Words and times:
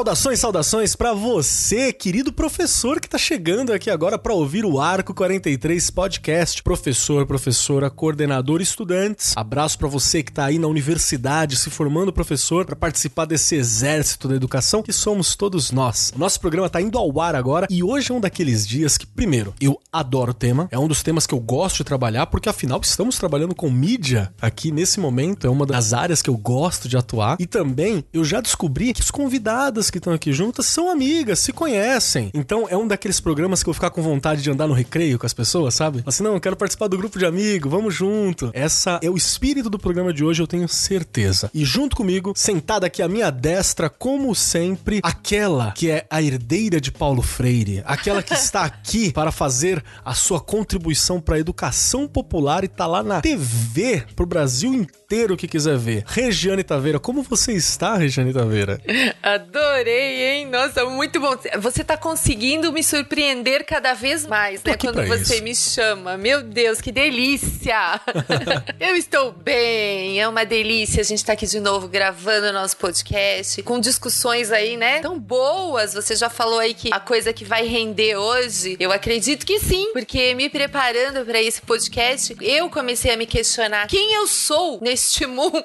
Saudações, 0.00 0.40
saudações 0.40 0.96
para 0.96 1.12
você, 1.12 1.92
querido 1.92 2.32
professor 2.32 2.98
que 2.98 3.06
tá 3.06 3.18
chegando 3.18 3.70
aqui 3.70 3.90
agora 3.90 4.18
para 4.18 4.32
ouvir 4.32 4.64
o 4.64 4.80
Arco 4.80 5.12
43 5.12 5.90
Podcast. 5.90 6.62
Professor, 6.62 7.26
professora, 7.26 7.90
coordenador, 7.90 8.62
estudantes. 8.62 9.36
Abraço 9.36 9.78
para 9.78 9.88
você 9.88 10.22
que 10.22 10.32
tá 10.32 10.46
aí 10.46 10.58
na 10.58 10.68
universidade 10.68 11.58
se 11.58 11.68
formando 11.68 12.14
professor 12.14 12.64
para 12.64 12.74
participar 12.74 13.26
desse 13.26 13.56
exército 13.56 14.26
da 14.26 14.34
educação 14.34 14.82
que 14.82 14.90
somos 14.90 15.36
todos 15.36 15.70
nós. 15.70 16.14
Nosso 16.16 16.40
programa 16.40 16.70
tá 16.70 16.80
indo 16.80 16.96
ao 16.96 17.20
ar 17.20 17.34
agora 17.34 17.66
e 17.68 17.82
hoje 17.82 18.10
é 18.10 18.14
um 18.14 18.20
daqueles 18.22 18.66
dias 18.66 18.96
que, 18.96 19.06
primeiro, 19.06 19.52
eu 19.60 19.78
adoro 19.92 20.30
o 20.30 20.34
tema, 20.34 20.66
é 20.70 20.78
um 20.78 20.88
dos 20.88 21.02
temas 21.02 21.26
que 21.26 21.34
eu 21.34 21.40
gosto 21.40 21.76
de 21.76 21.84
trabalhar 21.84 22.24
porque 22.28 22.48
afinal 22.48 22.80
estamos 22.82 23.18
trabalhando 23.18 23.54
com 23.54 23.70
mídia 23.70 24.32
aqui 24.40 24.72
nesse 24.72 24.98
momento, 24.98 25.46
é 25.46 25.50
uma 25.50 25.66
das 25.66 25.92
áreas 25.92 26.22
que 26.22 26.30
eu 26.30 26.38
gosto 26.38 26.88
de 26.88 26.96
atuar 26.96 27.36
e 27.38 27.46
também 27.46 28.02
eu 28.14 28.24
já 28.24 28.40
descobri 28.40 28.94
que 28.94 29.02
os 29.02 29.10
convidados 29.10 29.89
que 29.90 29.98
estão 29.98 30.12
aqui 30.12 30.32
juntas 30.32 30.66
são 30.66 30.90
amigas, 30.90 31.38
se 31.38 31.52
conhecem. 31.52 32.30
Então 32.34 32.66
é 32.68 32.76
um 32.76 32.86
daqueles 32.86 33.20
programas 33.20 33.62
que 33.62 33.68
eu 33.68 33.72
vou 33.72 33.74
ficar 33.74 33.90
com 33.90 34.02
vontade 34.02 34.42
de 34.42 34.50
andar 34.50 34.66
no 34.66 34.74
recreio 34.74 35.18
com 35.18 35.26
as 35.26 35.32
pessoas, 35.32 35.74
sabe? 35.74 36.02
Assim, 36.06 36.22
não, 36.22 36.34
eu 36.34 36.40
quero 36.40 36.56
participar 36.56 36.88
do 36.88 36.96
grupo 36.96 37.18
de 37.18 37.26
amigos, 37.26 37.70
vamos 37.70 37.94
junto. 37.94 38.50
Essa 38.52 38.98
é 39.02 39.10
o 39.10 39.16
espírito 39.16 39.68
do 39.68 39.78
programa 39.78 40.12
de 40.12 40.24
hoje, 40.24 40.42
eu 40.42 40.46
tenho 40.46 40.68
certeza. 40.68 41.50
E 41.52 41.64
junto 41.64 41.96
comigo, 41.96 42.32
sentada 42.36 42.86
aqui 42.86 43.02
à 43.02 43.08
minha 43.08 43.30
destra, 43.30 43.88
como 43.88 44.34
sempre, 44.34 45.00
aquela 45.02 45.72
que 45.72 45.90
é 45.90 46.06
a 46.10 46.22
herdeira 46.22 46.80
de 46.80 46.90
Paulo 46.90 47.22
Freire, 47.22 47.82
aquela 47.84 48.22
que 48.22 48.34
está 48.34 48.64
aqui 48.64 49.12
para 49.14 49.32
fazer 49.32 49.82
a 50.04 50.14
sua 50.14 50.40
contribuição 50.40 51.20
para 51.20 51.36
a 51.36 51.38
educação 51.38 52.06
popular 52.06 52.64
e 52.64 52.68
tá 52.68 52.86
lá 52.86 53.02
na 53.02 53.20
TV 53.20 54.04
pro 54.14 54.26
Brasil 54.26 54.72
inteiro 54.74 55.36
que 55.36 55.48
quiser 55.48 55.76
ver. 55.76 56.04
Regiane 56.06 56.62
Taveira, 56.62 56.98
como 56.98 57.22
você 57.22 57.52
está, 57.52 57.96
Regiane 57.96 58.32
Taveira? 58.32 58.80
Adoro 59.22 59.79
adorei, 59.80 60.22
hein? 60.22 60.46
Nossa, 60.46 60.84
muito 60.84 61.18
bom. 61.18 61.34
Você 61.58 61.82
tá 61.82 61.96
conseguindo 61.96 62.72
me 62.72 62.82
surpreender 62.82 63.64
cada 63.64 63.94
vez 63.94 64.26
mais, 64.26 64.62
né? 64.62 64.76
Quando 64.76 65.06
você 65.06 65.36
isso. 65.36 65.42
me 65.42 65.54
chama. 65.54 66.16
Meu 66.16 66.42
Deus, 66.42 66.80
que 66.80 66.92
delícia! 66.92 68.00
Eu 68.78 68.94
estou 68.94 69.32
bem, 69.32 70.20
é 70.20 70.28
uma 70.28 70.44
delícia. 70.44 71.00
A 71.00 71.04
gente 71.04 71.24
tá 71.24 71.32
aqui 71.32 71.46
de 71.46 71.60
novo 71.60 71.88
gravando 71.88 72.48
o 72.48 72.52
nosso 72.52 72.76
podcast, 72.76 73.62
com 73.62 73.80
discussões 73.80 74.52
aí, 74.52 74.76
né? 74.76 75.00
Tão 75.00 75.18
boas. 75.18 75.94
Você 75.94 76.14
já 76.14 76.28
falou 76.28 76.58
aí 76.58 76.74
que 76.74 76.92
a 76.92 77.00
coisa 77.00 77.32
que 77.32 77.44
vai 77.44 77.66
render 77.66 78.16
hoje, 78.16 78.76
eu 78.78 78.92
acredito 78.92 79.46
que 79.46 79.58
sim, 79.58 79.92
porque 79.92 80.34
me 80.34 80.48
preparando 80.50 81.24
para 81.24 81.40
esse 81.40 81.62
podcast, 81.62 82.36
eu 82.40 82.68
comecei 82.68 83.12
a 83.12 83.16
me 83.16 83.26
questionar 83.26 83.86
quem 83.86 84.14
eu 84.14 84.26
sou 84.26 84.78
neste 84.82 85.24
mundo. 85.26 85.64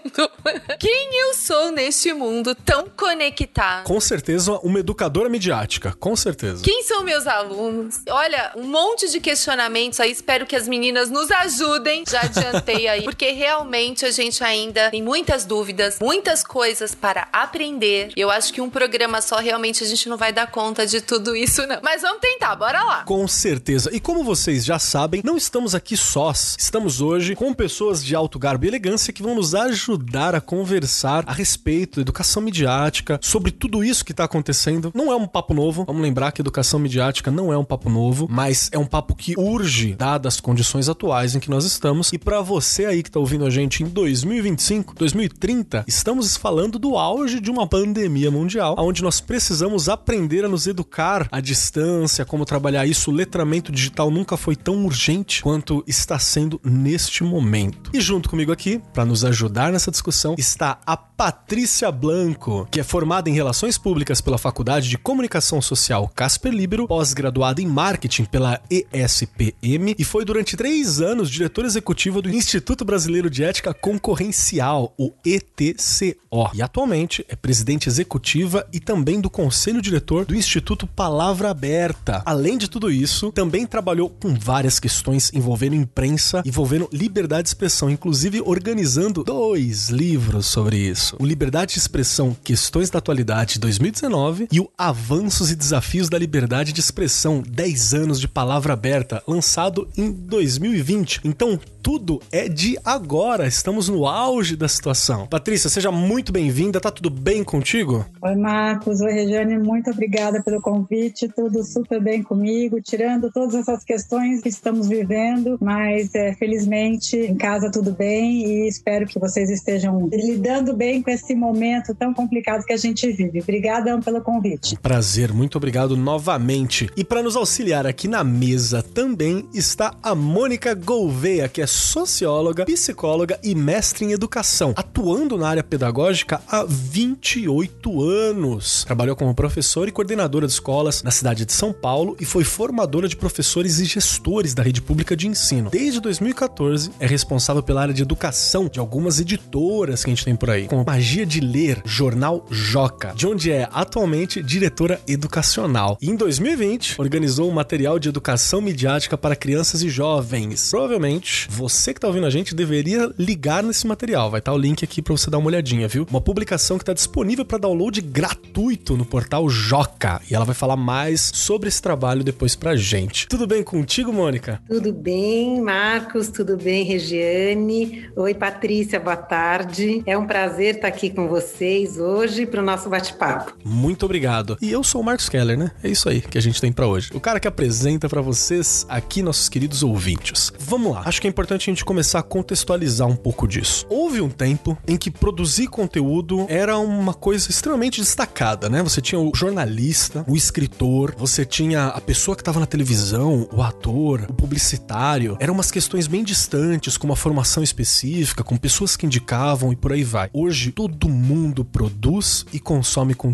quem 0.79 1.09
eu 1.21 1.33
sou 1.33 1.71
neste 1.71 2.13
mundo 2.13 2.55
tão 2.55 2.87
conectado 2.89 3.83
com 3.83 3.99
certeza 4.05 4.53
uma 4.63 4.79
educadora 4.79 5.29
midiática, 5.29 5.95
com 5.99 6.15
certeza. 6.15 6.63
Quem 6.63 6.83
são 6.83 7.03
meus 7.03 7.27
alunos? 7.27 8.01
Olha, 8.09 8.51
um 8.55 8.63
monte 8.63 9.09
de 9.11 9.19
questionamentos 9.19 9.99
aí, 9.99 10.11
espero 10.11 10.45
que 10.45 10.55
as 10.55 10.67
meninas 10.67 11.09
nos 11.09 11.29
ajudem. 11.29 12.03
Já 12.09 12.21
adiantei 12.21 12.87
aí, 12.87 13.03
porque 13.05 13.31
realmente 13.31 14.05
a 14.05 14.11
gente 14.11 14.43
ainda 14.43 14.89
tem 14.89 15.03
muitas 15.03 15.45
dúvidas, 15.45 15.99
muitas 15.99 16.43
coisas 16.43 16.95
para 16.95 17.27
aprender. 17.31 18.11
Eu 18.15 18.31
acho 18.31 18.53
que 18.53 18.61
um 18.61 18.69
programa 18.69 19.21
só 19.21 19.37
realmente 19.37 19.83
a 19.83 19.87
gente 19.87 20.07
não 20.07 20.17
vai 20.17 20.31
dar 20.31 20.49
conta 20.49 20.87
de 20.87 21.01
tudo 21.01 21.35
isso, 21.35 21.67
não. 21.67 21.79
Mas 21.83 22.01
vamos 22.01 22.21
tentar, 22.21 22.55
bora 22.55 22.83
lá. 22.83 23.03
Com 23.03 23.27
certeza. 23.27 23.89
E 23.93 23.99
como 23.99 24.23
vocês 24.23 24.63
já 24.63 24.79
sabem, 24.79 25.21
não 25.23 25.37
estamos 25.37 25.75
aqui 25.75 25.97
sós. 25.97 26.55
Estamos 26.57 27.01
hoje 27.01 27.35
com 27.35 27.53
pessoas 27.53 28.03
de 28.03 28.15
alto 28.15 28.39
garbo 28.39 28.65
e 28.65 28.67
elegância 28.67 29.13
que 29.13 29.21
vão 29.21 29.35
nos 29.35 29.53
ajudar 29.53 30.33
a 30.33 30.41
conversar 30.41 31.23
a 31.27 31.33
respeito 31.33 31.97
da 31.97 32.01
educação 32.01 32.41
midiática, 32.41 33.19
sobre 33.21 33.51
tudo 33.51 33.65
tudo 33.75 33.83
isso 33.95 34.05
que 34.05 34.13
tá 34.13 34.25
acontecendo 34.25 34.91
não 34.93 35.11
é 35.11 35.15
um 35.15 35.25
papo 35.25 35.53
novo. 35.53 35.85
Vamos 35.85 36.01
lembrar 36.01 36.31
que 36.31 36.41
educação 36.41 36.79
midiática 36.79 37.31
não 37.31 37.51
é 37.51 37.57
um 37.57 37.63
papo 37.63 37.89
novo, 37.89 38.27
mas 38.29 38.69
é 38.71 38.77
um 38.77 38.85
papo 38.85 39.15
que 39.15 39.33
urge, 39.37 39.95
dadas 39.95 40.35
as 40.35 40.41
condições 40.41 40.89
atuais 40.89 41.35
em 41.35 41.39
que 41.39 41.49
nós 41.49 41.65
estamos. 41.65 42.11
E 42.11 42.17
para 42.17 42.41
você 42.41 42.85
aí 42.85 43.01
que 43.01 43.11
tá 43.11 43.19
ouvindo 43.19 43.45
a 43.45 43.49
gente 43.49 43.83
em 43.83 43.87
2025, 43.87 44.95
2030, 44.95 45.85
estamos 45.87 46.35
falando 46.35 46.77
do 46.77 46.97
auge 46.97 47.39
de 47.39 47.49
uma 47.49 47.67
pandemia 47.67 48.29
mundial, 48.29 48.75
onde 48.77 49.01
nós 49.01 49.21
precisamos 49.21 49.87
aprender 49.87 50.43
a 50.43 50.49
nos 50.49 50.67
educar 50.67 51.27
à 51.31 51.39
distância, 51.39 52.25
como 52.25 52.43
trabalhar 52.43 52.85
isso. 52.85 53.11
O 53.11 53.13
letramento 53.13 53.71
digital 53.71 54.11
nunca 54.11 54.35
foi 54.35 54.55
tão 54.55 54.85
urgente 54.85 55.41
quanto 55.41 55.83
está 55.87 56.19
sendo 56.19 56.59
neste 56.63 57.23
momento. 57.23 57.91
E 57.93 58.01
junto 58.01 58.29
comigo 58.29 58.51
aqui, 58.51 58.81
para 58.93 59.05
nos 59.05 59.23
ajudar 59.23 59.71
nessa 59.71 59.91
discussão, 59.91 60.35
está 60.37 60.79
a 60.85 60.97
Patrícia 60.97 61.89
Blanco, 61.91 62.67
que 62.69 62.79
é 62.79 62.83
formada 62.83 63.29
em 63.29 63.33
Relações 63.33 63.77
Públicas 63.85 64.19
pela 64.19 64.39
Faculdade 64.39 64.89
de 64.89 64.97
Comunicação 64.97 65.61
Social 65.61 66.11
Casper 66.15 66.51
Libero, 66.51 66.87
pós-graduada 66.87 67.61
em 67.61 67.67
Marketing 67.67 68.25
pela 68.25 68.59
ESPM 68.67 69.93
e 69.95 70.03
foi 70.03 70.25
durante 70.25 70.57
três 70.57 70.99
anos 70.99 71.29
diretora 71.29 71.67
executiva 71.67 72.19
do 72.19 72.27
Instituto 72.27 72.83
Brasileiro 72.83 73.29
de 73.29 73.43
Ética 73.43 73.75
Concorrencial, 73.75 74.91
o 74.97 75.13
ETCO. 75.23 76.49
E 76.55 76.63
atualmente 76.63 77.23
é 77.29 77.35
presidente 77.35 77.87
executiva 77.87 78.67
e 78.73 78.79
também 78.79 79.21
do 79.21 79.29
conselho 79.29 79.79
diretor 79.83 80.25
do 80.25 80.35
Instituto 80.35 80.87
Palavra 80.87 81.51
Aberta. 81.51 82.23
Além 82.25 82.57
de 82.57 82.67
tudo 82.67 82.89
isso, 82.89 83.31
também 83.31 83.67
trabalhou 83.67 84.09
com 84.09 84.33
várias 84.33 84.79
questões 84.79 85.31
envolvendo 85.31 85.75
imprensa, 85.75 86.41
envolvendo 86.43 86.89
liberdade 86.91 87.43
de 87.43 87.49
expressão, 87.49 87.87
inclusive 87.87 88.41
organizando 88.43 89.23
dois 89.23 89.89
livros 89.89 90.47
sobre 90.47 90.75
isso. 90.77 91.15
O 91.19 91.25
Liberdade 91.25 91.73
de 91.75 91.79
Expressão, 91.79 92.35
Questões 92.43 92.89
da 92.89 92.97
Atualidade 92.97 93.59
de 93.59 93.59
2019 93.65 94.47
e 94.51 94.59
o 94.59 94.69
Avanços 94.77 95.49
e 95.49 95.55
Desafios 95.55 96.07
da 96.07 96.19
Liberdade 96.19 96.71
de 96.71 96.79
Expressão, 96.79 97.41
10 97.41 97.93
anos 97.95 98.19
de 98.19 98.27
palavra 98.27 98.73
aberta, 98.73 99.23
lançado 99.27 99.87
em 99.97 100.11
2020. 100.11 101.21
Então, 101.23 101.59
tudo 101.85 102.19
é 102.31 102.47
de 102.47 102.77
agora. 102.83 103.47
Estamos 103.47 103.89
no 103.89 104.07
auge 104.07 104.55
da 104.55 104.67
situação. 104.67 105.27
Patrícia, 105.27 105.69
seja 105.69 105.91
muito 105.91 106.31
bem-vinda. 106.31 106.81
Tá 106.81 106.89
tudo 106.89 107.11
bem 107.11 107.43
contigo? 107.43 108.05
Oi, 108.23 108.35
Marcos. 108.35 109.01
Oi, 109.01 109.11
Regiane. 109.11 109.57
Muito 109.59 109.91
obrigada 109.91 110.41
pelo 110.41 110.59
convite. 110.61 111.27
Tudo 111.29 111.63
super 111.63 112.01
bem 112.01 112.23
comigo, 112.23 112.81
tirando 112.81 113.31
todas 113.31 113.53
essas 113.53 113.83
questões 113.83 114.41
que 114.41 114.49
estamos 114.49 114.87
vivendo, 114.87 115.59
mas 115.61 116.13
é, 116.15 116.33
felizmente 116.33 117.17
em 117.17 117.35
casa 117.35 117.71
tudo 117.71 117.91
bem 117.91 118.45
e 118.45 118.67
espero 118.67 119.05
que 119.05 119.19
vocês 119.19 119.49
estejam 119.49 120.09
lidando 120.11 120.75
bem 120.75 121.03
com 121.03 121.11
esse 121.11 121.35
momento 121.35 121.93
tão 121.93 122.13
complicado 122.13 122.65
que 122.65 122.73
a 122.73 122.77
gente 122.77 123.11
vive. 123.11 123.41
Obrigada 123.55 123.97
pelo 124.01 124.19
convite. 124.19 124.77
Prazer, 124.81 125.31
muito 125.31 125.57
obrigado 125.57 125.95
novamente. 125.95 126.89
E 126.97 127.05
para 127.05 127.23
nos 127.23 127.37
auxiliar 127.37 127.87
aqui 127.87 128.05
na 128.05 128.21
mesa 128.21 128.83
também 128.83 129.47
está 129.53 129.95
a 130.03 130.13
Mônica 130.13 130.73
Gouveia, 130.73 131.47
que 131.47 131.61
é 131.61 131.65
socióloga, 131.65 132.65
psicóloga 132.65 133.39
e 133.41 133.55
mestre 133.55 134.03
em 134.03 134.11
educação, 134.11 134.73
atuando 134.75 135.37
na 135.37 135.47
área 135.47 135.63
pedagógica 135.63 136.41
há 136.49 136.65
28 136.67 138.03
anos. 138.03 138.83
Trabalhou 138.83 139.15
como 139.15 139.33
professora 139.33 139.87
e 139.89 139.93
coordenadora 139.93 140.47
de 140.47 140.51
escolas 140.51 141.01
na 141.01 141.11
cidade 141.11 141.45
de 141.45 141.53
São 141.53 141.71
Paulo 141.71 142.17
e 142.19 142.25
foi 142.25 142.43
formadora 142.43 143.07
de 143.07 143.15
professores 143.15 143.79
e 143.79 143.85
gestores 143.85 144.53
da 144.53 144.63
rede 144.63 144.81
pública 144.81 145.15
de 145.15 145.29
ensino. 145.29 145.69
Desde 145.69 146.01
2014, 146.01 146.91
é 146.99 147.07
responsável 147.07 147.63
pela 147.63 147.83
área 147.83 147.93
de 147.93 148.01
educação 148.01 148.67
de 148.67 148.81
algumas 148.81 149.21
editoras 149.21 150.03
que 150.03 150.11
a 150.11 150.13
gente 150.13 150.25
tem 150.25 150.35
por 150.35 150.49
aí, 150.49 150.67
como 150.67 150.83
Magia 150.85 151.25
de 151.25 151.39
Ler, 151.39 151.81
Jornal 151.85 152.45
Joca, 152.51 153.13
de 153.15 153.25
onde 153.25 153.44
é 153.51 153.67
atualmente 153.71 154.41
diretora 154.41 154.99
educacional. 155.07 155.97
E 156.01 156.09
em 156.09 156.15
2020, 156.15 156.99
organizou 156.99 157.49
um 157.49 157.53
material 157.53 157.99
de 157.99 158.09
educação 158.09 158.61
midiática 158.61 159.17
para 159.17 159.35
crianças 159.35 159.81
e 159.83 159.89
jovens. 159.89 160.69
Provavelmente, 160.71 161.47
você 161.49 161.93
que 161.93 161.99
tá 161.99 162.07
ouvindo 162.07 162.25
a 162.25 162.29
gente 162.29 162.55
deveria 162.55 163.11
ligar 163.17 163.61
nesse 163.61 163.85
material. 163.85 164.31
Vai 164.31 164.39
estar 164.39 164.51
tá 164.51 164.55
o 164.55 164.59
link 164.59 164.83
aqui 164.83 165.01
para 165.01 165.15
você 165.15 165.29
dar 165.29 165.37
uma 165.37 165.47
olhadinha, 165.47 165.87
viu? 165.87 166.07
Uma 166.09 166.21
publicação 166.21 166.77
que 166.77 166.83
está 166.83 166.93
disponível 166.93 167.45
para 167.45 167.57
download 167.57 168.01
gratuito 168.01 168.97
no 168.97 169.05
portal 169.05 169.49
Joca. 169.49 170.21
E 170.29 170.35
ela 170.35 170.45
vai 170.45 170.55
falar 170.55 170.77
mais 170.77 171.31
sobre 171.33 171.67
esse 171.67 171.81
trabalho 171.81 172.23
depois 172.23 172.55
pra 172.55 172.75
gente. 172.75 173.27
Tudo 173.27 173.45
bem 173.45 173.63
contigo, 173.63 174.11
Mônica? 174.11 174.61
Tudo 174.67 174.91
bem, 174.93 175.61
Marcos. 175.61 176.29
Tudo 176.29 176.57
bem, 176.57 176.83
Regiane. 176.83 178.09
Oi, 178.15 178.33
Patrícia. 178.33 178.99
Boa 178.99 179.17
tarde. 179.17 180.01
É 180.05 180.17
um 180.17 180.25
prazer 180.25 180.75
estar 180.75 180.87
aqui 180.87 181.09
com 181.09 181.27
vocês 181.27 181.99
hoje 181.99 182.45
para 182.45 182.61
o 182.61 182.65
nosso 182.65 182.89
bate-papo 182.89 183.34
Muito 183.63 184.05
obrigado. 184.05 184.57
E 184.61 184.71
eu 184.71 184.83
sou 184.83 185.01
o 185.01 185.03
Marcos 185.03 185.29
Keller, 185.29 185.57
né? 185.57 185.71
É 185.83 185.89
isso 185.89 186.07
aí 186.09 186.21
que 186.21 186.37
a 186.37 186.41
gente 186.41 186.61
tem 186.61 186.71
para 186.71 186.87
hoje. 186.87 187.09
O 187.13 187.19
cara 187.19 187.39
que 187.39 187.47
apresenta 187.47 188.07
para 188.07 188.21
vocês 188.21 188.85
aqui, 188.89 189.21
nossos 189.21 189.49
queridos 189.49 189.83
ouvintes. 189.83 190.51
Vamos 190.59 190.91
lá. 190.91 191.03
Acho 191.05 191.21
que 191.21 191.27
é 191.27 191.29
importante 191.29 191.69
a 191.69 191.71
gente 191.71 191.85
começar 191.85 192.19
a 192.19 192.23
contextualizar 192.23 193.07
um 193.07 193.15
pouco 193.15 193.47
disso. 193.47 193.85
Houve 193.89 194.21
um 194.21 194.29
tempo 194.29 194.77
em 194.87 194.97
que 194.97 195.11
produzir 195.11 195.67
conteúdo 195.67 196.45
era 196.49 196.77
uma 196.77 197.13
coisa 197.13 197.49
extremamente 197.49 198.01
destacada, 198.01 198.69
né? 198.69 198.81
Você 198.83 199.01
tinha 199.01 199.19
o 199.19 199.31
jornalista, 199.33 200.23
o 200.27 200.35
escritor, 200.35 201.13
você 201.17 201.45
tinha 201.45 201.87
a 201.87 202.01
pessoa 202.01 202.35
que 202.35 202.41
estava 202.41 202.59
na 202.59 202.65
televisão, 202.65 203.47
o 203.51 203.61
ator, 203.61 204.25
o 204.29 204.33
publicitário. 204.33 205.37
Eram 205.39 205.53
umas 205.53 205.71
questões 205.71 206.07
bem 206.07 206.23
distantes, 206.23 206.97
com 206.97 207.07
uma 207.07 207.15
formação 207.15 207.63
específica, 207.63 208.43
com 208.43 208.57
pessoas 208.57 208.95
que 208.95 209.05
indicavam 209.05 209.71
e 209.71 209.75
por 209.75 209.91
aí 209.91 210.03
vai. 210.03 210.29
Hoje, 210.33 210.71
todo 210.71 211.09
mundo 211.09 211.65
produz 211.65 212.45
e 212.53 212.59
consome 212.59 213.13
conteúdo. 213.13 213.24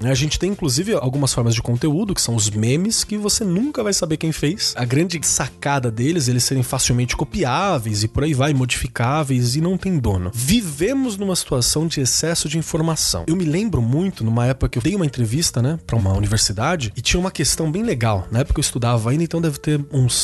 Né? 0.00 0.10
A 0.10 0.14
gente 0.14 0.38
tem, 0.38 0.50
inclusive, 0.50 0.94
algumas 0.94 1.32
formas 1.32 1.54
de 1.54 1.62
conteúdo, 1.62 2.14
que 2.14 2.20
são 2.20 2.34
os 2.34 2.50
memes, 2.50 3.04
que 3.04 3.16
você 3.16 3.44
nunca 3.44 3.82
vai 3.82 3.92
saber 3.92 4.16
quem 4.16 4.32
fez. 4.32 4.74
A 4.76 4.84
grande 4.84 5.18
sacada 5.26 5.90
deles, 5.90 6.28
eles 6.28 6.44
serem 6.44 6.62
facilmente 6.62 7.16
copiáveis 7.16 8.02
e 8.02 8.08
por 8.08 8.24
aí 8.24 8.34
vai, 8.34 8.52
modificáveis 8.54 9.56
e 9.56 9.60
não 9.60 9.76
tem 9.76 9.98
dono. 9.98 10.30
Vivemos 10.34 11.16
numa 11.16 11.36
situação 11.36 11.86
de 11.86 12.00
excesso 12.00 12.48
de 12.48 12.58
informação. 12.58 13.24
Eu 13.26 13.36
me 13.36 13.44
lembro 13.44 13.80
muito, 13.80 14.24
numa 14.24 14.46
época 14.46 14.68
que 14.68 14.78
eu 14.78 14.82
dei 14.82 14.94
uma 14.94 15.06
entrevista, 15.06 15.60
né, 15.62 15.78
pra 15.86 15.96
uma 15.96 16.12
universidade, 16.12 16.92
e 16.96 17.00
tinha 17.00 17.20
uma 17.20 17.30
questão 17.30 17.70
bem 17.70 17.82
legal. 17.82 18.26
Na 18.30 18.40
época 18.40 18.60
eu 18.60 18.62
estudava 18.62 19.10
ainda, 19.10 19.24
então 19.24 19.40
deve 19.40 19.58
ter 19.58 19.84
uns 19.92 20.14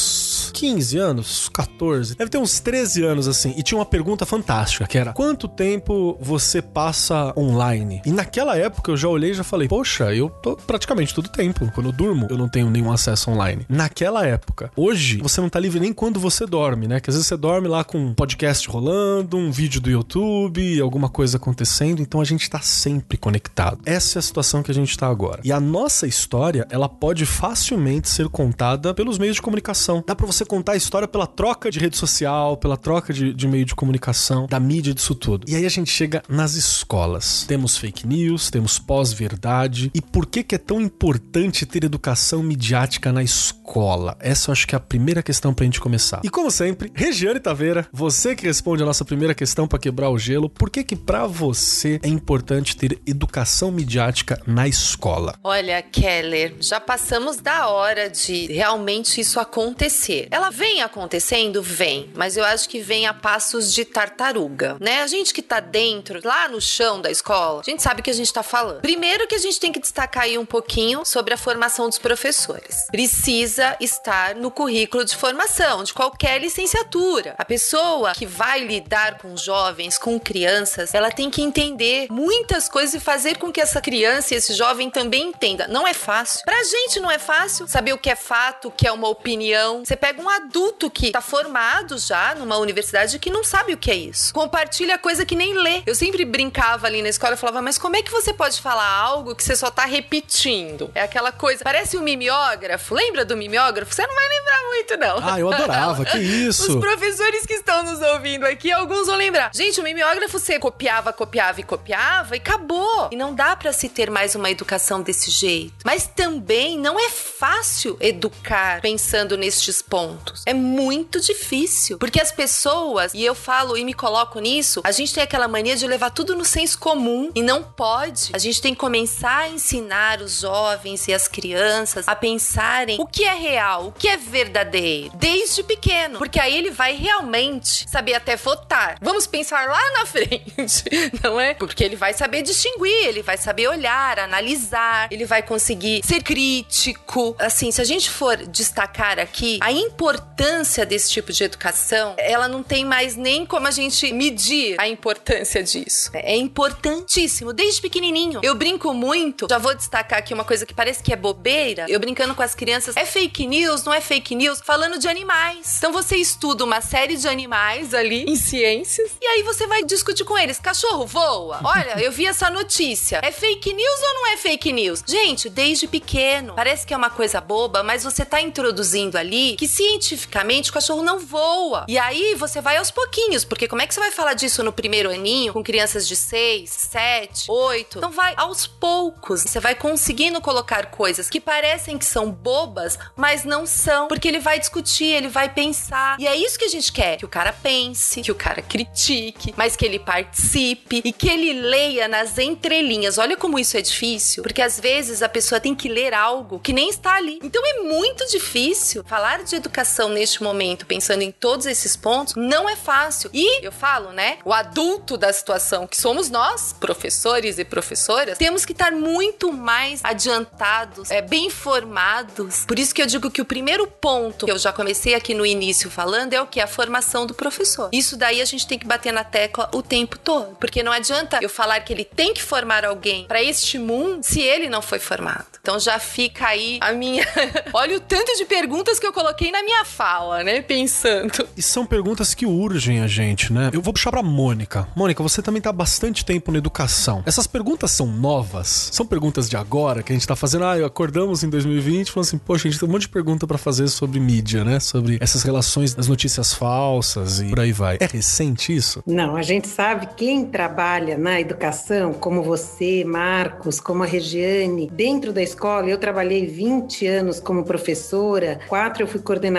15 0.50 0.99
anos, 0.99 1.49
14, 1.52 2.17
deve 2.17 2.31
ter 2.31 2.38
uns 2.38 2.61
13 2.61 3.05
anos 3.05 3.29
assim. 3.29 3.55
E 3.56 3.62
tinha 3.62 3.79
uma 3.79 3.87
pergunta 3.87 4.26
fantástica, 4.26 4.87
que 4.87 4.99
era: 4.99 5.12
quanto 5.12 5.49
tempo 5.49 6.17
você 6.20 6.61
passa 6.61 7.32
online? 7.37 8.02
E 8.05 8.11
naquela 8.11 8.56
época 8.56 8.91
eu 8.91 8.97
já 8.97 9.08
olhei 9.08 9.31
e 9.31 9.35
já 9.35 9.44
falei: 9.44 9.69
poxa, 9.69 10.14
eu 10.14 10.31
tô 10.43 10.56
praticamente 10.56 11.14
todo 11.14 11.29
tempo. 11.29 11.70
Quando 11.75 11.87
eu 11.87 11.93
durmo, 11.93 12.26
eu 12.31 12.38
não 12.38 12.49
tenho 12.49 12.70
nenhum 12.70 12.93
acesso 12.93 13.31
online. 13.31 13.64
Naquela 13.69 14.26
época. 14.26 14.70
Hoje, 14.76 15.19
você 15.19 15.41
não 15.41 15.49
tá 15.49 15.58
livre 15.58 15.81
nem 15.81 15.93
quando 15.93 16.19
você 16.19 16.47
dorme, 16.47 16.87
né? 16.87 17.00
Que 17.00 17.11
às 17.11 17.17
vezes 17.17 17.26
você 17.26 17.37
dorme 17.37 17.69
lá 17.69 17.85
com 17.85 17.99
um 17.99 18.14
podcast 18.14 18.69
rolando, 18.69 19.37
um 19.37 19.50
vídeo 19.50 19.81
do 19.81 19.91
YouTube, 19.91 20.81
alguma 20.81 21.08
coisa 21.08 21.37
acontecendo, 21.37 22.02
então 22.02 22.20
a 22.20 22.25
gente 22.25 22.49
tá 22.49 22.61
sempre 22.61 23.17
conectado. 23.17 23.81
Essa 23.85 24.19
é 24.19 24.20
a 24.20 24.23
situação 24.23 24.62
que 24.62 24.70
a 24.70 24.75
gente 24.75 24.97
tá 24.97 25.06
agora. 25.08 25.41
E 25.44 25.52
a 25.52 25.61
nossa 25.61 26.06
história, 26.06 26.67
ela 26.70 26.88
pode 26.88 27.25
facilmente 27.26 28.08
ser 28.08 28.29
contada 28.29 28.94
pelos 28.94 29.19
meios 29.19 29.37
de 29.37 29.43
comunicação. 29.43 30.02
Dá 30.06 30.14
para 30.14 30.26
você 30.26 30.39
contar 30.44 30.72
a 30.72 30.76
história 30.76 31.08
pela 31.08 31.26
troca 31.26 31.70
de 31.70 31.78
rede 31.78 31.96
social, 31.96 32.56
pela 32.56 32.76
troca 32.76 33.12
de, 33.12 33.32
de 33.32 33.48
meio 33.48 33.64
de 33.64 33.75
comunicação, 33.75 34.46
da 34.46 34.60
mídia 34.60 34.94
disso 34.94 35.14
tudo. 35.14 35.48
E 35.48 35.56
aí 35.56 35.66
a 35.66 35.69
gente 35.70 35.90
chega 35.90 36.22
nas 36.28 36.54
escolas. 36.54 37.44
Temos 37.46 37.76
fake 37.76 38.06
news, 38.06 38.50
temos 38.50 38.78
pós-verdade. 38.78 39.90
E 39.94 40.00
por 40.00 40.26
que 40.26 40.42
que 40.42 40.54
é 40.54 40.58
tão 40.58 40.81
importante 40.81 41.66
ter 41.66 41.84
educação 41.84 42.42
midiática 42.42 43.12
na 43.12 43.22
escola? 43.22 44.16
Essa 44.20 44.50
eu 44.50 44.52
acho 44.52 44.66
que 44.66 44.75
é 44.75 44.78
a 44.78 44.81
primeira 44.81 45.22
questão 45.22 45.54
pra 45.54 45.64
gente 45.64 45.81
começar. 45.81 46.20
E 46.25 46.31
como 46.31 46.50
sempre, 46.50 46.90
Regiane 46.94 47.40
Taveira, 47.40 47.87
você 47.92 48.34
que 48.34 48.46
responde 48.46 48.82
a 48.82 48.87
nossa 48.87 49.04
primeira 49.04 49.34
questão 49.34 49.66
para 49.66 49.78
quebrar 49.78 50.10
o 50.10 50.19
gelo, 50.19 50.48
por 50.48 50.70
que 50.70 50.82
que 50.82 50.96
para 50.96 51.26
você 51.26 52.00
é 52.02 52.08
importante 52.08 52.76
ter 52.76 53.00
educação 53.06 53.70
midiática 53.70 54.40
na 54.46 54.66
escola? 54.66 55.34
Olha, 55.42 55.81
Keller, 55.82 56.56
já 56.60 56.81
passamos 56.81 57.37
da 57.37 57.69
hora 57.69 58.08
de 58.08 58.46
realmente 58.46 59.20
isso 59.20 59.38
acontecer. 59.38 60.28
Ela 60.31 60.50
vem 60.50 60.81
acontecendo, 60.81 61.61
vem, 61.61 62.09
mas 62.15 62.37
eu 62.37 62.44
acho 62.44 62.69
que 62.69 62.79
vem 62.79 63.05
a 63.05 63.12
passos 63.12 63.75
de 63.75 63.85
tartaruga, 63.85 64.77
né? 64.81 65.03
A 65.03 65.06
gente 65.09 65.35
que 65.35 65.43
tá 65.43 65.59
dentro, 65.59 66.21
lá 66.23 66.49
no 66.49 66.61
chão 66.61 67.00
da 67.00 67.11
escola, 67.11 67.61
a 67.61 67.69
gente 67.69 67.82
sabe 67.82 68.00
o 68.00 68.05
que 68.05 68.11
a 68.11 68.15
gente 68.15 68.32
tá 68.32 68.43
falando. 68.43 68.81
Primeiro 68.81 69.27
que 69.27 69.35
a 69.35 69.38
gente 69.38 69.59
tem 69.59 69.73
que 69.73 69.81
destacar 69.81 70.25
aí 70.25 70.38
um 70.38 70.47
pouquinho 70.47 71.05
sobre 71.05 71.35
a 71.35 71.37
formação 71.37 71.88
dos 71.88 71.99
professores. 71.99 72.87
Precisa 72.93 73.77
estar 73.81 74.37
no 74.37 74.53
currículo 74.53 75.05
de 75.05 75.17
formação 75.17 75.82
de 75.82 75.93
qualquer 75.93 76.41
licenciatura. 76.41 77.35
A 77.37 77.44
pessoa 77.44 78.12
que 78.12 78.25
vai 78.25 78.61
lidar 78.61 79.19
com 79.19 79.37
jovens, 79.37 79.99
com 79.99 80.19
crianças, 80.21 80.94
ela 80.94 81.11
tem 81.11 81.29
que 81.29 81.43
entender 81.43 82.06
muitas 82.09 82.69
coisas 82.69 82.94
e 82.94 83.00
fazer 83.00 83.37
com 83.38 83.50
que 83.50 83.61
essa 83.61 83.81
criança 83.81 84.35
e 84.35 84.37
esse 84.37 84.55
jovem 84.55 84.91
também 84.91 85.25
entenda. 85.31 85.67
Não 85.67 85.88
é 85.88 85.94
fácil. 85.94 86.44
Pra 86.44 86.62
gente 86.62 87.00
não 87.00 87.11
é 87.11 87.19
fácil 87.19 87.67
saber 87.67 87.93
o 87.93 87.99
que 87.99 88.11
é 88.11 88.17
fato, 88.17 88.69
o 88.69 88.71
que 88.71 88.87
é 88.87 88.93
uma 88.93 89.09
opinião. 89.09 89.85
Você 89.85 89.97
pega 89.97 90.10
um 90.19 90.29
adulto 90.29 90.91
que 90.91 91.11
tá 91.11 91.21
formado 91.21 91.99
já 91.99 92.35
numa 92.35 92.57
universidade 92.59 93.19
que 93.19 93.31
não 93.31 93.45
sabe 93.45 93.75
o 93.75 93.77
que 93.77 93.91
é 93.91 93.97
isso. 93.97 94.33
Compartilha 94.33 94.99
coisa 94.99 95.25
que 95.25 95.35
nem 95.35 95.55
lê. 95.55 95.83
Eu 95.87 95.95
sempre 95.95 96.25
brincava 96.25 96.87
ali 96.87 97.03
na 97.03 97.09
escola 97.09 97.35
e 97.35 97.37
falava, 97.37 97.62
mas 97.62 97.79
como 97.79 97.97
é 97.97 98.03
que 98.03 98.11
você 98.11 98.33
pode 98.33 98.61
falar 98.61 98.87
algo 98.89 99.35
que 99.35 99.43
você 99.43 99.57
só 99.57 99.71
tá 99.71 99.85
repetindo? 99.85 100.91
É 100.95 101.03
aquela 101.03 101.33
coisa, 101.33 101.62
parece 101.65 101.97
um 101.97 102.03
mimeógrafo. 102.03 102.95
Lembra 102.95 103.25
do 103.25 103.37
mimeógrafo? 103.37 103.95
Você 103.95 104.07
não 104.07 104.15
vai 104.15 104.29
lembrar 104.29 104.62
muito, 104.69 104.97
não. 104.97 105.31
Ah, 105.31 105.41
eu 105.41 105.53
adorava, 105.53 106.05
que 106.05 106.19
isso. 106.49 106.71
Os 106.71 106.81
professores 106.81 107.47
que 107.47 107.55
estão 107.55 107.83
nos 107.83 108.01
ouvindo 108.01 108.45
aqui, 108.45 108.73
alguns 108.73 109.07
vão 109.07 109.17
lembrar. 109.17 109.51
Gente, 109.55 109.81
o 109.81 109.83
mimeógrafo 109.85 110.39
você 110.39 110.59
copiava, 110.59 111.12
copiava 111.12 111.61
e 111.61 111.65
copiava 111.65 112.37
e 112.37 112.39
acabou. 112.39 113.09
E 113.12 113.17
não 113.17 113.35
dá 113.35 113.55
para 113.57 113.73
se 113.73 113.89
ter 113.89 114.11
mais 114.11 114.35
uma 114.35 114.51
educação 114.51 115.03
desse 115.03 115.31
jeito. 115.31 115.75
Mas 115.85 116.07
também 116.07 116.79
não 116.79 116.99
é 116.99 117.11
fácil 117.11 117.97
educar 118.01 118.81
pensando 118.81 119.37
nestes 119.37 119.83
pontos. 119.83 120.00
É 120.47 120.55
muito 120.55 121.20
difícil. 121.20 121.99
Porque 121.99 122.20
as 122.20 122.32
pessoas, 122.32 123.12
e 123.14 123.25
eu 123.25 123.35
falo 123.35 123.76
e 123.76 123.85
me 123.85 123.94
coloco 123.94 124.38
nisso, 124.41 124.81
a 124.85 124.93
gente 124.93 125.14
tem 125.14 125.23
aquela 125.23 125.49
mania 125.49 125.76
de 125.76 125.87
levar 125.87 126.11
tudo 126.11 126.35
no 126.35 126.44
senso 126.44 126.79
comum 126.79 127.31
e 127.35 127.43
não 127.43 127.62
pode. 127.62 128.31
A 128.32 128.38
gente 128.38 128.61
tem 128.61 128.75
que 128.75 128.81
começar 128.81 129.44
a 129.44 129.49
ensinar 129.49 130.20
os 130.20 130.41
jovens 130.41 131.06
e 131.08 131.12
as 131.12 131.29
crianças 131.29 132.06
a 132.08 132.14
pensarem 132.14 133.00
o 133.00 133.06
que 133.06 133.25
é 133.25 133.35
real, 133.35 133.88
o 133.88 133.93
que 133.93 134.08
é 134.08 134.17
verdadeiro, 134.17 135.12
desde 135.17 135.62
pequeno. 135.62 136.19
Porque 136.19 136.41
aí 136.41 136.56
ele 136.56 136.70
vai 136.70 136.94
realmente 136.94 137.88
saber 137.88 138.14
até 138.14 138.37
votar. 138.37 138.97
Vamos 139.00 139.26
pensar 139.26 139.67
lá 139.69 139.93
na 139.99 140.06
frente, 140.06 140.85
não 141.23 141.38
é? 141.38 141.55
Porque 141.55 141.85
ele 141.85 141.97
vai 141.97 142.12
saber 142.12 142.43
distinguir, 142.43 143.06
ele 143.06 143.23
vai 143.23 143.37
saber 143.37 143.69
olhar, 143.69 144.19
analisar, 144.19 145.08
ele 145.11 145.25
vai 145.25 145.43
conseguir 145.43 146.00
ser 146.05 146.23
crítico. 146.23 147.35
Assim, 147.38 147.70
se 147.70 147.81
a 147.81 147.85
gente 147.85 148.11
for 148.11 148.37
destacar 148.37 149.19
aqui 149.19 149.58
a 149.61 149.70
importância 149.90 150.87
desse 150.87 151.10
tipo 151.10 151.32
de 151.32 151.42
educação, 151.44 152.14
ela 152.16 152.46
não 152.48 152.62
tem 152.62 152.84
mais 152.84 153.16
nem 153.16 153.44
como 153.44 153.66
a 153.66 153.70
gente 153.70 154.12
medir 154.12 154.76
a 154.78 154.88
importância 154.88 155.62
disso. 155.62 156.10
É 156.14 156.37
importantíssimo, 156.37 157.52
desde 157.52 157.82
pequenininho. 157.82 158.40
Eu 158.42 158.54
brinco 158.54 158.94
muito, 158.94 159.46
já 159.50 159.58
vou 159.58 159.75
destacar 159.75 160.20
aqui 160.20 160.32
uma 160.32 160.44
coisa 160.44 160.64
que 160.64 160.72
parece 160.72 161.02
que 161.02 161.12
é 161.12 161.16
bobeira. 161.16 161.87
Eu 161.88 161.98
brincando 161.98 162.34
com 162.34 162.42
as 162.42 162.54
crianças, 162.54 162.96
é 162.96 163.04
fake 163.04 163.46
news, 163.46 163.84
não 163.84 163.92
é 163.92 164.00
fake 164.00 164.34
news? 164.34 164.60
Falando 164.64 164.98
de 164.98 165.08
animais. 165.08 165.76
Então 165.78 165.92
você 165.92 166.16
estuda 166.16 166.64
uma 166.64 166.81
série 166.81 167.16
de 167.16 167.26
animais 167.26 167.92
ali 167.92 168.25
em 168.25 168.37
ciências 168.37 169.10
e 169.20 169.26
aí 169.26 169.42
você 169.42 169.66
vai 169.66 169.82
discutir 169.82 170.25
com 170.25 170.38
eles: 170.38 170.58
cachorro 170.58 171.04
voa? 171.06 171.60
Olha, 171.64 172.00
eu 172.00 172.12
vi 172.12 172.26
essa 172.26 172.48
notícia. 172.48 173.20
É 173.22 173.32
fake 173.32 173.72
news 173.72 174.00
ou 174.02 174.14
não 174.14 174.26
é 174.28 174.37
fake 174.37 174.73
news? 174.73 175.02
Gente, 175.06 175.49
desde 175.49 175.88
pequeno, 175.88 176.54
parece 176.54 176.87
que 176.87 176.94
é 176.94 176.97
uma 176.97 177.11
coisa 177.11 177.40
boba, 177.40 177.82
mas 177.82 178.04
você 178.04 178.25
tá 178.25 178.40
introduzindo 178.40 179.18
ali 179.18 179.56
que 179.56 179.66
cientificamente 179.80 180.68
o 180.68 180.75
cachorro 180.75 181.02
não 181.02 181.18
voa. 181.18 181.87
E 181.88 181.99
aí 181.99 182.34
você 182.34 182.60
vai 182.60 182.76
aos 182.76 182.90
pouquinhos, 182.90 183.46
porque 183.46 183.66
como 183.66 183.80
é 183.80 183.87
que 183.87 183.94
você 183.94 184.00
vai 184.00 184.10
falar 184.10 184.34
disso 184.34 184.62
no 184.62 184.72
primeiro 184.72 185.10
aninho 185.10 185.54
com 185.54 185.62
crianças 185.62 186.06
de 186.06 186.14
6, 186.14 186.68
7, 186.68 187.46
8? 187.50 187.96
Então 187.96 188.10
vai 188.10 188.34
aos 188.37 188.66
poucos. 188.66 189.42
Você 189.42 189.58
vai 189.58 189.75
conseguindo 189.75 190.38
colocar 190.42 190.90
coisas 190.90 191.30
que 191.30 191.40
parecem 191.40 191.96
que 191.96 192.04
são 192.04 192.30
bobas, 192.30 192.99
mas 193.16 193.44
não 193.44 193.64
são, 193.64 194.06
porque 194.06 194.28
ele 194.28 194.38
vai 194.38 194.58
discutir, 194.58 195.06
ele 195.06 195.28
vai 195.28 195.49
pensar. 195.49 196.20
E 196.20 196.26
é 196.26 196.37
isso 196.37 196.58
que 196.58 196.66
a 196.66 196.68
gente 196.68 196.92
quer, 196.92 197.16
que 197.16 197.25
o 197.25 197.28
cara 197.28 197.52
pense, 197.52 198.20
que 198.20 198.30
o 198.30 198.34
cara 198.34 198.60
critique, 198.60 199.54
mas 199.56 199.76
que 199.76 199.87
ele 199.87 199.99
participe 199.99 201.00
e 201.02 201.10
que 201.10 201.28
ele 201.28 201.54
leia 201.54 202.06
nas 202.06 202.37
entrelinhas. 202.37 203.16
Olha 203.16 203.37
como 203.37 203.58
isso 203.58 203.78
é 203.78 203.80
difícil, 203.80 204.42
porque 204.42 204.60
às 204.60 204.78
vezes 204.78 205.22
a 205.22 205.28
pessoa 205.28 205.58
tem 205.58 205.75
que 205.75 205.88
ler 205.88 206.12
algo 206.12 206.60
que 206.60 206.75
nem 206.75 206.90
está 206.90 207.14
ali. 207.14 207.38
Então 207.42 207.62
é 207.66 207.82
muito 207.82 208.26
difícil 208.26 209.02
falar 209.06 209.42
de 209.42 209.56
educação 209.56 209.70
neste 210.09 210.43
momento, 210.43 210.87
pensando 210.87 211.23
em 211.23 211.31
todos 211.31 211.67
esses 211.67 211.97
pontos, 211.97 212.35
não 212.37 212.69
é 212.69 212.77
fácil. 212.77 213.31
E 213.33 213.65
eu 213.65 213.73
falo, 213.73 214.12
né? 214.12 214.39
O 214.45 214.53
adulto 214.53 215.17
da 215.17 215.33
situação, 215.33 215.87
que 215.87 215.97
somos 215.97 216.31
nós, 216.31 216.73
professores 216.73 217.59
e 217.59 217.65
professoras, 217.65 218.39
temos 218.39 218.65
que 218.65 218.73
estar 218.73 218.93
muito 218.93 219.53
mais 219.53 220.00
adiantados, 220.05 221.11
é, 221.11 221.21
bem 221.21 221.47
informados. 221.47 222.65
Por 222.67 222.79
isso 222.79 222.95
que 222.95 223.03
eu 223.03 223.07
digo 223.07 223.31
que 223.31 223.41
o 223.41 223.45
primeiro 223.45 223.87
ponto 223.87 224.47
que 224.47 224.53
eu 224.53 224.59
já 224.59 224.73
comecei 224.73 225.15
aqui 225.15 225.35
no 225.35 225.45
início 225.45 225.91
falando 225.91 226.35
é 226.35 226.41
o 226.41 226.47
que? 226.47 226.61
A 226.61 226.67
formação 226.67 227.27
do 227.27 227.35
professor. 227.35 227.89
Isso 227.93 228.17
daí 228.17 228.41
a 228.41 228.45
gente 228.45 228.67
tem 228.67 228.79
que 228.79 228.87
bater 228.87 229.12
na 229.12 229.25
tecla 229.25 229.71
o 229.73 229.83
tempo 229.83 230.19
todo. 230.19 230.57
Porque 230.57 230.83
não 230.83 230.93
adianta 230.93 231.39
eu 231.41 231.49
falar 231.49 231.81
que 231.81 231.93
ele 231.93 232.05
tem 232.05 232.35
que 232.35 232.43
formar 232.43 232.85
alguém 232.85 233.27
para 233.27 233.43
este 233.43 233.79
mundo 233.79 234.23
se 234.23 234.41
ele 234.41 234.69
não 234.69 234.83
foi 234.83 234.99
formado. 234.99 235.47
Então 235.61 235.79
já 235.79 235.99
fica 235.99 236.47
aí 236.47 236.79
a 236.81 236.93
minha. 236.93 237.27
Olha 237.73 237.97
o 237.97 238.00
tanto 238.00 238.37
de 238.37 238.45
perguntas 238.45 238.99
que 238.99 239.07
eu 239.07 239.12
coloquei 239.12 239.50
na 239.50 239.60
minha 239.62 239.85
fala, 239.85 240.43
né? 240.43 240.61
Pensando. 240.62 241.49
E 241.57 241.62
são 241.62 241.85
perguntas 241.85 242.35
que 242.35 242.47
urgem 242.47 243.00
a 243.00 243.07
gente, 243.07 243.52
né? 243.52 243.71
Eu 243.73 243.83
vou 243.83 243.93
puxar 243.93 244.11
pra 244.11 244.23
Mônica. 244.23 244.88
Mônica, 244.95 245.23
você 245.23 245.43
também 245.43 245.61
tá 245.61 245.71
há 245.71 245.73
bastante 245.73 246.25
tempo 246.25 246.52
na 246.52 246.59
educação. 246.59 247.23
Essas 247.26 247.47
perguntas 247.47 247.90
são 247.90 248.07
novas? 248.07 248.90
São 248.93 249.07
perguntas 249.07 249.49
de 249.49 249.57
agora 249.57 250.02
que 250.02 250.12
a 250.12 250.14
gente 250.14 250.26
tá 250.26 250.37
fazendo? 250.37 250.64
Ah, 250.64 250.87
acordamos 250.87 251.43
em 251.43 251.49
2020 251.49 252.11
falando 252.11 252.26
assim, 252.26 252.38
poxa, 252.38 252.69
a 252.69 252.71
gente 252.71 252.81
tem 252.81 252.88
um 252.88 252.93
monte 252.93 253.02
de 253.02 253.09
pergunta 253.09 253.47
para 253.47 253.59
fazer 253.59 253.88
sobre 253.88 254.21
mídia, 254.21 254.64
né? 254.64 254.81
Sobre 254.81 255.19
essas 255.21 255.43
relações 255.43 255.95
das 255.95 256.09
notícias 256.09 256.55
falsas 256.55 257.40
e 257.40 257.47
por 257.47 257.61
aí 257.61 257.73
vai. 257.73 257.99
É 258.00 258.07
recente 258.07 258.75
isso? 258.75 259.02
Não, 259.07 259.37
a 259.37 259.43
gente 259.43 259.69
sabe 259.69 260.09
quem 260.17 260.45
trabalha 260.45 261.19
na 261.19 261.40
educação, 261.40 262.12
como 262.12 262.43
você, 262.43 263.05
Marcos, 263.05 263.81
como 263.81 264.02
a 264.02 264.07
Regiane, 264.07 264.88
dentro 264.93 265.33
da 265.33 265.43
escola, 265.43 265.88
eu 265.88 265.99
trabalhei 265.99 266.47
20 266.47 267.07
anos 267.07 267.40
como 267.40 267.64
professora, 267.64 268.61
quatro 268.69 269.02
eu 269.02 269.07
fui 269.07 269.21
coordenadora, 269.21 269.50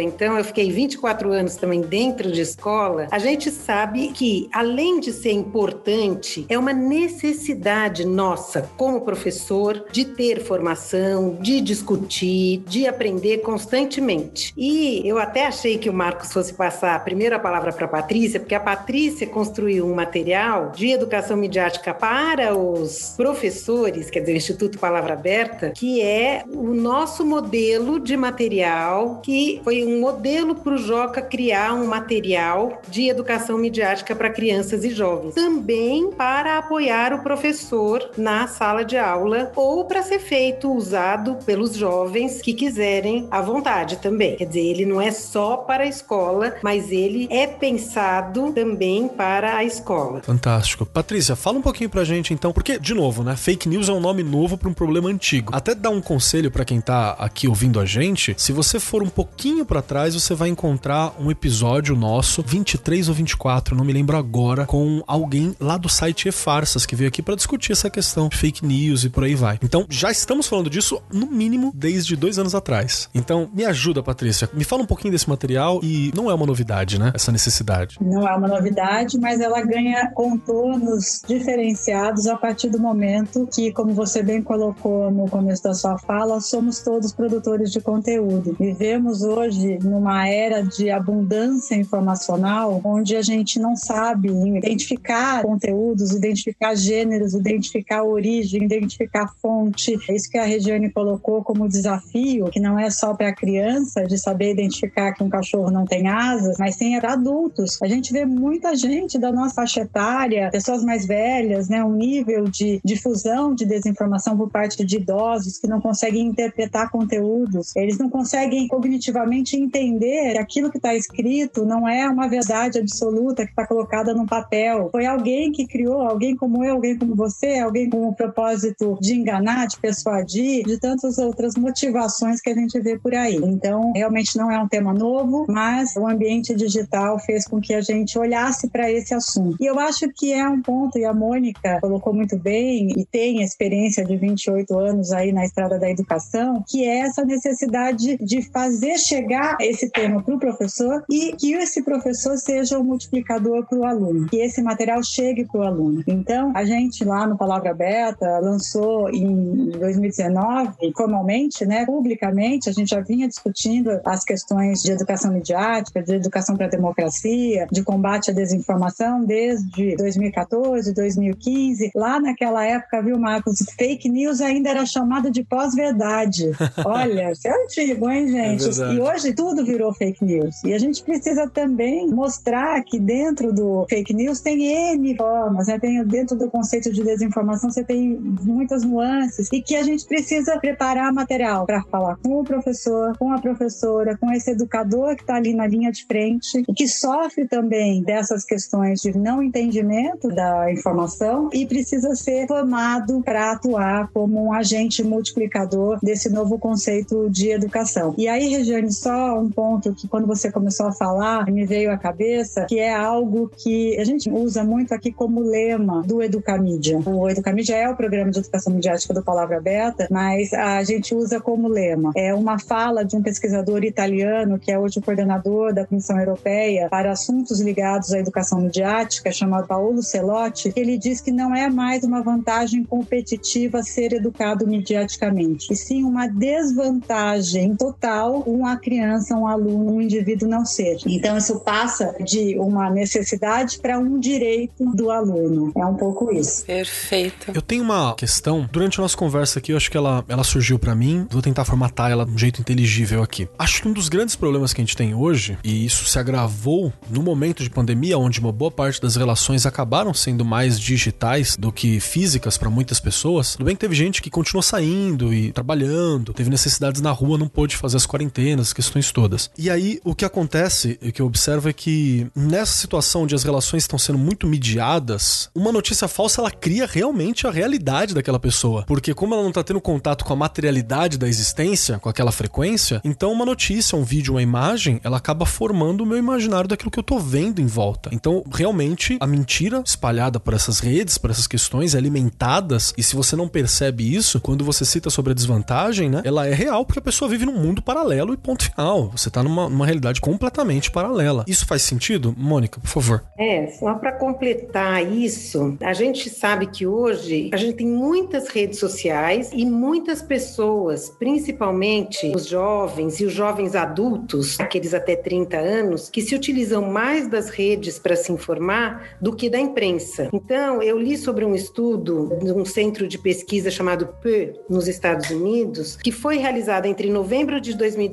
então 0.00 0.36
eu 0.36 0.44
fiquei 0.44 0.70
24 0.70 1.32
anos 1.32 1.56
também 1.56 1.80
dentro 1.80 2.30
de 2.30 2.40
escola. 2.40 3.06
A 3.10 3.18
gente 3.18 3.50
sabe 3.50 4.08
que, 4.08 4.48
além 4.52 5.00
de 5.00 5.12
ser 5.12 5.32
importante, 5.32 6.44
é 6.48 6.58
uma 6.58 6.72
necessidade 6.72 8.04
nossa, 8.04 8.68
como 8.76 9.00
professor, 9.02 9.86
de 9.92 10.04
ter 10.04 10.40
formação, 10.40 11.36
de 11.40 11.60
discutir, 11.60 12.62
de 12.66 12.86
aprender 12.86 13.38
constantemente. 13.38 14.52
E 14.56 15.02
eu 15.04 15.18
até 15.18 15.46
achei 15.46 15.78
que 15.78 15.90
o 15.90 15.92
Marcos 15.92 16.32
fosse 16.32 16.52
passar 16.54 16.94
a 16.94 17.00
primeira 17.00 17.38
palavra 17.38 17.72
para 17.72 17.84
a 17.84 17.88
Patrícia, 17.88 18.40
porque 18.40 18.54
a 18.54 18.60
Patrícia 18.60 19.26
construiu 19.26 19.86
um 19.86 19.94
material 19.94 20.70
de 20.70 20.90
educação 20.90 21.36
midiática 21.36 21.94
para 21.94 22.56
os 22.56 23.14
professores, 23.16 24.10
quer 24.10 24.20
dizer, 24.20 24.32
o 24.32 24.36
Instituto 24.36 24.78
Palavra 24.78 25.14
Aberta, 25.14 25.70
que 25.70 26.00
é 26.02 26.44
o 26.48 26.74
nosso 26.74 27.24
modelo 27.24 28.00
de 28.00 28.16
material, 28.16 29.20
que 29.28 29.60
foi 29.62 29.84
um 29.84 30.00
modelo 30.00 30.54
para 30.54 30.72
o 30.72 30.78
Joca 30.78 31.20
criar 31.20 31.74
um 31.74 31.86
material 31.86 32.80
de 32.88 33.10
educação 33.10 33.58
midiática 33.58 34.16
para 34.16 34.30
crianças 34.30 34.84
e 34.84 34.88
jovens. 34.88 35.34
Também 35.34 36.10
para 36.12 36.56
apoiar 36.56 37.12
o 37.12 37.22
professor 37.22 38.10
na 38.16 38.48
sala 38.48 38.82
de 38.82 38.96
aula 38.96 39.52
ou 39.54 39.84
para 39.84 40.02
ser 40.02 40.18
feito, 40.18 40.72
usado 40.72 41.36
pelos 41.44 41.74
jovens 41.74 42.40
que 42.40 42.54
quiserem 42.54 43.28
à 43.30 43.42
vontade 43.42 43.98
também. 43.98 44.34
Quer 44.36 44.46
dizer, 44.46 44.60
ele 44.60 44.86
não 44.86 44.98
é 44.98 45.10
só 45.10 45.58
para 45.58 45.84
a 45.84 45.86
escola, 45.86 46.54
mas 46.62 46.90
ele 46.90 47.28
é 47.30 47.46
pensado 47.46 48.50
também 48.54 49.08
para 49.08 49.58
a 49.58 49.62
escola. 49.62 50.22
Fantástico. 50.22 50.86
Patrícia, 50.86 51.36
fala 51.36 51.58
um 51.58 51.62
pouquinho 51.62 51.90
pra 51.90 52.02
gente 52.02 52.32
então, 52.32 52.50
porque, 52.50 52.78
de 52.78 52.94
novo, 52.94 53.22
né? 53.22 53.36
Fake 53.36 53.68
news 53.68 53.90
é 53.90 53.92
um 53.92 54.00
nome 54.00 54.22
novo 54.22 54.56
para 54.56 54.70
um 54.70 54.74
problema 54.74 55.10
antigo. 55.10 55.54
Até 55.54 55.74
dar 55.74 55.90
um 55.90 56.00
conselho 56.00 56.50
para 56.50 56.64
quem 56.64 56.80
tá 56.80 57.10
aqui 57.18 57.46
ouvindo 57.46 57.78
a 57.78 57.84
gente, 57.84 58.34
se 58.38 58.52
você 58.52 58.80
for 58.80 59.02
um 59.08 59.10
pouquinho 59.10 59.64
para 59.64 59.80
trás, 59.80 60.14
você 60.14 60.34
vai 60.34 60.48
encontrar 60.50 61.14
um 61.18 61.30
episódio 61.30 61.96
nosso, 61.96 62.42
23 62.42 63.08
ou 63.08 63.14
24, 63.14 63.74
não 63.74 63.84
me 63.84 63.92
lembro 63.92 64.16
agora, 64.16 64.66
com 64.66 65.02
alguém 65.06 65.56
lá 65.58 65.76
do 65.78 65.88
site 65.88 66.28
E-Farsas 66.28 66.84
que 66.84 66.94
veio 66.94 67.08
aqui 67.08 67.22
para 67.22 67.34
discutir 67.34 67.72
essa 67.72 67.88
questão 67.88 68.28
de 68.28 68.36
fake 68.36 68.64
news 68.64 69.04
e 69.04 69.08
por 69.08 69.24
aí 69.24 69.34
vai. 69.34 69.58
Então, 69.62 69.86
já 69.88 70.10
estamos 70.10 70.46
falando 70.46 70.68
disso, 70.68 71.00
no 71.12 71.26
mínimo, 71.26 71.72
desde 71.74 72.14
dois 72.16 72.38
anos 72.38 72.54
atrás. 72.54 73.08
Então, 73.14 73.48
me 73.52 73.64
ajuda, 73.64 74.02
Patrícia. 74.02 74.48
Me 74.52 74.62
fala 74.62 74.82
um 74.82 74.86
pouquinho 74.86 75.12
desse 75.12 75.28
material 75.28 75.80
e 75.82 76.12
não 76.14 76.30
é 76.30 76.34
uma 76.34 76.46
novidade, 76.46 76.98
né? 76.98 77.10
Essa 77.14 77.32
necessidade. 77.32 77.96
Não 78.00 78.28
é 78.28 78.36
uma 78.36 78.48
novidade, 78.48 79.18
mas 79.18 79.40
ela 79.40 79.62
ganha 79.62 80.10
contornos 80.12 81.22
diferenciados 81.26 82.26
a 82.26 82.36
partir 82.36 82.68
do 82.68 82.78
momento 82.78 83.48
que, 83.52 83.72
como 83.72 83.94
você 83.94 84.22
bem 84.22 84.42
colocou 84.42 85.10
no 85.10 85.28
começo 85.28 85.62
da 85.62 85.72
sua 85.72 85.98
fala, 85.98 86.40
somos 86.40 86.80
todos 86.80 87.12
produtores 87.12 87.72
de 87.72 87.80
conteúdo. 87.80 88.54
Vivemos 88.98 89.22
hoje 89.22 89.78
numa 89.80 90.28
era 90.28 90.60
de 90.60 90.90
abundância 90.90 91.76
informacional, 91.76 92.80
onde 92.82 93.14
a 93.14 93.22
gente 93.22 93.60
não 93.60 93.76
sabe 93.76 94.28
identificar 94.28 95.42
conteúdos, 95.42 96.10
identificar 96.10 96.74
gêneros, 96.74 97.32
identificar 97.32 98.02
origem, 98.02 98.64
identificar 98.64 99.32
fonte. 99.40 99.96
É 100.08 100.16
isso 100.16 100.28
que 100.28 100.36
a 100.36 100.42
Regiane 100.42 100.90
colocou 100.90 101.44
como 101.44 101.68
desafio, 101.68 102.46
que 102.46 102.58
não 102.58 102.76
é 102.76 102.90
só 102.90 103.14
para 103.14 103.28
a 103.28 103.32
criança 103.32 104.02
de 104.04 104.18
saber 104.18 104.50
identificar 104.50 105.12
que 105.12 105.22
um 105.22 105.28
cachorro 105.28 105.70
não 105.70 105.84
tem 105.84 106.08
asas, 106.08 106.56
mas 106.58 106.76
tem 106.76 106.98
para 106.98 107.12
adultos. 107.12 107.80
A 107.80 107.86
gente 107.86 108.12
vê 108.12 108.26
muita 108.26 108.74
gente 108.74 109.16
da 109.16 109.30
nossa 109.30 109.54
faixa 109.54 109.82
etária, 109.82 110.50
pessoas 110.50 110.82
mais 110.82 111.06
velhas, 111.06 111.68
né, 111.68 111.84
um 111.84 111.92
nível 111.92 112.48
de 112.48 112.80
difusão 112.84 113.54
de 113.54 113.64
desinformação 113.64 114.36
por 114.36 114.50
parte 114.50 114.84
de 114.84 114.96
idosos 114.96 115.56
que 115.58 115.68
não 115.68 115.80
conseguem 115.80 116.26
interpretar 116.26 116.90
conteúdos, 116.90 117.76
eles 117.76 117.96
não 117.96 118.10
conseguem 118.10 118.66
cognitivamente 118.88 119.56
entender 119.56 120.32
que 120.32 120.38
aquilo 120.38 120.70
que 120.70 120.78
está 120.78 120.94
escrito 120.94 121.64
não 121.64 121.86
é 121.86 122.08
uma 122.08 122.26
verdade 122.26 122.78
absoluta 122.78 123.44
que 123.44 123.50
está 123.50 123.66
colocada 123.66 124.14
no 124.14 124.26
papel. 124.26 124.88
Foi 124.90 125.04
alguém 125.04 125.52
que 125.52 125.66
criou, 125.66 126.00
alguém 126.00 126.34
como 126.34 126.64
eu, 126.64 126.74
alguém 126.74 126.96
como 126.96 127.14
você, 127.14 127.58
alguém 127.58 127.90
com 127.90 128.08
o 128.08 128.14
propósito 128.14 128.96
de 129.00 129.14
enganar, 129.14 129.66
de 129.66 129.78
persuadir, 129.78 130.64
de 130.64 130.78
tantas 130.78 131.18
outras 131.18 131.54
motivações 131.54 132.40
que 132.40 132.50
a 132.50 132.54
gente 132.54 132.80
vê 132.80 132.98
por 132.98 133.14
aí. 133.14 133.36
Então, 133.36 133.92
realmente 133.94 134.36
não 134.38 134.50
é 134.50 134.58
um 134.58 134.68
tema 134.68 134.94
novo, 134.94 135.44
mas 135.48 135.94
o 135.96 136.06
ambiente 136.06 136.54
digital 136.54 137.18
fez 137.18 137.46
com 137.46 137.60
que 137.60 137.74
a 137.74 137.80
gente 137.82 138.18
olhasse 138.18 138.68
para 138.68 138.90
esse 138.90 139.12
assunto. 139.12 139.56
E 139.60 139.66
eu 139.66 139.78
acho 139.78 140.08
que 140.14 140.32
é 140.32 140.48
um 140.48 140.62
ponto, 140.62 140.98
e 140.98 141.04
a 141.04 141.12
Mônica 141.12 141.78
colocou 141.80 142.14
muito 142.14 142.38
bem, 142.38 142.92
e 142.96 143.04
tem 143.04 143.42
experiência 143.42 144.04
de 144.04 144.16
28 144.16 144.78
anos 144.78 145.12
aí 145.12 145.32
na 145.32 145.44
estrada 145.44 145.78
da 145.78 145.90
educação, 145.90 146.64
que 146.66 146.84
é 146.84 147.00
essa 147.00 147.24
necessidade 147.24 148.16
de 148.16 148.42
fazer 148.50 148.77
chegar 148.98 149.56
esse 149.60 149.90
tema 149.90 150.22
para 150.22 150.34
o 150.34 150.38
professor 150.38 151.04
e 151.10 151.32
que 151.32 151.54
esse 151.54 151.82
professor 151.82 152.36
seja 152.36 152.78
o 152.78 152.82
um 152.82 152.84
multiplicador 152.84 153.66
para 153.66 153.78
o 153.78 153.84
aluno, 153.84 154.26
que 154.28 154.36
esse 154.36 154.62
material 154.62 155.02
chegue 155.02 155.44
para 155.44 155.60
o 155.60 155.64
aluno. 155.64 156.02
Então, 156.06 156.52
a 156.54 156.64
gente 156.64 157.04
lá 157.04 157.26
no 157.26 157.36
Palavra 157.36 157.70
Aberta 157.70 158.38
lançou 158.38 159.08
em 159.10 159.70
2019, 159.70 160.92
formalmente, 160.96 161.64
né, 161.64 161.84
publicamente, 161.84 162.68
a 162.68 162.72
gente 162.72 162.90
já 162.90 163.00
vinha 163.00 163.28
discutindo 163.28 164.00
as 164.04 164.24
questões 164.24 164.82
de 164.82 164.92
educação 164.92 165.32
midiática, 165.32 166.02
de 166.02 166.14
educação 166.14 166.56
para 166.56 166.66
a 166.66 166.70
democracia, 166.70 167.66
de 167.70 167.82
combate 167.82 168.30
à 168.30 168.34
desinformação 168.34 169.24
desde 169.24 169.96
2014, 169.96 170.92
2015. 170.92 171.90
Lá 171.94 172.20
naquela 172.20 172.64
época, 172.64 173.02
viu, 173.02 173.18
Marcos, 173.18 173.58
fake 173.76 174.08
news 174.08 174.40
ainda 174.40 174.70
era 174.70 174.86
chamada 174.86 175.30
de 175.30 175.42
pós-verdade. 175.42 176.50
Olha, 176.84 177.32
isso 177.32 177.46
é 177.46 177.64
antigo, 177.64 178.10
hein, 178.10 178.28
gente? 178.28 178.67
É 178.68 178.94
e 178.94 179.00
hoje 179.00 179.32
tudo 179.32 179.64
virou 179.64 179.92
fake 179.94 180.24
news. 180.24 180.62
E 180.64 180.72
a 180.72 180.78
gente 180.78 181.02
precisa 181.02 181.48
também 181.48 182.08
mostrar 182.08 182.82
que 182.82 182.98
dentro 182.98 183.52
do 183.52 183.86
fake 183.88 184.14
news 184.14 184.40
tem 184.40 184.94
N 184.94 185.16
formas, 185.16 185.68
né? 185.68 185.78
Tem 185.78 186.04
dentro 186.04 186.36
do 186.36 186.50
conceito 186.50 186.92
de 186.92 187.02
desinformação 187.02 187.70
você 187.70 187.84
tem 187.84 188.18
muitas 188.42 188.82
nuances 188.84 189.48
e 189.52 189.62
que 189.62 189.76
a 189.76 189.82
gente 189.82 190.06
precisa 190.06 190.58
preparar 190.58 191.12
material 191.12 191.66
para 191.66 191.82
falar 191.84 192.16
com 192.16 192.40
o 192.40 192.44
professor, 192.44 193.16
com 193.18 193.32
a 193.32 193.40
professora, 193.40 194.16
com 194.16 194.30
esse 194.32 194.50
educador 194.50 195.14
que 195.14 195.22
está 195.22 195.36
ali 195.36 195.54
na 195.54 195.66
linha 195.66 195.92
de 195.92 196.04
frente 196.04 196.64
e 196.66 196.72
que 196.72 196.88
sofre 196.88 197.46
também 197.46 198.02
dessas 198.02 198.44
questões 198.44 199.00
de 199.00 199.16
não 199.16 199.42
entendimento 199.42 200.28
da 200.28 200.72
informação 200.72 201.50
e 201.52 201.66
precisa 201.66 202.14
ser 202.14 202.46
formado 202.46 203.22
para 203.22 203.52
atuar 203.52 204.10
como 204.12 204.46
um 204.46 204.52
agente 204.52 205.02
multiplicador 205.02 205.98
desse 206.02 206.28
novo 206.28 206.58
conceito 206.58 207.28
de 207.30 207.50
educação. 207.50 208.14
E 208.16 208.26
aí, 208.28 208.57
Regiane, 208.58 208.92
só 208.92 209.38
um 209.38 209.48
ponto 209.48 209.94
que 209.94 210.08
quando 210.08 210.26
você 210.26 210.50
começou 210.50 210.86
a 210.86 210.92
falar 210.92 211.46
me 211.46 211.64
veio 211.64 211.92
à 211.92 211.96
cabeça, 211.96 212.64
que 212.64 212.78
é 212.78 212.92
algo 212.94 213.48
que 213.48 213.96
a 213.98 214.04
gente 214.04 214.28
usa 214.30 214.64
muito 214.64 214.92
aqui 214.92 215.12
como 215.12 215.40
lema 215.40 216.02
do 216.02 216.22
Educamídia. 216.22 216.98
O 217.06 217.28
Educamídia 217.28 217.76
é 217.76 217.88
o 217.88 217.96
programa 217.96 218.30
de 218.30 218.40
educação 218.40 218.72
midiática 218.72 219.14
do 219.14 219.22
Palavra 219.22 219.58
Aberta, 219.58 220.08
mas 220.10 220.52
a 220.52 220.82
gente 220.82 221.14
usa 221.14 221.40
como 221.40 221.68
lema. 221.68 222.12
É 222.16 222.34
uma 222.34 222.58
fala 222.58 223.04
de 223.04 223.16
um 223.16 223.22
pesquisador 223.22 223.84
italiano 223.84 224.58
que 224.58 224.72
é 224.72 224.78
hoje 224.78 224.98
o 224.98 225.02
coordenador 225.02 225.72
da 225.72 225.86
Comissão 225.86 226.18
Europeia 226.18 226.88
para 226.90 227.12
assuntos 227.12 227.60
ligados 227.60 228.12
à 228.12 228.18
educação 228.18 228.60
midiática, 228.60 229.30
chamado 229.30 229.68
Paulo 229.68 230.02
Celotti, 230.02 230.72
que 230.72 230.80
ele 230.80 230.98
diz 230.98 231.20
que 231.20 231.30
não 231.30 231.54
é 231.54 231.70
mais 231.70 232.02
uma 232.02 232.22
vantagem 232.22 232.82
competitiva 232.82 233.82
ser 233.82 234.12
educado 234.12 234.66
midiaticamente, 234.66 235.72
e 235.72 235.76
sim 235.76 236.02
uma 236.02 236.26
desvantagem 236.26 237.76
total 237.76 238.42
uma 238.52 238.76
criança, 238.76 239.34
um 239.34 239.46
aluno, 239.46 239.94
um 239.94 240.00
indivíduo 240.00 240.48
não 240.48 240.64
ser. 240.64 240.98
Então 241.06 241.36
isso 241.36 241.60
passa 241.60 242.14
de 242.24 242.58
uma 242.58 242.90
necessidade 242.90 243.78
para 243.78 243.98
um 243.98 244.18
direito 244.18 244.84
do 244.94 245.10
aluno. 245.10 245.72
É 245.76 245.84
um 245.84 245.94
pouco 245.94 246.32
isso. 246.32 246.64
Perfeito. 246.64 247.52
Eu 247.54 247.62
tenho 247.62 247.82
uma 247.82 248.14
questão, 248.14 248.68
durante 248.70 248.98
a 248.98 249.02
nossa 249.02 249.16
conversa 249.16 249.58
aqui, 249.58 249.72
eu 249.72 249.76
acho 249.76 249.90
que 249.90 249.96
ela, 249.96 250.24
ela 250.28 250.44
surgiu 250.44 250.78
para 250.78 250.94
mim, 250.94 251.26
vou 251.30 251.42
tentar 251.42 251.64
formatar 251.64 252.10
ela 252.10 252.24
de 252.24 252.32
um 252.32 252.38
jeito 252.38 252.60
inteligível 252.60 253.22
aqui. 253.22 253.48
Acho 253.58 253.82
que 253.82 253.88
um 253.88 253.92
dos 253.92 254.08
grandes 254.08 254.36
problemas 254.36 254.72
que 254.72 254.80
a 254.80 254.84
gente 254.84 254.96
tem 254.96 255.14
hoje, 255.14 255.58
e 255.62 255.84
isso 255.84 256.04
se 256.04 256.18
agravou 256.18 256.92
no 257.10 257.22
momento 257.22 257.62
de 257.62 257.70
pandemia, 257.70 258.18
onde 258.18 258.40
uma 258.40 258.52
boa 258.52 258.70
parte 258.70 259.00
das 259.00 259.16
relações 259.16 259.66
acabaram 259.66 260.12
sendo 260.14 260.44
mais 260.44 260.78
digitais 260.78 261.56
do 261.56 261.72
que 261.72 262.00
físicas 262.00 262.56
para 262.56 262.70
muitas 262.70 263.00
pessoas. 263.00 263.52
Tudo 263.52 263.64
bem 263.64 263.74
que 263.74 263.80
teve 263.80 263.94
gente 263.94 264.22
que 264.22 264.30
continuou 264.30 264.62
saindo 264.62 265.32
e 265.32 265.52
trabalhando, 265.52 266.32
teve 266.32 266.50
necessidades 266.50 267.00
na 267.00 267.10
rua, 267.10 267.38
não 267.38 267.48
pôde 267.48 267.76
fazer 267.76 267.96
as 267.96 268.06
quarentenas, 268.06 268.37
as 268.60 268.72
questões 268.72 269.10
todas. 269.10 269.50
E 269.58 269.68
aí 269.70 270.00
o 270.04 270.14
que 270.14 270.24
acontece, 270.24 270.98
o 271.02 271.12
que 271.12 271.20
eu 271.20 271.26
observo 271.26 271.68
é 271.68 271.72
que 271.72 272.26
nessa 272.34 272.74
situação 272.74 273.22
onde 273.22 273.34
as 273.34 273.42
relações 273.42 273.82
estão 273.82 273.98
sendo 273.98 274.18
muito 274.18 274.46
mediadas, 274.46 275.50
uma 275.54 275.72
notícia 275.72 276.06
falsa 276.06 276.40
ela 276.40 276.50
cria 276.50 276.86
realmente 276.86 277.46
a 277.46 277.50
realidade 277.50 278.14
daquela 278.14 278.38
pessoa, 278.38 278.84
porque 278.86 279.14
como 279.14 279.34
ela 279.34 279.42
não 279.42 279.52
tá 279.52 279.62
tendo 279.62 279.80
contato 279.80 280.24
com 280.24 280.32
a 280.32 280.36
materialidade 280.36 281.18
da 281.18 281.28
existência, 281.28 281.98
com 281.98 282.08
aquela 282.08 282.32
frequência, 282.32 283.00
então 283.04 283.32
uma 283.32 283.44
notícia, 283.44 283.98
um 283.98 284.04
vídeo, 284.04 284.34
uma 284.34 284.42
imagem, 284.42 285.00
ela 285.02 285.16
acaba 285.16 285.44
formando 285.44 286.02
o 286.02 286.06
meu 286.06 286.18
imaginário 286.18 286.68
daquilo 286.68 286.90
que 286.90 286.98
eu 286.98 287.02
tô 287.02 287.18
vendo 287.18 287.60
em 287.60 287.66
volta. 287.66 288.10
Então, 288.12 288.44
realmente, 288.52 289.16
a 289.20 289.26
mentira 289.26 289.82
espalhada 289.84 290.38
por 290.38 290.54
essas 290.54 290.78
redes, 290.78 291.18
por 291.18 291.30
essas 291.30 291.46
questões 291.46 291.94
alimentadas, 291.94 292.94
e 292.96 293.02
se 293.02 293.16
você 293.16 293.34
não 293.34 293.48
percebe 293.48 294.14
isso, 294.14 294.40
quando 294.40 294.64
você 294.64 294.84
cita 294.84 295.10
sobre 295.10 295.32
a 295.32 295.34
desvantagem, 295.34 296.08
né, 296.08 296.22
ela 296.24 296.46
é 296.46 296.54
real 296.54 296.84
porque 296.84 296.98
a 296.98 297.02
pessoa 297.02 297.28
vive 297.28 297.46
num 297.46 297.58
mundo 297.58 297.82
paralelo 297.82 298.27
e 298.34 298.36
ponto 298.36 298.64
final. 298.64 299.10
Você 299.10 299.30
tá 299.30 299.42
numa, 299.42 299.68
numa 299.68 299.86
realidade 299.86 300.20
completamente 300.20 300.90
paralela. 300.90 301.44
Isso 301.46 301.66
faz 301.66 301.82
sentido? 301.82 302.34
Mônica, 302.36 302.80
por 302.80 302.88
favor. 302.88 303.24
É, 303.38 303.66
só 303.68 303.94
para 303.94 304.12
completar 304.12 305.04
isso, 305.10 305.76
a 305.80 305.92
gente 305.92 306.28
sabe 306.28 306.66
que 306.66 306.86
hoje 306.86 307.50
a 307.52 307.56
gente 307.56 307.76
tem 307.76 307.86
muitas 307.86 308.48
redes 308.48 308.78
sociais 308.78 309.50
e 309.52 309.64
muitas 309.64 310.22
pessoas, 310.22 311.10
principalmente 311.18 312.32
os 312.34 312.46
jovens 312.46 313.20
e 313.20 313.24
os 313.24 313.32
jovens 313.32 313.74
adultos, 313.74 314.58
aqueles 314.60 314.94
até 314.94 315.16
30 315.16 315.56
anos, 315.56 316.08
que 316.10 316.22
se 316.22 316.34
utilizam 316.34 316.82
mais 316.82 317.28
das 317.28 317.48
redes 317.50 317.98
para 317.98 318.16
se 318.16 318.32
informar 318.32 319.16
do 319.20 319.34
que 319.34 319.48
da 319.48 319.58
imprensa. 319.58 320.28
Então, 320.32 320.82
eu 320.82 320.98
li 320.98 321.16
sobre 321.16 321.44
um 321.44 321.54
estudo 321.54 322.36
de 322.42 322.52
um 322.52 322.64
centro 322.64 323.06
de 323.06 323.18
pesquisa 323.18 323.70
chamado 323.70 324.08
PE 324.20 324.54
nos 324.68 324.88
Estados 324.88 325.30
Unidos, 325.30 325.96
que 325.96 326.12
foi 326.12 326.38
realizado 326.38 326.86
entre 326.86 327.10
novembro 327.10 327.60
de 327.60 327.76
2019 327.76 328.07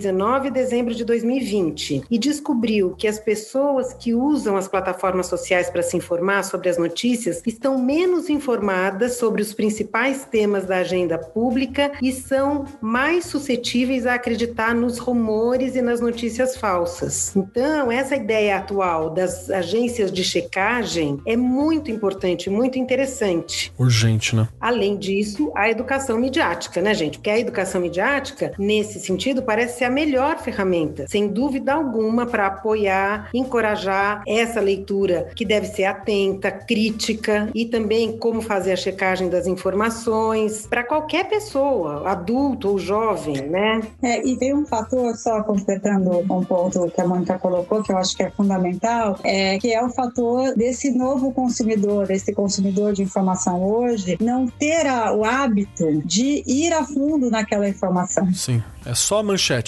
e 0.45 0.51
dezembro 0.51 0.93
de 0.93 1.05
2020, 1.05 2.03
e 2.09 2.17
descobriu 2.17 2.95
que 2.95 3.07
as 3.07 3.19
pessoas 3.19 3.93
que 3.93 4.13
usam 4.13 4.57
as 4.57 4.67
plataformas 4.67 5.27
sociais 5.27 5.69
para 5.69 5.81
se 5.81 5.97
informar 5.97 6.43
sobre 6.43 6.69
as 6.69 6.77
notícias 6.77 7.41
estão 7.45 7.77
menos 7.77 8.29
informadas 8.29 9.13
sobre 9.13 9.41
os 9.41 9.53
principais 9.53 10.25
temas 10.25 10.65
da 10.65 10.77
agenda 10.77 11.17
pública 11.17 11.91
e 12.01 12.11
são 12.11 12.65
mais 12.81 13.25
suscetíveis 13.25 14.05
a 14.05 14.15
acreditar 14.15 14.73
nos 14.75 14.97
rumores 14.97 15.75
e 15.75 15.81
nas 15.81 16.01
notícias 16.01 16.55
falsas. 16.57 17.35
Então, 17.35 17.91
essa 17.91 18.15
ideia 18.15 18.57
atual 18.57 19.09
das 19.09 19.49
agências 19.49 20.11
de 20.11 20.23
checagem 20.23 21.19
é 21.25 21.35
muito 21.35 21.89
importante, 21.89 22.49
muito 22.49 22.77
interessante. 22.77 23.71
Urgente, 23.77 24.35
né? 24.35 24.47
Além 24.59 24.97
disso, 24.97 25.51
a 25.55 25.69
educação 25.69 26.17
midiática, 26.17 26.81
né, 26.81 26.93
gente? 26.93 27.17
Porque 27.17 27.29
a 27.29 27.39
educação 27.39 27.81
midiática, 27.81 28.53
nesse 28.57 28.99
sentido, 28.99 29.41
parece 29.41 29.79
ser 29.79 29.84
a 29.85 29.89
melhor 29.89 30.37
ferramenta, 30.39 31.05
sem 31.07 31.27
dúvida 31.27 31.73
alguma, 31.73 32.25
para 32.25 32.47
apoiar, 32.47 33.29
encorajar 33.33 34.23
essa 34.27 34.59
leitura 34.59 35.29
que 35.35 35.45
deve 35.45 35.67
ser 35.67 35.85
atenta, 35.85 36.51
crítica 36.51 37.49
e 37.53 37.65
também 37.65 38.17
como 38.17 38.41
fazer 38.41 38.73
a 38.73 38.75
checagem 38.75 39.29
das 39.29 39.47
informações 39.47 40.65
para 40.67 40.83
qualquer 40.83 41.27
pessoa, 41.27 42.09
adulto 42.09 42.69
ou 42.69 42.79
jovem, 42.79 43.47
né? 43.47 43.81
É, 44.01 44.25
e 44.25 44.37
tem 44.37 44.53
um 44.53 44.65
fator, 44.65 45.15
só 45.15 45.43
completando 45.43 46.19
um 46.19 46.43
ponto 46.43 46.89
que 46.89 47.01
a 47.01 47.07
Mônica 47.07 47.37
colocou, 47.39 47.83
que 47.83 47.91
eu 47.91 47.97
acho 47.97 48.15
que 48.15 48.23
é 48.23 48.29
fundamental, 48.29 49.19
é, 49.23 49.57
que 49.59 49.73
é 49.73 49.83
o 49.83 49.89
fator 49.89 50.55
desse 50.55 50.91
novo 50.91 51.31
consumidor, 51.31 52.09
esse 52.11 52.33
consumidor 52.33 52.93
de 52.93 53.03
informação 53.03 53.63
hoje, 53.63 54.17
não 54.21 54.47
ter 54.47 54.85
o 55.15 55.23
hábito 55.23 56.01
de 56.05 56.43
ir 56.45 56.73
a 56.73 56.83
fundo 56.83 57.29
naquela 57.29 57.67
informação. 57.67 58.31
Sim. 58.33 58.61
É 58.85 58.93
só 58.93 59.19
a 59.19 59.23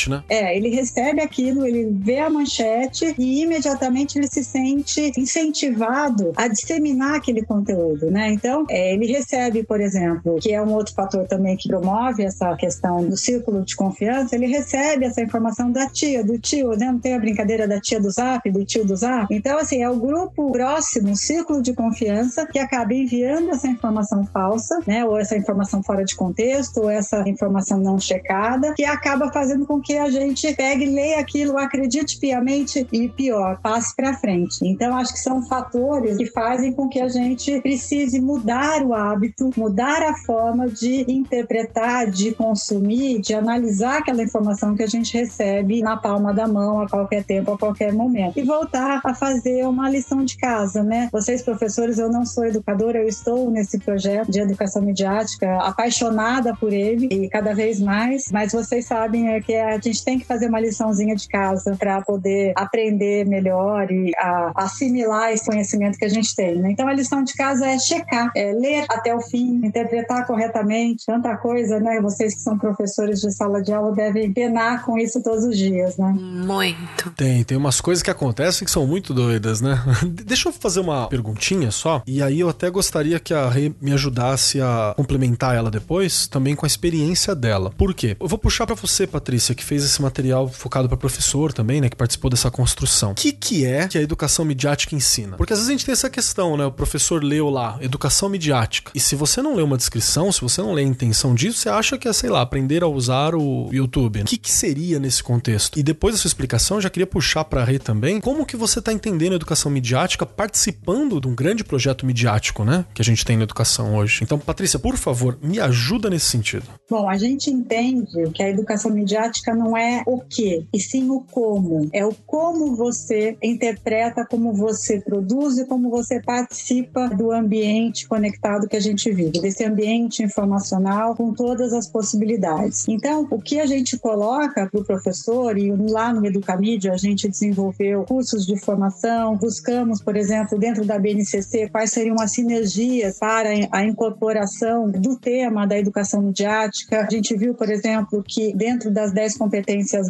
manchete, 0.07 0.09
né? 0.09 0.23
É, 0.29 0.55
ele 0.55 0.69
recebe 0.69 1.21
aquilo, 1.21 1.65
ele 1.65 1.91
vê 1.91 2.19
a 2.19 2.29
manchete 2.29 3.13
e 3.17 3.43
imediatamente 3.43 4.17
ele 4.17 4.27
se 4.27 4.43
sente 4.43 5.11
incentivado 5.17 6.31
a 6.35 6.47
disseminar 6.47 7.15
aquele 7.15 7.43
conteúdo, 7.43 8.09
né? 8.09 8.31
Então, 8.31 8.65
é, 8.69 8.93
ele 8.93 9.05
recebe, 9.07 9.63
por 9.63 9.81
exemplo, 9.81 10.37
que 10.39 10.53
é 10.53 10.61
um 10.61 10.73
outro 10.73 10.93
fator 10.93 11.25
também 11.27 11.55
que 11.57 11.67
promove 11.67 12.23
essa 12.23 12.55
questão 12.55 13.07
do 13.07 13.17
círculo 13.17 13.63
de 13.63 13.75
confiança, 13.75 14.35
ele 14.35 14.47
recebe 14.47 15.05
essa 15.05 15.21
informação 15.21 15.71
da 15.71 15.87
tia, 15.87 16.23
do 16.23 16.37
tio, 16.39 16.69
né? 16.71 16.91
Não 16.91 16.99
tem 16.99 17.13
a 17.13 17.19
brincadeira 17.19 17.67
da 17.67 17.79
tia 17.79 17.99
do 17.99 18.09
zap, 18.09 18.49
do 18.49 18.63
tio 18.65 18.85
do 18.85 18.95
zap. 18.95 19.33
Então, 19.33 19.57
assim, 19.57 19.81
é 19.81 19.89
o 19.89 19.97
grupo 19.97 20.51
próximo, 20.51 21.11
o 21.11 21.15
círculo 21.15 21.61
de 21.61 21.73
confiança, 21.73 22.45
que 22.45 22.59
acaba 22.59 22.93
enviando 22.93 23.49
essa 23.49 23.67
informação 23.67 24.25
falsa, 24.25 24.79
né? 24.87 25.05
Ou 25.05 25.17
essa 25.17 25.35
informação 25.35 25.83
fora 25.83 26.03
de 26.03 26.15
contexto, 26.15 26.81
ou 26.81 26.89
essa 26.89 27.27
informação 27.27 27.79
não 27.79 27.99
checada, 27.99 28.73
que 28.73 28.85
acaba 28.85 29.31
fazendo 29.31 29.65
com 29.65 29.81
que 29.81 29.96
a 29.97 30.09
gente 30.09 30.53
pegue, 30.55 30.85
leia 30.85 31.19
aquilo, 31.19 31.57
acredite 31.57 32.19
piamente 32.19 32.87
e 32.91 33.09
pior, 33.09 33.59
passe 33.61 33.95
para 33.95 34.13
frente. 34.13 34.59
Então, 34.63 34.95
acho 34.95 35.13
que 35.13 35.19
são 35.19 35.45
fatores 35.45 36.17
que 36.17 36.25
fazem 36.27 36.73
com 36.73 36.87
que 36.87 36.99
a 36.99 37.07
gente 37.07 37.59
precise 37.61 38.19
mudar 38.19 38.81
o 38.83 38.93
hábito, 38.93 39.49
mudar 39.57 40.01
a 40.03 40.15
forma 40.15 40.67
de 40.67 41.05
interpretar, 41.11 42.09
de 42.09 42.33
consumir, 42.33 43.19
de 43.19 43.33
analisar 43.33 43.99
aquela 43.99 44.23
informação 44.23 44.75
que 44.75 44.83
a 44.83 44.87
gente 44.87 45.15
recebe 45.17 45.81
na 45.81 45.97
palma 45.97 46.33
da 46.33 46.47
mão 46.47 46.81
a 46.81 46.89
qualquer 46.89 47.23
tempo, 47.23 47.51
a 47.51 47.57
qualquer 47.57 47.93
momento. 47.93 48.37
E 48.37 48.43
voltar 48.43 49.01
a 49.03 49.13
fazer 49.13 49.65
uma 49.65 49.89
lição 49.89 50.23
de 50.23 50.37
casa, 50.37 50.83
né? 50.83 51.09
Vocês, 51.11 51.41
professores, 51.41 51.97
eu 51.97 52.09
não 52.09 52.25
sou 52.25 52.45
educadora, 52.45 52.99
eu 52.99 53.07
estou 53.07 53.49
nesse 53.49 53.79
projeto 53.79 54.31
de 54.31 54.39
educação 54.39 54.81
midiática, 54.81 55.57
apaixonada 55.57 56.55
por 56.55 56.73
ele 56.73 57.07
e 57.11 57.29
cada 57.29 57.53
vez 57.53 57.79
mais, 57.79 58.31
mas 58.31 58.51
vocês 58.51 58.85
sabem 58.85 59.29
é 59.29 59.41
que 59.41 59.55
a 59.55 59.79
gente 59.87 60.03
tem 60.03 60.19
que 60.19 60.25
fazer 60.25 60.47
uma 60.47 60.59
liçãozinha 60.59 61.15
de 61.15 61.27
casa 61.27 61.75
para 61.77 62.01
poder 62.01 62.53
aprender 62.55 63.25
melhor 63.25 63.91
e 63.91 64.11
assimilar 64.55 65.31
esse 65.31 65.45
conhecimento 65.45 65.97
que 65.97 66.05
a 66.05 66.09
gente 66.09 66.35
tem. 66.35 66.55
Né? 66.55 66.71
Então 66.71 66.87
a 66.87 66.93
lição 66.93 67.23
de 67.23 67.33
casa 67.33 67.65
é 67.65 67.77
checar, 67.79 68.31
é 68.35 68.51
ler 68.53 68.85
até 68.89 69.15
o 69.15 69.21
fim, 69.21 69.61
interpretar 69.65 70.25
corretamente, 70.25 71.05
tanta 71.05 71.35
coisa, 71.37 71.79
né? 71.79 71.99
Vocês 72.01 72.35
que 72.35 72.41
são 72.41 72.57
professores 72.57 73.21
de 73.21 73.31
sala 73.31 73.61
de 73.61 73.73
aula 73.73 73.93
devem 73.93 74.31
penar 74.31 74.85
com 74.85 74.97
isso 74.97 75.21
todos 75.21 75.43
os 75.43 75.57
dias, 75.57 75.97
né? 75.97 76.13
Muito. 76.17 77.11
Tem, 77.11 77.43
tem 77.43 77.57
umas 77.57 77.81
coisas 77.81 78.03
que 78.03 78.11
acontecem 78.11 78.65
que 78.65 78.71
são 78.71 78.85
muito 78.85 79.13
doidas, 79.13 79.61
né? 79.61 79.81
Deixa 80.25 80.49
eu 80.49 80.53
fazer 80.53 80.79
uma 80.79 81.07
perguntinha 81.07 81.71
só, 81.71 82.01
e 82.05 82.21
aí 82.21 82.39
eu 82.39 82.49
até 82.49 82.69
gostaria 82.69 83.19
que 83.19 83.33
a 83.33 83.49
Rê 83.49 83.71
me 83.81 83.93
ajudasse 83.93 84.61
a 84.61 84.93
complementar 84.95 85.55
ela 85.55 85.71
depois, 85.71 86.27
também 86.27 86.55
com 86.55 86.65
a 86.65 86.67
experiência 86.67 87.35
dela. 87.35 87.71
Por 87.77 87.93
quê? 87.93 88.15
Eu 88.19 88.27
vou 88.27 88.37
puxar 88.37 88.65
para 88.65 88.75
você, 88.75 89.07
Patrícia, 89.07 89.55
que 89.55 89.63
fez 89.63 89.76
esse 89.85 90.01
material 90.01 90.47
focado 90.47 90.87
para 90.87 90.97
professor 90.97 91.53
também, 91.53 91.81
né, 91.81 91.89
que 91.89 91.95
participou 91.95 92.29
dessa 92.29 92.49
construção. 92.49 93.11
O 93.11 93.15
que, 93.15 93.31
que 93.31 93.65
é 93.65 93.87
que 93.87 93.97
a 93.97 94.01
educação 94.01 94.45
midiática 94.45 94.95
ensina? 94.95 95.37
Porque 95.37 95.53
às 95.53 95.59
vezes 95.59 95.69
a 95.69 95.71
gente 95.71 95.85
tem 95.85 95.93
essa 95.93 96.09
questão, 96.09 96.55
né? 96.57 96.65
O 96.65 96.71
professor 96.71 97.23
leu 97.23 97.49
lá, 97.49 97.77
educação 97.81 98.29
midiática. 98.29 98.91
E 98.93 98.99
se 98.99 99.15
você 99.15 99.41
não 99.41 99.55
lê 99.55 99.61
uma 99.61 99.77
descrição, 99.77 100.31
se 100.31 100.41
você 100.41 100.61
não 100.61 100.73
lê 100.73 100.83
a 100.83 100.85
intenção 100.85 101.35
disso, 101.35 101.59
você 101.59 101.69
acha 101.69 101.97
que 101.97 102.07
é, 102.07 102.13
sei 102.13 102.29
lá, 102.29 102.41
aprender 102.41 102.83
a 102.83 102.87
usar 102.87 103.35
o 103.35 103.69
YouTube. 103.71 104.21
O 104.21 104.25
que, 104.25 104.37
que 104.37 104.51
seria 104.51 104.99
nesse 104.99 105.23
contexto? 105.23 105.77
E 105.77 105.83
depois 105.83 106.15
da 106.15 106.19
sua 106.19 106.29
explicação, 106.29 106.77
eu 106.77 106.81
já 106.81 106.89
queria 106.89 107.07
puxar 107.07 107.43
para 107.43 107.61
a 107.61 107.65
Rê 107.65 107.79
também, 107.79 108.19
como 108.19 108.45
que 108.45 108.55
você 108.55 108.79
está 108.79 108.93
entendendo 108.93 109.33
a 109.33 109.35
educação 109.35 109.71
midiática 109.71 110.25
participando 110.25 111.19
de 111.19 111.27
um 111.27 111.35
grande 111.35 111.63
projeto 111.63 112.05
midiático, 112.05 112.63
né? 112.63 112.85
Que 112.93 113.01
a 113.01 113.05
gente 113.05 113.25
tem 113.25 113.37
na 113.37 113.43
educação 113.43 113.95
hoje. 113.95 114.19
Então, 114.23 114.37
Patrícia, 114.39 114.79
por 114.79 114.95
favor, 114.97 115.37
me 115.41 115.59
ajuda 115.59 116.09
nesse 116.09 116.25
sentido. 116.25 116.65
Bom, 116.89 117.09
a 117.09 117.17
gente 117.17 117.49
entende 117.49 118.29
que 118.33 118.43
a 118.43 118.49
educação 118.49 118.77
educação 118.77 118.91
midiática 118.91 119.55
não 119.55 119.66
é 119.75 120.03
o 120.05 120.19
que, 120.19 120.67
e 120.71 120.79
sim 120.79 121.09
o 121.09 121.21
como. 121.31 121.89
É 121.91 122.05
o 122.05 122.13
como 122.25 122.75
você 122.75 123.37
interpreta, 123.41 124.25
como 124.25 124.53
você 124.53 125.01
produz 125.01 125.57
e 125.57 125.65
como 125.65 125.89
você 125.89 126.21
participa 126.21 127.09
do 127.09 127.31
ambiente 127.31 128.07
conectado 128.07 128.67
que 128.67 128.75
a 128.75 128.79
gente 128.79 129.11
vive, 129.11 129.39
desse 129.41 129.63
ambiente 129.63 130.23
informacional 130.23 131.15
com 131.15 131.33
todas 131.33 131.73
as 131.73 131.87
possibilidades. 131.87 132.87
Então, 132.87 133.27
o 133.31 133.41
que 133.41 133.59
a 133.59 133.65
gente 133.65 133.97
coloca 133.97 134.67
para 134.67 134.79
o 134.79 134.85
professor, 134.85 135.57
e 135.57 135.71
lá 135.71 136.13
no 136.13 136.25
Educamídia 136.25 136.93
a 136.93 136.97
gente 136.97 137.27
desenvolveu 137.27 138.03
cursos 138.03 138.45
de 138.45 138.57
formação, 138.57 139.35
buscamos, 139.35 140.01
por 140.01 140.15
exemplo, 140.15 140.57
dentro 140.57 140.85
da 140.85 140.99
BNCC, 140.99 141.69
quais 141.69 141.91
seriam 141.91 142.15
as 142.19 142.31
sinergias 142.31 143.17
para 143.17 143.49
a 143.71 143.83
incorporação 143.83 144.89
do 144.89 145.17
tema 145.17 145.65
da 145.65 145.77
educação 145.77 146.21
midiática. 146.21 147.01
A 147.01 147.09
gente 147.09 147.35
viu, 147.35 147.53
por 147.53 147.69
exemplo, 147.69 148.23
que 148.27 148.53
dentro 148.53 148.91
das 148.91 149.11
10 149.11 149.37
competências 149.37 149.56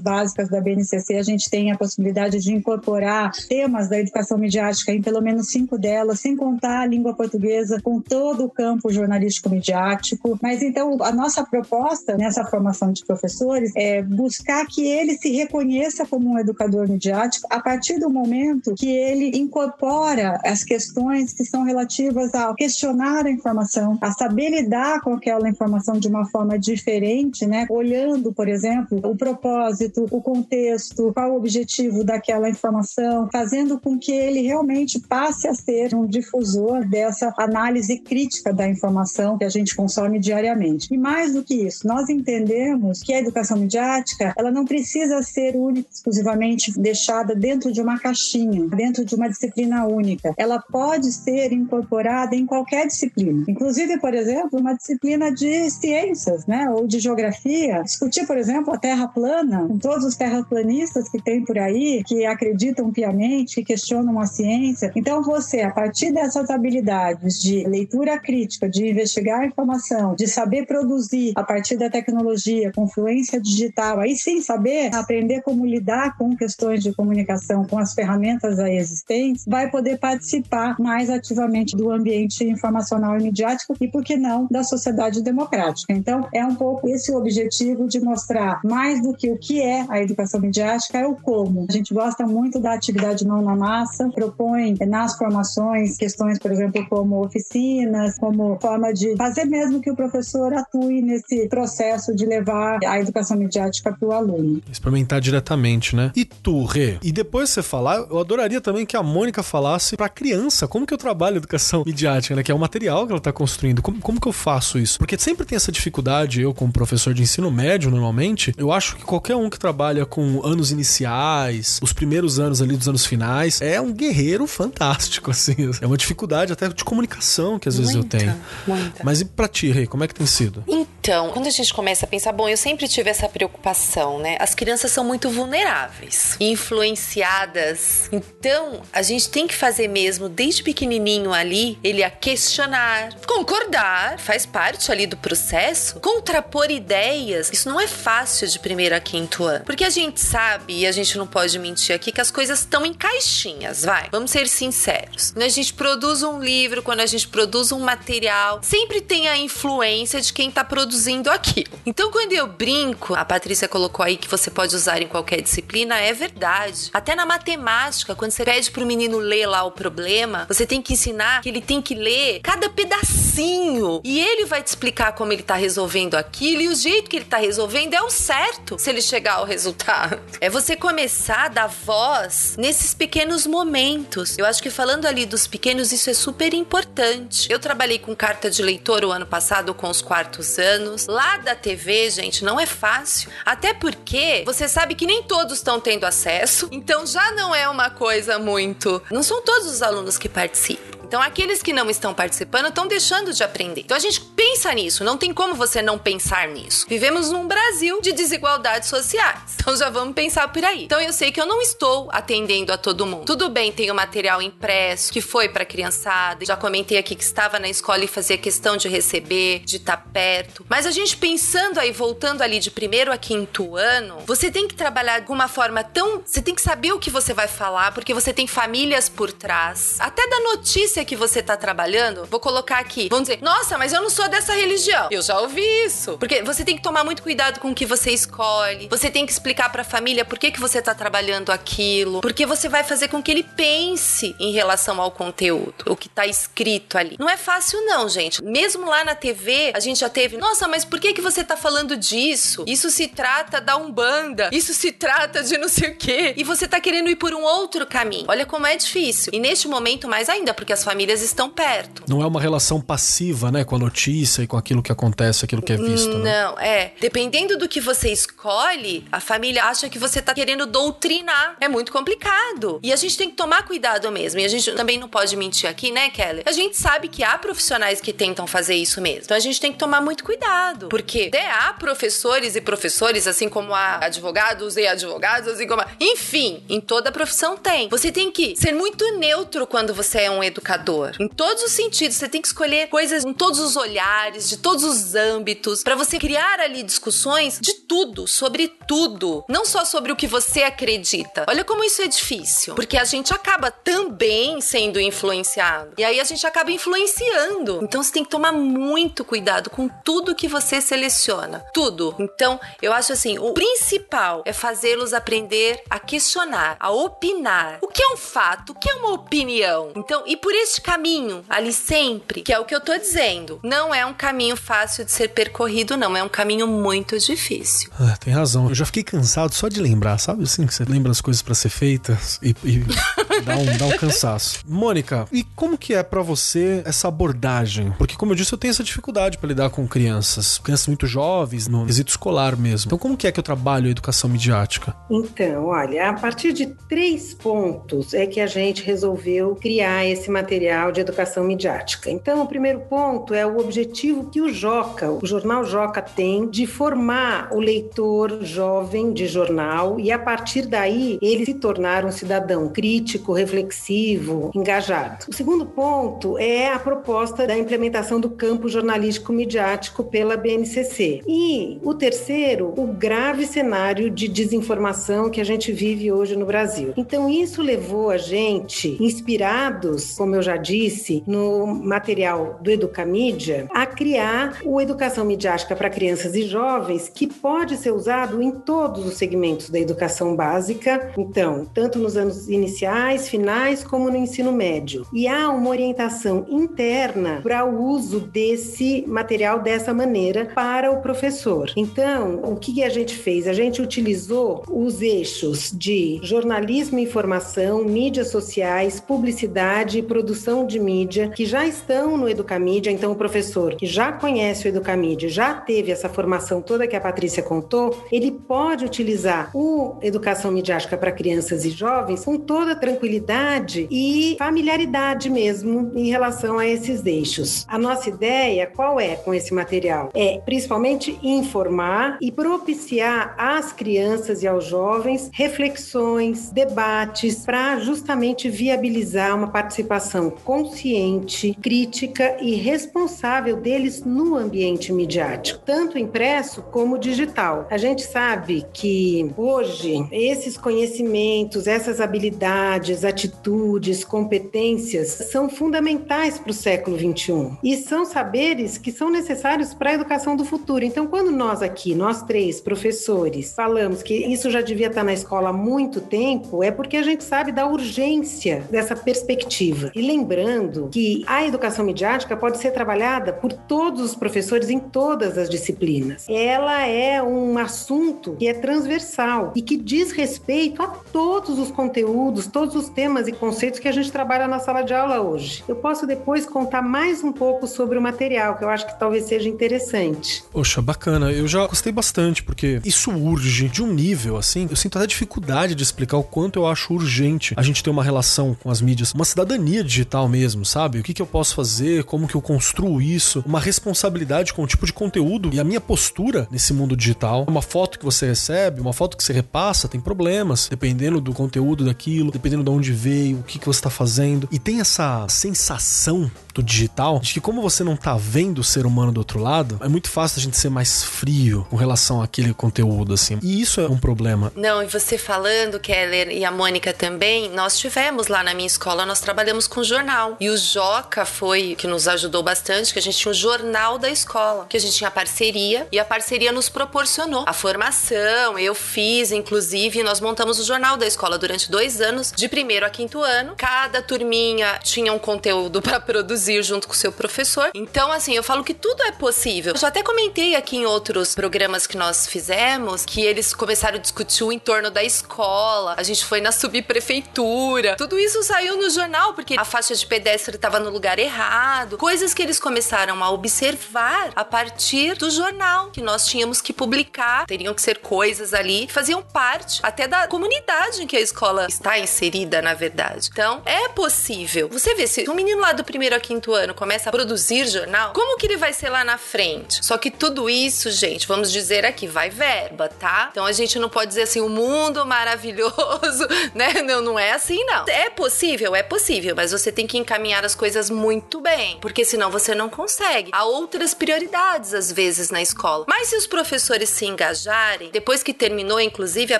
básicas 0.01 0.49
da 0.49 0.61
BNCC, 0.61 1.15
a 1.15 1.23
gente 1.23 1.49
tem 1.49 1.71
a 1.71 1.77
possibilidade 1.77 2.39
de 2.39 2.53
incorporar 2.53 3.31
temas 3.47 3.89
da 3.89 3.99
educação 3.99 4.37
midiática 4.37 4.91
em 4.91 5.01
pelo 5.01 5.21
menos 5.21 5.49
cinco 5.49 5.77
delas, 5.77 6.19
sem 6.19 6.35
contar 6.35 6.81
a 6.81 6.85
língua 6.85 7.13
portuguesa 7.13 7.81
com 7.81 7.99
todo 7.99 8.45
o 8.45 8.49
campo 8.49 8.91
jornalístico 8.91 9.49
midiático. 9.49 10.37
Mas 10.41 10.61
então, 10.61 10.97
a 11.01 11.11
nossa 11.11 11.43
proposta 11.43 12.15
nessa 12.17 12.43
formação 12.45 12.91
de 12.91 13.05
professores 13.05 13.71
é 13.75 14.01
buscar 14.01 14.65
que 14.65 14.85
ele 14.85 15.17
se 15.17 15.29
reconheça 15.31 16.05
como 16.05 16.31
um 16.31 16.39
educador 16.39 16.87
midiático 16.87 17.47
a 17.49 17.59
partir 17.59 17.99
do 17.99 18.09
momento 18.09 18.73
que 18.75 18.89
ele 18.89 19.37
incorpora 19.37 20.39
as 20.45 20.63
questões 20.63 21.33
que 21.33 21.45
são 21.45 21.63
relativas 21.63 22.33
ao 22.33 22.55
questionar 22.55 23.25
a 23.25 23.31
informação, 23.31 23.97
a 24.01 24.11
saber 24.11 24.49
lidar 24.49 25.01
com 25.01 25.13
aquela 25.13 25.49
informação 25.49 25.99
de 25.99 26.07
uma 26.07 26.25
forma 26.25 26.57
diferente, 26.57 27.45
né? 27.45 27.65
Olhando, 27.69 28.33
por 28.33 28.47
exemplo, 28.47 28.99
o 29.03 29.15
propósito, 29.27 30.05
o 30.09 30.21
contexto, 30.21 31.11
qual 31.13 31.33
o 31.33 31.37
objetivo 31.37 32.03
daquela 32.03 32.49
informação, 32.49 33.27
fazendo 33.31 33.79
com 33.79 33.97
que 33.97 34.11
ele 34.11 34.41
realmente 34.41 34.99
passe 34.99 35.47
a 35.47 35.53
ser 35.53 35.93
um 35.93 36.05
difusor 36.05 36.87
dessa 36.87 37.33
análise 37.37 37.99
crítica 37.99 38.53
da 38.53 38.67
informação 38.67 39.37
que 39.37 39.43
a 39.43 39.49
gente 39.49 39.75
consome 39.75 40.19
diariamente. 40.19 40.93
E 40.93 40.97
mais 40.97 41.33
do 41.33 41.43
que 41.43 41.55
isso, 41.55 41.85
nós 41.87 42.09
entendemos 42.09 43.01
que 43.01 43.13
a 43.13 43.19
educação 43.19 43.57
midiática, 43.57 44.33
ela 44.37 44.51
não 44.51 44.65
precisa 44.65 45.21
ser 45.21 45.55
única 45.55 45.87
exclusivamente 45.91 46.71
deixada 46.79 47.35
dentro 47.35 47.71
de 47.71 47.81
uma 47.81 47.99
caixinha, 47.99 48.67
dentro 48.67 49.03
de 49.03 49.15
uma 49.15 49.27
disciplina 49.27 49.85
única. 49.85 50.33
Ela 50.37 50.59
pode 50.59 51.11
ser 51.11 51.51
incorporada 51.51 52.35
em 52.35 52.45
qualquer 52.45 52.87
disciplina. 52.87 53.43
Inclusive, 53.47 53.99
por 53.99 54.13
exemplo, 54.13 54.59
uma 54.59 54.73
disciplina 54.73 55.31
de 55.31 55.69
ciências, 55.69 56.45
né, 56.45 56.69
ou 56.69 56.87
de 56.87 56.99
geografia. 56.99 57.81
Discutir, 57.81 58.25
por 58.25 58.37
exemplo, 58.37 58.73
a 58.73 58.77
Terra 58.77 59.07
plana, 59.17 59.65
com 59.67 59.79
todos 59.79 60.05
os 60.05 60.15
terraplanistas 60.15 61.09
que 61.09 61.19
tem 61.19 61.43
por 61.43 61.57
aí, 61.57 62.03
que 62.05 62.23
acreditam 62.23 62.91
piamente, 62.91 63.55
que 63.55 63.63
questionam 63.63 64.19
a 64.19 64.27
ciência. 64.27 64.91
Então, 64.95 65.23
você, 65.23 65.61
a 65.61 65.71
partir 65.71 66.11
dessas 66.11 66.51
habilidades 66.51 67.41
de 67.41 67.67
leitura 67.67 68.19
crítica, 68.19 68.69
de 68.69 68.87
investigar 68.87 69.43
informação, 69.43 70.13
de 70.13 70.27
saber 70.27 70.67
produzir 70.67 71.33
a 71.35 71.43
partir 71.43 71.77
da 71.77 71.89
tecnologia, 71.89 72.71
com 72.75 72.87
fluência 72.87 73.41
digital, 73.41 73.99
aí 73.99 74.15
sim 74.15 74.39
saber 74.39 74.93
aprender 74.93 75.41
como 75.41 75.65
lidar 75.65 76.15
com 76.15 76.35
questões 76.35 76.83
de 76.83 76.93
comunicação, 76.93 77.65
com 77.65 77.79
as 77.79 77.95
ferramentas 77.95 78.59
aí 78.59 78.77
existentes, 78.77 79.45
vai 79.47 79.71
poder 79.71 79.97
participar 79.97 80.75
mais 80.79 81.09
ativamente 81.09 81.75
do 81.75 81.89
ambiente 81.89 82.43
informacional 82.43 83.19
e 83.19 83.23
midiático 83.23 83.75
e, 83.81 83.87
por 83.87 84.03
que 84.03 84.15
não, 84.15 84.47
da 84.51 84.63
sociedade 84.63 85.23
democrática. 85.23 85.91
Então, 85.91 86.27
é 86.31 86.45
um 86.45 86.53
pouco 86.53 86.87
esse 86.87 87.11
o 87.11 87.17
objetivo 87.17 87.87
de 87.87 87.99
mostrar 87.99 88.61
mais 88.63 89.06
que 89.13 89.31
o 89.31 89.37
que 89.37 89.61
é 89.61 89.85
a 89.89 90.01
educação 90.01 90.39
midiática, 90.39 90.97
é 90.97 91.05
o 91.05 91.15
como. 91.15 91.65
A 91.69 91.71
gente 91.71 91.93
gosta 91.93 92.25
muito 92.25 92.59
da 92.59 92.73
atividade 92.73 93.25
mão 93.25 93.41
na 93.41 93.55
massa, 93.55 94.09
propõe 94.09 94.75
nas 94.87 95.17
formações 95.17 95.97
questões, 95.97 96.39
por 96.39 96.51
exemplo, 96.51 96.85
como 96.89 97.23
oficinas, 97.23 98.17
como 98.17 98.57
forma 98.59 98.93
de 98.93 99.15
fazer 99.15 99.45
mesmo 99.45 99.81
que 99.81 99.91
o 99.91 99.95
professor 99.95 100.53
atue 100.53 101.01
nesse 101.01 101.47
processo 101.47 102.15
de 102.15 102.25
levar 102.25 102.79
a 102.85 102.99
educação 102.99 103.37
midiática 103.37 103.93
para 103.93 104.07
o 104.07 104.11
aluno. 104.11 104.61
Experimentar 104.71 105.21
diretamente, 105.21 105.95
né? 105.95 106.11
E 106.15 106.25
tu, 106.25 106.63
Rê? 106.65 106.97
E 107.01 107.11
depois 107.11 107.49
você 107.49 107.61
falar, 107.61 107.97
eu 107.97 108.19
adoraria 108.19 108.61
também 108.61 108.85
que 108.85 108.95
a 108.95 109.03
Mônica 109.03 109.41
falasse 109.43 109.95
para 109.95 110.07
a 110.07 110.09
criança 110.09 110.67
como 110.67 110.85
que 110.85 110.93
eu 110.93 110.97
trabalho 110.97 111.37
educação 111.37 111.83
midiática, 111.85 112.35
né? 112.35 112.43
Que 112.43 112.51
é 112.51 112.55
o 112.55 112.59
material 112.59 113.05
que 113.05 113.11
ela 113.11 113.17
está 113.17 113.31
construindo. 113.31 113.81
Como, 113.81 113.99
como 113.99 114.19
que 114.19 114.27
eu 114.27 114.33
faço 114.33 114.77
isso? 114.77 114.97
Porque 114.97 115.17
sempre 115.17 115.45
tem 115.45 115.55
essa 115.55 115.71
dificuldade, 115.71 116.41
eu 116.41 116.53
como 116.53 116.71
professor 116.71 117.13
de 117.13 117.21
ensino 117.21 117.49
médio, 117.51 117.89
normalmente, 117.89 118.53
eu 118.57 118.71
acho 118.71 118.96
que 118.97 119.05
qualquer 119.05 119.35
um 119.35 119.49
que 119.49 119.59
trabalha 119.59 120.05
com 120.05 120.45
anos 120.45 120.71
iniciais, 120.71 121.79
os 121.81 121.93
primeiros 121.93 122.39
anos 122.39 122.61
ali 122.61 122.75
dos 122.75 122.87
anos 122.87 123.05
finais, 123.05 123.61
é 123.61 123.79
um 123.79 123.93
guerreiro 123.93 124.47
fantástico, 124.47 125.31
assim. 125.31 125.55
É 125.81 125.85
uma 125.85 125.97
dificuldade 125.97 126.51
até 126.51 126.67
de 126.67 126.83
comunicação 126.83 127.59
que 127.59 127.69
às 127.69 127.77
vezes 127.77 127.95
muita, 127.95 128.17
eu 128.17 128.19
tenho. 128.19 128.41
Muita. 128.65 129.03
Mas 129.03 129.21
e 129.21 129.25
pra 129.25 129.47
ti, 129.47 129.69
Rei, 129.71 129.87
como 129.87 130.03
é 130.03 130.07
que 130.07 130.15
tem 130.15 130.25
sido? 130.25 130.63
Então, 130.67 131.29
quando 131.31 131.47
a 131.47 131.51
gente 131.51 131.73
começa 131.73 132.05
a 132.05 132.09
pensar, 132.09 132.31
bom, 132.31 132.49
eu 132.49 132.57
sempre 132.57 132.87
tive 132.87 133.09
essa 133.09 133.29
preocupação, 133.29 134.19
né? 134.19 134.37
As 134.39 134.53
crianças 134.53 134.91
são 134.91 135.03
muito 135.03 135.29
vulneráveis, 135.29 136.35
influenciadas. 136.39 138.09
Então, 138.11 138.81
a 138.91 139.01
gente 139.01 139.29
tem 139.29 139.47
que 139.47 139.55
fazer 139.55 139.87
mesmo, 139.87 140.27
desde 140.27 140.63
pequenininho 140.63 141.33
ali, 141.33 141.77
ele 141.83 142.03
a 142.03 142.09
questionar, 142.09 143.13
concordar, 143.25 144.19
faz 144.19 144.45
parte 144.45 144.91
ali 144.91 145.05
do 145.07 145.17
processo, 145.17 145.99
contrapor 145.99 146.69
ideias. 146.71 147.49
Isso 147.53 147.69
não 147.69 147.79
é 147.79 147.87
fácil 147.87 148.47
de 148.47 148.59
primeiro 148.87 148.95
a 148.95 148.99
quinto 148.99 149.43
ano. 149.43 149.65
Porque 149.65 149.83
a 149.83 149.89
gente 149.89 150.21
sabe, 150.21 150.79
e 150.79 150.87
a 150.87 150.91
gente 150.91 151.17
não 151.17 151.27
pode 151.27 151.57
mentir 151.59 151.93
aqui, 151.95 152.11
que 152.11 152.21
as 152.21 152.31
coisas 152.31 152.59
estão 152.59 152.85
em 152.85 152.93
caixinhas, 152.93 153.83
vai. 153.83 154.07
Vamos 154.11 154.31
ser 154.31 154.47
sinceros. 154.47 155.31
Quando 155.31 155.43
a 155.43 155.49
gente 155.49 155.73
produz 155.73 156.23
um 156.23 156.39
livro, 156.39 156.81
quando 156.81 157.01
a 157.01 157.05
gente 157.05 157.27
produz 157.27 157.71
um 157.71 157.79
material, 157.79 158.59
sempre 158.63 159.01
tem 159.01 159.27
a 159.27 159.37
influência 159.37 160.21
de 160.21 160.31
quem 160.31 160.49
está 160.49 160.63
produzindo 160.63 161.29
aquilo. 161.29 161.77
Então, 161.85 162.11
quando 162.11 162.33
eu 162.33 162.47
brinco, 162.47 163.13
a 163.13 163.25
Patrícia 163.25 163.67
colocou 163.67 164.05
aí 164.05 164.17
que 164.17 164.27
você 164.27 164.49
pode 164.49 164.75
usar 164.75 165.01
em 165.01 165.07
qualquer 165.07 165.41
disciplina, 165.41 165.97
é 165.99 166.13
verdade. 166.13 166.89
Até 166.93 167.15
na 167.15 167.25
matemática, 167.25 168.15
quando 168.15 168.31
você 168.31 168.45
pede 168.45 168.71
pro 168.71 168.85
menino 168.85 169.17
ler 169.17 169.47
lá 169.47 169.63
o 169.63 169.71
problema, 169.71 170.45
você 170.47 170.65
tem 170.65 170.81
que 170.81 170.93
ensinar 170.93 171.41
que 171.41 171.49
ele 171.49 171.61
tem 171.61 171.81
que 171.81 171.95
ler 171.95 172.39
cada 172.41 172.69
pedacinho. 172.69 174.01
E 174.03 174.19
ele 174.19 174.45
vai 174.45 174.63
te 174.63 174.67
explicar 174.67 175.13
como 175.13 175.33
ele 175.33 175.43
tá 175.43 175.55
resolvendo 175.55 176.15
aquilo 176.15 176.61
e 176.61 176.67
o 176.67 176.75
jeito 176.75 177.09
que 177.09 177.17
ele 177.17 177.25
tá 177.25 177.37
resolvendo 177.37 177.93
é 177.93 178.01
o 178.01 178.09
certo 178.09 178.76
se 178.87 178.89
ele 178.89 179.01
chegar 179.01 179.35
ao 179.35 179.45
resultado. 179.45 180.19
É 180.39 180.49
você 180.49 180.75
começar 180.75 181.45
a 181.45 181.47
dar 181.47 181.67
voz 181.67 182.55
nesses 182.57 182.93
pequenos 182.93 183.45
momentos. 183.45 184.37
Eu 184.37 184.45
acho 184.45 184.61
que 184.61 184.69
falando 184.69 185.05
ali 185.05 185.25
dos 185.25 185.47
pequenos, 185.47 185.91
isso 185.91 186.09
é 186.09 186.13
super 186.13 186.53
importante. 186.53 187.51
Eu 187.51 187.59
trabalhei 187.59 187.99
com 187.99 188.15
carta 188.15 188.49
de 188.49 188.61
leitor 188.61 189.03
o 189.03 189.11
ano 189.11 189.25
passado 189.25 189.73
com 189.73 189.89
os 189.89 190.01
quartos 190.01 190.57
anos. 190.59 191.07
Lá 191.07 191.37
da 191.37 191.55
TV, 191.55 192.09
gente, 192.09 192.43
não 192.43 192.59
é 192.59 192.65
fácil. 192.65 193.31
Até 193.45 193.73
porque 193.73 194.43
você 194.45 194.67
sabe 194.67 194.95
que 194.95 195.05
nem 195.05 195.23
todos 195.23 195.57
estão 195.57 195.79
tendo 195.79 196.05
acesso. 196.05 196.69
Então 196.71 197.05
já 197.05 197.31
não 197.31 197.53
é 197.53 197.67
uma 197.67 197.89
coisa 197.89 198.37
muito. 198.37 199.01
Não 199.11 199.23
são 199.23 199.41
todos 199.41 199.67
os 199.67 199.81
alunos 199.81 200.17
que 200.17 200.29
participam. 200.29 200.96
Então, 201.07 201.21
aqueles 201.21 201.63
que 201.63 201.71
não 201.71 201.89
estão 201.89 202.13
participando 202.13 202.67
estão 202.67 202.85
deixando 202.85 203.31
de 203.31 203.41
aprender. 203.41 203.81
Então, 203.81 203.95
a 203.95 203.99
gente 203.99 204.19
pensa 204.19 204.73
nisso, 204.73 205.05
não 205.05 205.17
tem 205.17 205.33
como 205.33 205.55
você 205.55 205.81
não 205.81 205.97
pensar 205.97 206.49
nisso. 206.49 206.85
Vivemos 206.89 207.31
num 207.31 207.47
Brasil 207.47 208.01
de 208.01 208.11
desigualdades 208.11 208.89
sociais. 208.89 209.55
Então, 209.55 209.73
já 209.75 209.89
vamos 209.89 210.13
pensar 210.13 210.51
por 210.51 210.63
aí. 210.65 210.83
Então, 210.83 210.99
eu 210.99 211.13
sei 211.13 211.31
que 211.31 211.39
eu 211.39 211.45
não 211.45 211.61
estou 211.61 212.09
atendendo 212.11 212.73
a 212.73 212.77
todo 212.77 213.05
mundo. 213.05 213.25
Tudo 213.25 213.49
bem, 213.49 213.71
tem 213.71 213.89
o 213.89 213.95
material 213.95 214.41
impresso 214.41 215.13
que 215.13 215.21
foi 215.21 215.47
para 215.47 215.63
criançada. 215.63 216.45
Já 216.45 216.57
comentei 216.57 216.97
aqui 216.97 217.15
que 217.15 217.23
estava 217.23 217.57
na 217.57 217.69
escola 217.69 218.03
e 218.03 218.07
fazia 218.07 218.37
questão 218.37 218.75
de 218.75 218.89
receber, 218.89 219.59
de 219.59 219.77
estar 219.77 219.95
tá 219.95 220.03
perto. 220.11 220.65
Mas 220.67 220.85
a 220.85 220.91
gente 220.91 221.15
pensando 221.15 221.79
aí, 221.79 221.93
voltando 221.93 222.41
ali 222.41 222.59
de 222.59 222.69
primeiro 222.69 223.13
a 223.13 223.17
quinto 223.17 223.77
ano, 223.77 224.17
você 224.25 224.51
tem 224.51 224.67
que 224.67 224.75
trabalhar 224.75 225.19
de 225.19 225.31
uma 225.31 225.47
forma 225.47 225.85
tão. 225.85 226.21
Você 226.25 226.41
tem 226.41 226.53
que 226.53 226.61
saber 226.61 226.91
o 226.91 226.99
que 226.99 227.09
você 227.09 227.33
vai 227.33 227.47
falar, 227.47 227.93
porque 227.93 228.13
você 228.13 228.33
tem 228.33 228.45
famílias 228.45 229.07
por 229.07 229.31
trás. 229.31 229.95
Até 229.99 230.27
da 230.27 230.39
notícia 230.41 230.96
que 231.05 231.15
você 231.15 231.41
tá 231.41 231.55
trabalhando, 231.57 232.25
vou 232.25 232.39
colocar 232.39 232.79
aqui. 232.79 233.07
Vão 233.09 233.21
dizer, 233.21 233.39
nossa, 233.41 233.77
mas 233.77 233.93
eu 233.93 234.01
não 234.01 234.09
sou 234.09 234.27
dessa 234.27 234.53
religião. 234.53 235.07
Eu 235.11 235.21
já 235.21 235.39
ouvi 235.39 235.61
isso. 235.85 236.17
Porque 236.17 236.41
você 236.41 236.63
tem 236.63 236.75
que 236.75 236.81
tomar 236.81 237.03
muito 237.03 237.23
cuidado 237.23 237.59
com 237.59 237.71
o 237.71 237.75
que 237.75 237.85
você 237.85 238.11
escolhe. 238.11 238.87
Você 238.89 239.09
tem 239.09 239.25
que 239.25 239.31
explicar 239.31 239.71
pra 239.71 239.83
família 239.83 240.25
por 240.25 240.37
que, 240.37 240.51
que 240.51 240.59
você 240.59 240.81
tá 240.81 240.93
trabalhando 240.93 241.51
aquilo. 241.51 242.21
Porque 242.21 242.45
você 242.45 242.69
vai 242.69 242.83
fazer 242.83 243.07
com 243.07 243.21
que 243.21 243.31
ele 243.31 243.43
pense 243.43 244.35
em 244.39 244.51
relação 244.51 245.01
ao 245.01 245.11
conteúdo, 245.11 245.85
o 245.85 245.95
que 245.95 246.09
tá 246.09 246.25
escrito 246.25 246.97
ali. 246.97 247.15
Não 247.19 247.29
é 247.29 247.37
fácil, 247.37 247.85
não, 247.85 248.07
gente. 248.09 248.43
Mesmo 248.43 248.89
lá 248.89 249.03
na 249.03 249.15
TV, 249.15 249.71
a 249.75 249.79
gente 249.79 249.99
já 249.99 250.09
teve, 250.09 250.37
nossa, 250.37 250.67
mas 250.67 250.83
por 250.85 250.99
que, 250.99 251.13
que 251.13 251.21
você 251.21 251.43
tá 251.43 251.57
falando 251.57 251.95
disso? 251.95 252.63
Isso 252.67 252.89
se 252.89 253.07
trata 253.07 253.59
da 253.59 253.77
Umbanda. 253.77 254.49
Isso 254.51 254.73
se 254.73 254.91
trata 254.91 255.43
de 255.43 255.57
não 255.57 255.67
sei 255.67 255.89
o 255.89 255.95
quê. 255.95 256.33
E 256.37 256.43
você 256.43 256.67
tá 256.67 256.79
querendo 256.79 257.09
ir 257.09 257.15
por 257.15 257.33
um 257.33 257.43
outro 257.43 257.85
caminho. 257.85 258.25
Olha 258.27 258.45
como 258.45 258.65
é 258.67 258.75
difícil. 258.75 259.31
E 259.33 259.39
neste 259.39 259.67
momento, 259.67 260.07
mais 260.07 260.29
ainda, 260.29 260.53
porque 260.53 260.73
as 260.73 260.83
famílias 260.87 261.21
estão 261.21 261.49
perto. 261.49 262.03
Não 262.07 262.21
é 262.21 262.25
uma 262.25 262.39
relação 262.39 262.79
passiva, 262.79 263.51
né, 263.51 263.65
com 263.65 263.75
a 263.75 263.79
notícia 263.79 264.41
e 264.41 264.47
com 264.47 264.55
aquilo 264.55 264.81
que 264.81 264.89
acontece, 264.89 265.43
aquilo 265.43 265.61
que 265.61 265.73
é 265.73 265.75
visto. 265.75 266.17
Né? 266.17 266.43
Não, 266.43 266.55
né? 266.55 266.67
é. 266.67 266.93
Dependendo 267.01 267.57
do 267.57 267.67
que 267.67 267.81
você 267.81 268.09
escolhe, 268.09 269.05
a 269.11 269.19
família 269.19 269.65
acha 269.65 269.89
que 269.89 269.99
você 269.99 270.21
tá 270.21 270.33
querendo 270.33 270.65
doutrinar. 270.65 271.57
É 271.59 271.67
muito 271.67 271.91
complicado. 271.91 272.79
E 272.81 272.93
a 272.93 272.95
gente 272.95 273.17
tem 273.17 273.29
que 273.29 273.35
tomar 273.35 273.63
cuidado 273.63 274.09
mesmo. 274.13 274.39
E 274.39 274.45
a 274.45 274.47
gente 274.47 274.71
também 274.71 274.97
não 274.97 275.09
pode 275.09 275.35
mentir 275.35 275.69
aqui, 275.69 275.91
né, 275.91 276.09
Kelly? 276.09 276.43
A 276.45 276.53
gente 276.53 276.77
sabe 276.77 277.09
que 277.09 277.21
há 277.21 277.37
profissionais 277.37 277.99
que 277.99 278.13
tentam 278.13 278.47
fazer 278.47 278.75
isso 278.75 279.01
mesmo. 279.01 279.23
Então 279.25 279.35
a 279.35 279.41
gente 279.41 279.59
tem 279.59 279.73
que 279.73 279.77
tomar 279.77 279.99
muito 279.99 280.23
cuidado. 280.23 280.87
Porque 280.87 281.25
até 281.27 281.51
há 281.51 281.73
professores 281.73 282.55
e 282.55 282.61
professores, 282.61 283.27
assim 283.27 283.49
como 283.49 283.75
há 283.75 284.05
advogados 284.05 284.77
e 284.77 284.87
advogados, 284.87 285.49
assim 285.49 285.67
como. 285.67 285.83
Enfim, 285.99 286.63
em 286.69 286.79
toda 286.79 287.11
profissão 287.11 287.57
tem. 287.57 287.89
Você 287.89 288.09
tem 288.09 288.31
que 288.31 288.55
ser 288.55 288.71
muito 288.71 289.03
neutro 289.17 289.67
quando 289.67 289.93
você 289.93 290.21
é 290.21 290.31
um 290.31 290.41
educador 290.41 290.76
Em 291.19 291.27
todos 291.27 291.63
os 291.63 291.71
sentidos, 291.71 292.17
você 292.17 292.27
tem 292.27 292.41
que 292.41 292.47
escolher 292.47 292.87
coisas 292.87 293.25
em 293.25 293.33
todos 293.33 293.59
os 293.59 293.75
olhares, 293.75 294.49
de 294.49 294.57
todos 294.57 294.83
os 294.83 295.15
âmbitos, 295.15 295.83
para 295.83 295.95
você 295.95 296.17
criar 296.17 296.59
ali 296.59 296.83
discussões 296.83 297.59
de 297.61 297.73
tudo, 297.73 298.27
sobre 298.27 298.67
tudo, 298.87 299.43
não 299.47 299.65
só 299.65 299.85
sobre 299.85 300.11
o 300.11 300.15
que 300.15 300.27
você 300.27 300.63
acredita. 300.63 301.45
Olha 301.47 301.63
como 301.63 301.83
isso 301.83 302.01
é 302.01 302.07
difícil, 302.07 302.75
porque 302.75 302.97
a 302.97 303.05
gente 303.05 303.33
acaba 303.33 303.71
também 303.71 304.61
sendo 304.61 304.99
influenciado. 304.99 305.93
E 305.97 306.03
aí 306.03 306.19
a 306.19 306.23
gente 306.23 306.45
acaba 306.45 306.71
influenciando. 306.71 307.79
Então 307.83 308.01
você 308.01 308.11
tem 308.11 308.23
que 308.23 308.29
tomar 308.29 308.51
muito 308.51 309.23
cuidado 309.23 309.69
com 309.69 309.87
tudo 309.87 310.35
que 310.35 310.47
você 310.47 310.81
seleciona, 310.81 311.63
tudo. 311.73 312.15
Então, 312.19 312.59
eu 312.81 312.93
acho 312.93 313.13
assim, 313.13 313.37
o 313.39 313.53
principal 313.53 314.43
é 314.45 314.53
fazê-los 314.53 315.13
aprender 315.13 315.81
a 315.89 315.99
questionar, 315.99 316.77
a 316.79 316.91
opinar. 316.91 317.79
O 317.81 317.87
que 317.87 318.01
é 318.01 318.13
um 318.13 318.17
fato? 318.17 318.71
O 318.71 318.75
que 318.75 318.89
é 318.89 318.95
uma 318.95 319.13
opinião? 319.13 319.91
Então, 319.95 320.23
e 320.25 320.35
por 320.37 320.53
este 320.67 320.81
caminho, 320.81 321.43
ali 321.47 321.71
sempre, 321.71 322.41
que 322.41 322.51
é 322.51 322.59
o 322.59 322.65
que 322.65 322.75
eu 322.75 322.81
tô 322.81 322.95
dizendo, 322.97 323.59
não 323.63 323.95
é 323.95 324.05
um 324.05 324.13
caminho 324.13 324.57
fácil 324.57 325.05
de 325.05 325.11
ser 325.11 325.29
percorrido, 325.29 325.95
não, 325.95 326.15
é 326.15 326.21
um 326.21 326.29
caminho 326.29 326.67
muito 326.67 327.17
difícil. 327.17 327.89
Ah, 327.97 328.17
tem 328.17 328.33
razão. 328.33 328.67
Eu 328.67 328.75
já 328.75 328.85
fiquei 328.85 329.03
cansado 329.03 329.53
só 329.53 329.69
de 329.69 329.79
lembrar, 329.79 330.17
sabe 330.17 330.43
assim, 330.43 330.67
que 330.67 330.73
você 330.73 330.83
lembra 330.83 331.11
as 331.11 331.21
coisas 331.21 331.41
para 331.41 331.55
ser 331.55 331.69
feitas 331.69 332.39
e, 332.43 332.53
e 332.65 332.79
dá, 333.45 333.55
um, 333.55 333.77
dá 333.77 333.85
um 333.85 333.97
cansaço. 333.97 334.59
Mônica, 334.67 335.25
e 335.31 335.43
como 335.43 335.77
que 335.77 335.93
é 335.93 336.03
para 336.03 336.21
você 336.21 336.81
essa 336.85 337.07
abordagem? 337.07 337.93
Porque, 337.97 338.15
como 338.15 338.33
eu 338.33 338.35
disse, 338.35 338.51
eu 338.51 338.57
tenho 338.57 338.71
essa 338.71 338.83
dificuldade 338.83 339.37
para 339.37 339.47
lidar 339.47 339.69
com 339.69 339.87
crianças, 339.87 340.57
crianças 340.57 340.87
muito 340.87 341.07
jovens, 341.07 341.67
no 341.67 341.85
quesito 341.85 342.11
escolar 342.11 342.57
mesmo. 342.57 342.89
Então, 342.89 342.97
como 342.97 343.15
que 343.15 343.25
é 343.25 343.31
que 343.31 343.39
eu 343.39 343.43
trabalho 343.43 343.87
a 343.87 343.91
educação 343.91 344.29
midiática? 344.29 344.93
Então, 345.09 345.67
olha, 345.67 346.09
a 346.09 346.13
partir 346.13 346.51
de 346.51 346.67
três 346.89 347.33
pontos 347.33 348.13
é 348.13 348.25
que 348.25 348.41
a 348.41 348.47
gente 348.47 348.83
resolveu 348.83 349.55
criar 349.55 350.05
esse 350.05 350.29
material 350.29 350.56
de 350.57 351.01
educação 351.01 351.43
midiática. 351.43 352.09
Então, 352.09 352.41
o 352.41 352.47
primeiro 352.47 352.79
ponto 352.81 353.33
é 353.33 353.45
o 353.45 353.59
objetivo 353.59 354.29
que 354.29 354.41
o 354.41 354.51
Joca, 354.51 355.11
o 355.11 355.25
jornal 355.25 355.63
Joca 355.63 356.01
tem 356.01 356.49
de 356.49 356.65
formar 356.65 357.49
o 357.51 357.59
leitor 357.59 358.43
jovem 358.43 359.13
de 359.13 359.27
jornal 359.27 359.99
e 359.99 360.11
a 360.11 360.19
partir 360.19 360.65
daí 360.65 361.17
ele 361.21 361.45
se 361.45 361.53
tornar 361.53 362.05
um 362.05 362.11
cidadão 362.11 362.69
crítico, 362.69 363.33
reflexivo, 363.33 364.51
engajado. 364.55 365.25
O 365.29 365.33
segundo 365.33 365.65
ponto 365.65 366.37
é 366.37 366.71
a 366.71 366.79
proposta 366.79 367.45
da 367.45 367.57
implementação 367.57 368.19
do 368.19 368.29
campo 368.29 368.69
jornalístico 368.69 369.31
midiático 369.31 370.03
pela 370.03 370.37
BNCC. 370.37 371.21
E 371.27 371.79
o 371.83 371.93
terceiro, 371.93 372.73
o 372.77 372.87
grave 372.87 373.45
cenário 373.45 374.09
de 374.09 374.27
desinformação 374.27 375.29
que 375.29 375.41
a 375.41 375.43
gente 375.43 375.71
vive 375.71 376.11
hoje 376.11 376.35
no 376.35 376.45
Brasil. 376.45 376.93
Então 376.97 377.29
isso 377.29 377.61
levou 377.61 378.09
a 378.09 378.17
gente, 378.17 378.97
inspirados, 378.99 380.15
como 380.17 380.35
eu 380.35 380.41
já 380.47 380.57
disse, 380.57 381.23
no 381.27 381.67
material 381.67 382.57
do 382.61 382.71
Educamídia, 382.71 383.67
a 383.71 383.85
criar 383.85 384.61
o 384.63 384.79
Educação 384.79 385.25
Midiática 385.25 385.75
para 385.75 385.89
Crianças 385.89 386.35
e 386.35 386.43
Jovens, 386.43 387.09
que 387.13 387.27
pode 387.27 387.75
ser 387.75 387.91
usado 387.91 388.41
em 388.41 388.51
todos 388.51 389.05
os 389.05 389.15
segmentos 389.15 389.69
da 389.69 389.79
educação 389.79 390.35
básica, 390.35 391.11
então, 391.17 391.67
tanto 391.73 391.99
nos 391.99 392.15
anos 392.15 392.47
iniciais, 392.47 393.27
finais, 393.27 393.83
como 393.83 394.09
no 394.09 394.15
ensino 394.15 394.51
médio. 394.51 395.05
E 395.13 395.27
há 395.27 395.49
uma 395.49 395.69
orientação 395.69 396.45
interna 396.49 397.41
para 397.43 397.65
o 397.65 397.83
uso 397.83 398.21
desse 398.21 399.03
material 399.05 399.59
dessa 399.59 399.93
maneira 399.93 400.45
para 400.55 400.91
o 400.91 401.01
professor. 401.01 401.71
Então, 401.75 402.39
o 402.43 402.55
que 402.55 402.83
a 402.83 402.89
gente 402.89 403.15
fez? 403.15 403.47
A 403.47 403.53
gente 403.53 403.81
utilizou 403.81 404.63
os 404.69 405.01
eixos 405.01 405.71
de 405.73 406.19
jornalismo 406.23 406.99
e 406.99 407.03
informação, 407.03 407.83
mídias 407.83 408.29
sociais, 408.29 409.01
publicidade 409.01 409.99
e 409.99 410.03
produção 410.03 410.36
de 410.65 410.79
mídia, 410.79 411.29
que 411.29 411.45
já 411.45 411.65
estão 411.65 412.17
no 412.17 412.29
Educamídia. 412.29 412.91
Então, 412.91 413.11
o 413.11 413.15
professor 413.15 413.75
que 413.75 413.85
já 413.85 414.11
conhece 414.11 414.67
o 414.67 414.69
Educamídia, 414.69 415.29
já 415.29 415.53
teve 415.53 415.91
essa 415.91 416.07
formação 416.07 416.61
toda 416.61 416.87
que 416.87 416.95
a 416.95 417.01
Patrícia 417.01 417.43
contou, 417.43 418.05
ele 418.11 418.31
pode 418.31 418.85
utilizar 418.85 419.51
o 419.53 419.97
Educação 420.01 420.51
Midiática 420.51 420.97
para 420.97 421.11
Crianças 421.11 421.65
e 421.65 421.69
Jovens 421.69 422.23
com 422.23 422.37
toda 422.37 422.75
tranquilidade 422.75 423.87
e 423.89 424.35
familiaridade 424.37 425.29
mesmo 425.29 425.91
em 425.95 426.09
relação 426.09 426.59
a 426.59 426.67
esses 426.67 427.05
eixos. 427.05 427.65
A 427.67 427.77
nossa 427.77 428.09
ideia, 428.09 428.67
qual 428.67 428.99
é 428.99 429.15
com 429.15 429.33
esse 429.33 429.53
material? 429.53 430.09
É 430.13 430.39
principalmente 430.45 431.19
informar 431.23 432.17
e 432.21 432.31
propiciar 432.31 433.35
às 433.37 433.71
crianças 433.71 434.43
e 434.43 434.47
aos 434.47 434.65
jovens 434.65 435.29
reflexões, 435.33 436.49
debates, 436.51 437.45
para 437.45 437.79
justamente 437.79 438.49
viabilizar 438.49 439.35
uma 439.35 439.47
participação 439.47 440.26
consciente, 440.31 441.57
crítica 441.61 442.37
e 442.41 442.55
responsável 442.55 443.57
deles 443.57 444.03
no 444.03 444.35
ambiente 444.35 444.91
midiático, 444.91 445.61
tanto 445.65 445.97
impresso 445.97 446.61
como 446.63 446.97
digital. 446.97 447.67
A 447.69 447.77
gente 447.77 448.03
sabe 448.03 448.65
que 448.73 449.31
hoje 449.35 450.05
esses 450.11 450.57
conhecimentos, 450.57 451.67
essas 451.67 451.99
habilidades, 451.99 453.03
atitudes, 453.03 454.03
competências 454.03 455.09
são 455.31 455.49
fundamentais 455.49 456.37
para 456.37 456.51
o 456.51 456.53
século 456.53 456.97
21 456.97 457.57
e 457.63 457.75
são 457.77 458.05
saberes 458.05 458.77
que 458.77 458.91
são 458.91 459.09
necessários 459.09 459.73
para 459.73 459.91
a 459.91 459.93
educação 459.93 460.35
do 460.35 460.45
futuro. 460.45 460.83
Então, 460.83 461.07
quando 461.07 461.31
nós 461.31 461.61
aqui, 461.61 461.93
nós 461.95 462.23
três 462.23 462.59
professores, 462.59 463.53
falamos 463.53 464.01
que 464.01 464.13
isso 464.13 464.49
já 464.49 464.61
devia 464.61 464.87
estar 464.87 465.03
na 465.03 465.13
escola 465.13 465.49
há 465.49 465.53
muito 465.53 466.01
tempo, 466.01 466.63
é 466.63 466.71
porque 466.71 466.97
a 466.97 467.03
gente 467.03 467.23
sabe 467.23 467.51
da 467.51 467.67
urgência 467.67 468.63
dessa 468.69 468.95
perspectiva. 468.95 469.91
E 469.95 470.01
lembrando 470.07 470.89
que 470.91 471.23
a 471.27 471.45
educação 471.45 471.85
midiática 471.85 472.35
pode 472.35 472.57
ser 472.57 472.71
trabalhada 472.71 473.33
por 473.33 473.51
todos 473.51 474.01
os 474.01 474.15
professores 474.15 474.69
em 474.69 474.79
todas 474.79 475.37
as 475.37 475.49
disciplinas. 475.49 476.25
Ela 476.29 476.87
é 476.87 477.21
um 477.21 477.57
assunto 477.57 478.35
que 478.37 478.47
é 478.47 478.53
transversal 478.53 479.51
e 479.55 479.61
que 479.61 479.75
diz 479.77 480.11
respeito 480.11 480.81
a 480.81 480.87
todos 480.87 481.59
os 481.59 481.69
conteúdos, 481.69 482.47
todos 482.47 482.75
os 482.75 482.89
temas 482.89 483.27
e 483.27 483.31
conceitos 483.31 483.79
que 483.79 483.87
a 483.87 483.91
gente 483.91 484.11
trabalha 484.11 484.47
na 484.47 484.59
sala 484.59 484.81
de 484.81 484.93
aula 484.93 485.21
hoje. 485.21 485.63
Eu 485.67 485.75
posso 485.75 486.07
depois 486.07 486.45
contar 486.45 486.81
mais 486.81 487.23
um 487.23 487.31
pouco 487.31 487.67
sobre 487.67 487.97
o 487.97 488.01
material, 488.01 488.57
que 488.57 488.63
eu 488.63 488.69
acho 488.69 488.87
que 488.87 488.97
talvez 488.97 489.25
seja 489.25 489.49
interessante. 489.49 490.43
Poxa, 490.51 490.81
bacana. 490.81 491.31
Eu 491.31 491.47
já 491.47 491.67
gostei 491.67 491.91
bastante, 491.91 492.41
porque 492.43 492.79
isso 492.85 493.11
urge 493.11 493.67
de 493.67 493.83
um 493.83 493.93
nível, 493.93 494.37
assim. 494.37 494.67
Eu 494.69 494.75
sinto 494.75 494.97
até 494.97 495.07
dificuldade 495.07 495.75
de 495.75 495.83
explicar 495.83 496.17
o 496.17 496.23
quanto 496.23 496.59
eu 496.59 496.67
acho 496.67 496.93
urgente 496.93 497.53
a 497.57 497.61
gente 497.61 497.83
ter 497.83 497.89
uma 497.89 498.03
relação 498.03 498.55
com 498.61 498.69
as 498.69 498.81
mídias, 498.81 499.13
uma 499.13 499.25
cidadania 499.25 499.83
digital 499.97 500.27
mesmo, 500.27 500.65
sabe? 500.65 500.99
O 500.99 501.03
que, 501.03 501.13
que 501.13 501.21
eu 501.21 501.27
posso 501.27 501.55
fazer, 501.55 502.03
como 502.03 502.27
que 502.27 502.35
eu 502.35 502.41
construo 502.41 503.01
isso, 503.01 503.43
uma 503.45 503.59
responsabilidade 503.59 504.53
com 504.53 504.63
o 504.63 504.67
tipo 504.67 504.85
de 504.85 504.93
conteúdo 504.93 505.49
e 505.53 505.59
a 505.59 505.63
minha 505.63 505.81
postura 505.81 506.47
nesse 506.51 506.73
mundo 506.73 506.95
digital. 506.95 507.45
Uma 507.47 507.61
foto 507.61 507.97
que 507.97 508.05
você 508.05 508.27
recebe, 508.27 508.79
uma 508.79 508.93
foto 508.93 509.17
que 509.17 509.23
você 509.23 509.33
repassa, 509.33 509.87
tem 509.87 509.99
problemas, 509.99 510.67
dependendo 510.69 511.19
do 511.19 511.33
conteúdo 511.33 511.85
daquilo, 511.85 512.31
dependendo 512.31 512.63
de 512.63 512.69
onde 512.69 512.91
veio, 512.91 513.39
o 513.39 513.43
que, 513.43 513.59
que 513.59 513.65
você 513.65 513.79
está 513.79 513.89
fazendo. 513.89 514.47
E 514.51 514.59
tem 514.59 514.79
essa 514.79 515.25
sensação 515.29 516.29
do 516.53 516.63
digital, 516.63 517.19
de 517.19 517.33
que 517.33 517.41
como 517.41 517.61
você 517.61 517.83
não 517.83 517.95
tá 517.95 518.15
vendo 518.17 518.59
o 518.59 518.63
ser 518.63 518.85
humano 518.85 519.11
do 519.11 519.19
outro 519.19 519.39
lado, 519.39 519.79
é 519.81 519.87
muito 519.87 520.09
fácil 520.09 520.39
a 520.39 520.43
gente 520.43 520.57
ser 520.57 520.69
mais 520.69 521.03
frio 521.03 521.65
com 521.69 521.75
relação 521.75 522.21
àquele 522.21 522.53
conteúdo, 522.53 523.13
assim. 523.13 523.37
E 523.43 523.61
isso 523.61 523.79
é 523.79 523.87
um 523.87 523.97
problema. 523.97 524.51
Não, 524.55 524.81
e 524.81 524.87
você 524.87 525.17
falando, 525.17 525.79
Keller 525.79 526.29
e 526.29 526.43
a 526.43 526.51
Mônica 526.51 526.93
também, 526.93 527.49
nós 527.51 527.77
tivemos 527.77 528.27
lá 528.27 528.43
na 528.43 528.53
minha 528.53 528.67
escola, 528.67 529.05
nós 529.05 529.19
trabalhamos 529.19 529.67
com 529.67 529.83
jornal. 529.87 530.37
E 530.39 530.49
o 530.49 530.57
Joca 530.57 531.25
foi 531.25 531.75
que 531.75 531.87
nos 531.87 532.07
ajudou 532.07 532.43
bastante, 532.43 532.93
que 532.93 532.99
a 532.99 533.01
gente 533.01 533.17
tinha 533.17 533.31
o 533.31 533.35
jornal 533.35 533.97
da 533.97 534.09
escola, 534.09 534.65
que 534.69 534.77
a 534.77 534.79
gente 534.79 534.95
tinha 534.95 535.09
parceria, 535.09 535.87
e 535.91 535.99
a 535.99 536.05
parceria 536.05 536.51
nos 536.51 536.69
proporcionou 536.69 537.43
a 537.47 537.53
formação, 537.53 538.59
eu 538.59 538.75
fiz, 538.75 539.31
inclusive, 539.31 540.03
nós 540.03 540.19
montamos 540.19 540.59
o 540.59 540.63
jornal 540.63 540.97
da 540.97 541.07
escola 541.07 541.37
durante 541.37 541.71
dois 541.71 542.01
anos, 542.01 542.31
de 542.35 542.47
primeiro 542.47 542.85
a 542.85 542.89
quinto 542.89 543.21
ano. 543.21 543.55
Cada 543.57 544.01
turminha 544.01 544.79
tinha 544.83 545.13
um 545.13 545.19
conteúdo 545.19 545.81
para 545.81 545.99
produzir 545.99 546.61
junto 546.63 546.87
com 546.87 546.93
o 546.93 546.97
seu 546.97 547.11
professor. 547.11 547.71
Então, 547.73 548.11
assim, 548.11 548.35
eu 548.35 548.43
falo 548.43 548.63
que 548.63 548.73
tudo 548.73 549.01
é 549.03 549.11
possível. 549.11 549.73
Eu 549.73 549.79
já 549.79 549.87
até 549.87 550.03
comentei 550.03 550.55
aqui 550.55 550.77
em 550.77 550.85
outros 550.85 551.33
programas 551.33 551.87
que 551.87 551.97
nós 551.97 552.27
fizemos 552.27 553.05
que 553.05 553.21
eles 553.21 553.53
começaram 553.53 553.95
a 553.95 554.01
discutir 554.01 554.43
o 554.43 554.51
entorno 554.51 554.91
da 554.91 555.03
escola. 555.03 555.95
A 555.97 556.03
gente 556.03 556.25
foi 556.25 556.41
na 556.41 556.51
subprefeitura. 556.51 557.95
Tudo 557.95 558.19
isso 558.19 558.43
saiu 558.43 558.77
no 558.77 558.89
jornal 558.89 559.33
porque 559.33 559.55
a 559.57 559.65
faixa 559.77 559.93
de 559.93 560.07
pedestre 560.07 560.55
estava 560.55 560.79
no 560.79 560.89
lugar 560.89 561.19
errado. 561.19 561.99
Coisas 561.99 562.33
que 562.33 562.41
eles 562.41 562.59
começaram 562.59 563.23
a 563.23 563.29
observar 563.29 564.31
a 564.35 564.43
partir 564.43 565.15
do 565.15 565.29
jornal 565.29 565.91
que 565.91 566.01
nós 566.01 566.25
tínhamos 566.25 566.59
que 566.61 566.73
publicar. 566.73 567.45
Teriam 567.45 567.75
que 567.75 567.81
ser 567.83 567.99
coisas 567.99 568.55
ali 568.55 568.87
que 568.87 568.93
faziam 568.93 569.21
parte 569.21 569.79
até 569.83 570.07
da 570.07 570.27
comunidade 570.27 571.03
em 571.03 571.05
que 571.05 571.15
a 571.15 571.19
escola 571.19 571.67
está 571.69 571.99
inserida. 571.99 572.59
na 572.59 572.73
verdade. 572.73 573.29
Então, 573.31 573.61
é 573.65 573.87
possível. 573.89 574.67
Você 574.69 574.95
vê, 574.95 575.05
se 575.05 575.29
um 575.29 575.35
menino 575.35 575.61
lá 575.61 575.73
do 575.73 575.83
primeiro 575.83 576.15
ao 576.15 576.21
quinto 576.21 576.53
ano 576.55 576.73
começa 576.73 577.09
a 577.09 577.11
produzir 577.11 577.67
jornal, 577.67 578.13
como 578.13 578.35
que 578.39 578.47
ele 578.47 578.57
vai 578.57 578.73
ser 578.73 578.89
lá 578.89 579.03
na 579.03 579.19
frente? 579.19 579.85
Só 579.85 579.95
que 579.99 580.09
tudo 580.09 580.49
isso, 580.49 580.89
gente, 580.89 581.27
vamos 581.27 581.51
dizer 581.51 581.85
aqui, 581.85 582.07
vai 582.07 582.31
verba, 582.31 582.89
tá? 582.89 583.27
Então 583.31 583.45
a 583.45 583.51
gente 583.51 583.77
não 583.77 583.89
pode 583.89 584.07
dizer 584.07 584.23
assim, 584.23 584.41
o 584.41 584.49
mundo 584.49 585.05
maravilhoso, 585.05 586.27
né? 586.55 586.81
Não, 586.81 586.99
não 586.99 587.19
é 587.19 587.33
assim, 587.33 587.63
não. 587.65 587.85
É 587.87 588.09
possível? 588.09 588.75
É 588.75 588.81
possível, 588.81 589.35
mas 589.35 589.51
você 589.51 589.66
tem 589.71 589.87
que 589.87 589.97
encaminhar 589.97 590.45
as 590.45 590.55
coisas 590.55 590.89
muito 590.89 591.41
bem, 591.41 591.77
porque 591.81 592.05
senão 592.05 592.29
você 592.29 592.53
não 592.53 592.69
consegue. 592.69 593.31
Há 593.33 593.45
outras 593.45 593.93
prioridades, 593.93 594.73
às 594.73 594.91
vezes, 594.91 595.29
na 595.29 595.41
escola. 595.41 595.85
Mas 595.87 596.09
se 596.09 596.15
os 596.15 596.27
professores 596.27 596.89
se 596.89 597.05
engajarem, 597.05 597.89
depois 597.91 598.23
que 598.23 598.33
terminou, 598.33 598.79
inclusive, 598.79 599.33
a 599.33 599.39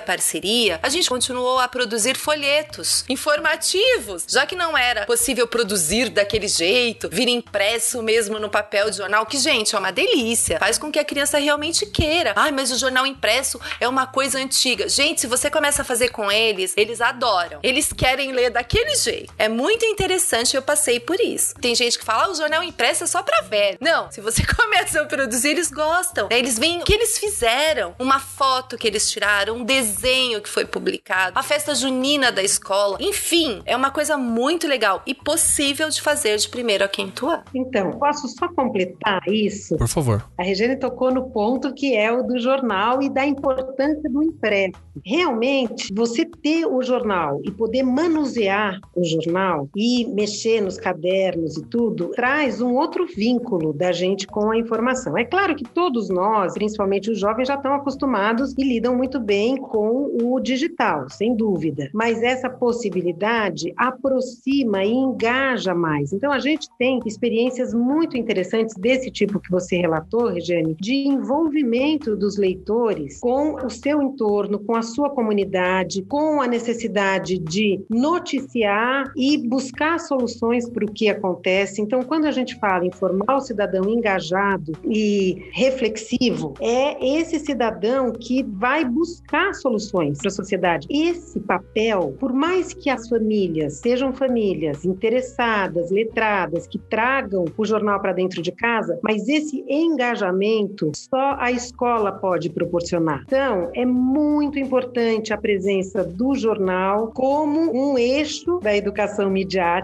parceria, 0.00 0.78
a 0.82 0.88
gente 0.88 1.08
continuou 1.08 1.58
a 1.58 1.68
produzir 1.68 2.16
folhetos 2.16 3.04
informativos, 3.08 4.24
já 4.28 4.46
que 4.46 4.56
não 4.56 4.76
era 4.76 5.06
possível 5.06 5.46
produzir 5.46 6.08
daquele 6.10 6.48
jeito, 6.48 7.08
vir 7.10 7.28
impresso 7.28 8.02
mesmo 8.02 8.38
no 8.38 8.48
papel 8.48 8.90
de 8.90 8.96
jornal, 8.96 9.26
que, 9.26 9.38
gente, 9.38 9.74
é 9.74 9.78
uma 9.78 9.92
delícia. 9.92 10.58
Faz 10.58 10.78
com 10.78 10.90
que 10.90 10.98
a 10.98 11.04
criança 11.04 11.38
realmente 11.38 11.86
queira. 11.86 12.32
Ai, 12.36 12.52
mas 12.52 12.70
o 12.70 12.78
jornal 12.78 13.06
impresso 13.06 13.60
é 13.80 13.88
uma 13.88 14.06
coisa 14.06 14.38
antiga. 14.38 14.88
Gente, 14.88 15.20
se 15.20 15.26
você 15.26 15.50
começa 15.50 15.82
a 15.82 15.84
fazer 15.84 16.10
com 16.10 16.30
eles, 16.30 16.72
eles 16.76 17.00
adoram. 17.00 17.60
Eles 17.62 17.92
querem 17.92 18.32
ler 18.32 18.50
daquele 18.50 18.94
jeito. 18.96 19.32
É 19.38 19.48
muito 19.48 19.84
interessante, 19.84 20.17
eu 20.54 20.62
passei 20.62 21.00
por 21.00 21.20
isso. 21.20 21.54
Tem 21.60 21.74
gente 21.74 21.98
que 21.98 22.04
fala, 22.04 22.24
ah, 22.24 22.30
o 22.30 22.34
jornal 22.34 22.62
impresso 22.62 23.04
é 23.04 23.06
só 23.06 23.22
pra 23.22 23.42
velho. 23.42 23.78
Não, 23.80 24.10
se 24.10 24.20
você 24.20 24.42
começa 24.54 25.00
a 25.00 25.04
produzir, 25.04 25.50
eles 25.50 25.70
gostam. 25.70 26.28
Eles 26.30 26.58
veem 26.58 26.80
o 26.80 26.84
que 26.84 26.92
eles 26.92 27.18
fizeram, 27.18 27.94
uma 27.98 28.18
foto 28.18 28.76
que 28.76 28.86
eles 28.86 29.10
tiraram, 29.10 29.56
um 29.56 29.64
desenho 29.64 30.40
que 30.40 30.48
foi 30.48 30.64
publicado, 30.64 31.38
a 31.38 31.42
festa 31.42 31.74
junina 31.74 32.30
da 32.32 32.42
escola. 32.42 32.98
Enfim, 33.00 33.62
é 33.64 33.76
uma 33.76 33.90
coisa 33.90 34.16
muito 34.16 34.66
legal 34.66 35.02
e 35.06 35.14
possível 35.14 35.88
de 35.88 36.00
fazer 36.00 36.36
de 36.36 36.48
primeiro 36.48 36.84
a 36.84 36.88
quinto 36.88 37.28
ano. 37.28 37.44
Então, 37.54 37.92
posso 37.92 38.28
só 38.28 38.48
completar 38.48 39.22
isso? 39.28 39.76
Por 39.76 39.88
favor. 39.88 40.24
A 40.36 40.42
Regiane 40.42 40.76
tocou 40.76 41.12
no 41.12 41.30
ponto 41.30 41.72
que 41.74 41.96
é 41.96 42.10
o 42.12 42.22
do 42.22 42.38
jornal 42.38 43.02
e 43.02 43.08
da 43.08 43.26
importância 43.26 44.08
do 44.10 44.22
impresso. 44.22 44.72
Realmente, 45.04 45.92
você 45.94 46.24
ter 46.24 46.66
o 46.66 46.82
jornal 46.82 47.40
e 47.44 47.50
poder 47.50 47.82
manusear 47.82 48.80
o 48.94 49.04
jornal 49.04 49.68
e 49.76 50.06
mexer 50.08 50.60
nos 50.60 50.76
cadernos 50.76 51.56
e 51.56 51.62
tudo, 51.62 52.10
traz 52.10 52.60
um 52.60 52.74
outro 52.74 53.06
vínculo 53.06 53.72
da 53.72 53.92
gente 53.92 54.26
com 54.26 54.50
a 54.50 54.58
informação. 54.58 55.16
É 55.16 55.24
claro 55.24 55.54
que 55.54 55.64
todos 55.64 56.08
nós, 56.08 56.54
principalmente 56.54 57.10
os 57.10 57.18
jovens, 57.18 57.48
já 57.48 57.54
estão 57.54 57.74
acostumados 57.74 58.54
e 58.56 58.64
lidam 58.64 58.96
muito 58.96 59.20
bem 59.20 59.56
com 59.56 60.10
o 60.22 60.40
digital, 60.40 61.08
sem 61.08 61.34
dúvida. 61.36 61.90
Mas 61.92 62.22
essa 62.22 62.48
possibilidade 62.48 63.72
aproxima 63.76 64.84
e 64.84 64.92
engaja 64.92 65.74
mais. 65.74 66.12
Então, 66.12 66.32
a 66.32 66.38
gente 66.38 66.68
tem 66.78 67.00
experiências 67.06 67.74
muito 67.74 68.16
interessantes 68.16 68.74
desse 68.76 69.10
tipo 69.10 69.40
que 69.40 69.50
você 69.50 69.76
relatou, 69.76 70.28
Regiane, 70.28 70.76
de 70.80 70.94
envolvimento 70.94 72.16
dos 72.16 72.36
leitores 72.36 73.20
com 73.20 73.54
o 73.54 73.70
seu 73.70 74.02
entorno, 74.02 74.58
com 74.58 74.74
a 74.74 74.82
sua 74.82 75.10
comunidade, 75.10 76.02
com 76.02 76.40
a 76.40 76.46
necessidade 76.46 77.38
de 77.38 77.80
noticiar 77.88 79.12
e 79.16 79.38
buscar 79.38 79.97
soluções 79.98 80.68
para 80.68 80.84
o 80.84 80.92
que 80.92 81.08
acontece. 81.08 81.80
Então, 81.80 82.02
quando 82.02 82.26
a 82.26 82.30
gente 82.30 82.58
fala 82.58 82.84
em 82.84 82.92
formar 82.92 83.36
o 83.36 83.40
cidadão 83.40 83.88
engajado 83.88 84.72
e 84.84 85.48
reflexivo, 85.52 86.54
é 86.60 87.18
esse 87.18 87.38
cidadão 87.38 88.12
que 88.12 88.42
vai 88.42 88.84
buscar 88.84 89.54
soluções 89.54 90.18
para 90.18 90.28
a 90.28 90.32
sociedade. 90.32 90.86
Esse 90.90 91.40
papel, 91.40 92.14
por 92.18 92.32
mais 92.32 92.72
que 92.72 92.90
as 92.90 93.08
famílias 93.08 93.74
sejam 93.74 94.12
famílias 94.12 94.84
interessadas, 94.84 95.90
letradas, 95.90 96.66
que 96.66 96.78
tragam 96.78 97.44
o 97.56 97.64
jornal 97.64 98.00
para 98.00 98.12
dentro 98.12 98.42
de 98.42 98.52
casa, 98.52 98.98
mas 99.02 99.28
esse 99.28 99.64
engajamento 99.68 100.92
só 100.94 101.36
a 101.38 101.50
escola 101.50 102.12
pode 102.12 102.50
proporcionar. 102.50 103.22
Então, 103.26 103.70
é 103.74 103.84
muito 103.84 104.58
importante 104.58 105.32
a 105.32 105.38
presença 105.38 106.04
do 106.04 106.34
jornal 106.34 107.12
como 107.14 107.70
um 107.72 107.98
eixo 107.98 108.58
da 108.60 108.76
educação 108.76 109.30
midiática, 109.30 109.77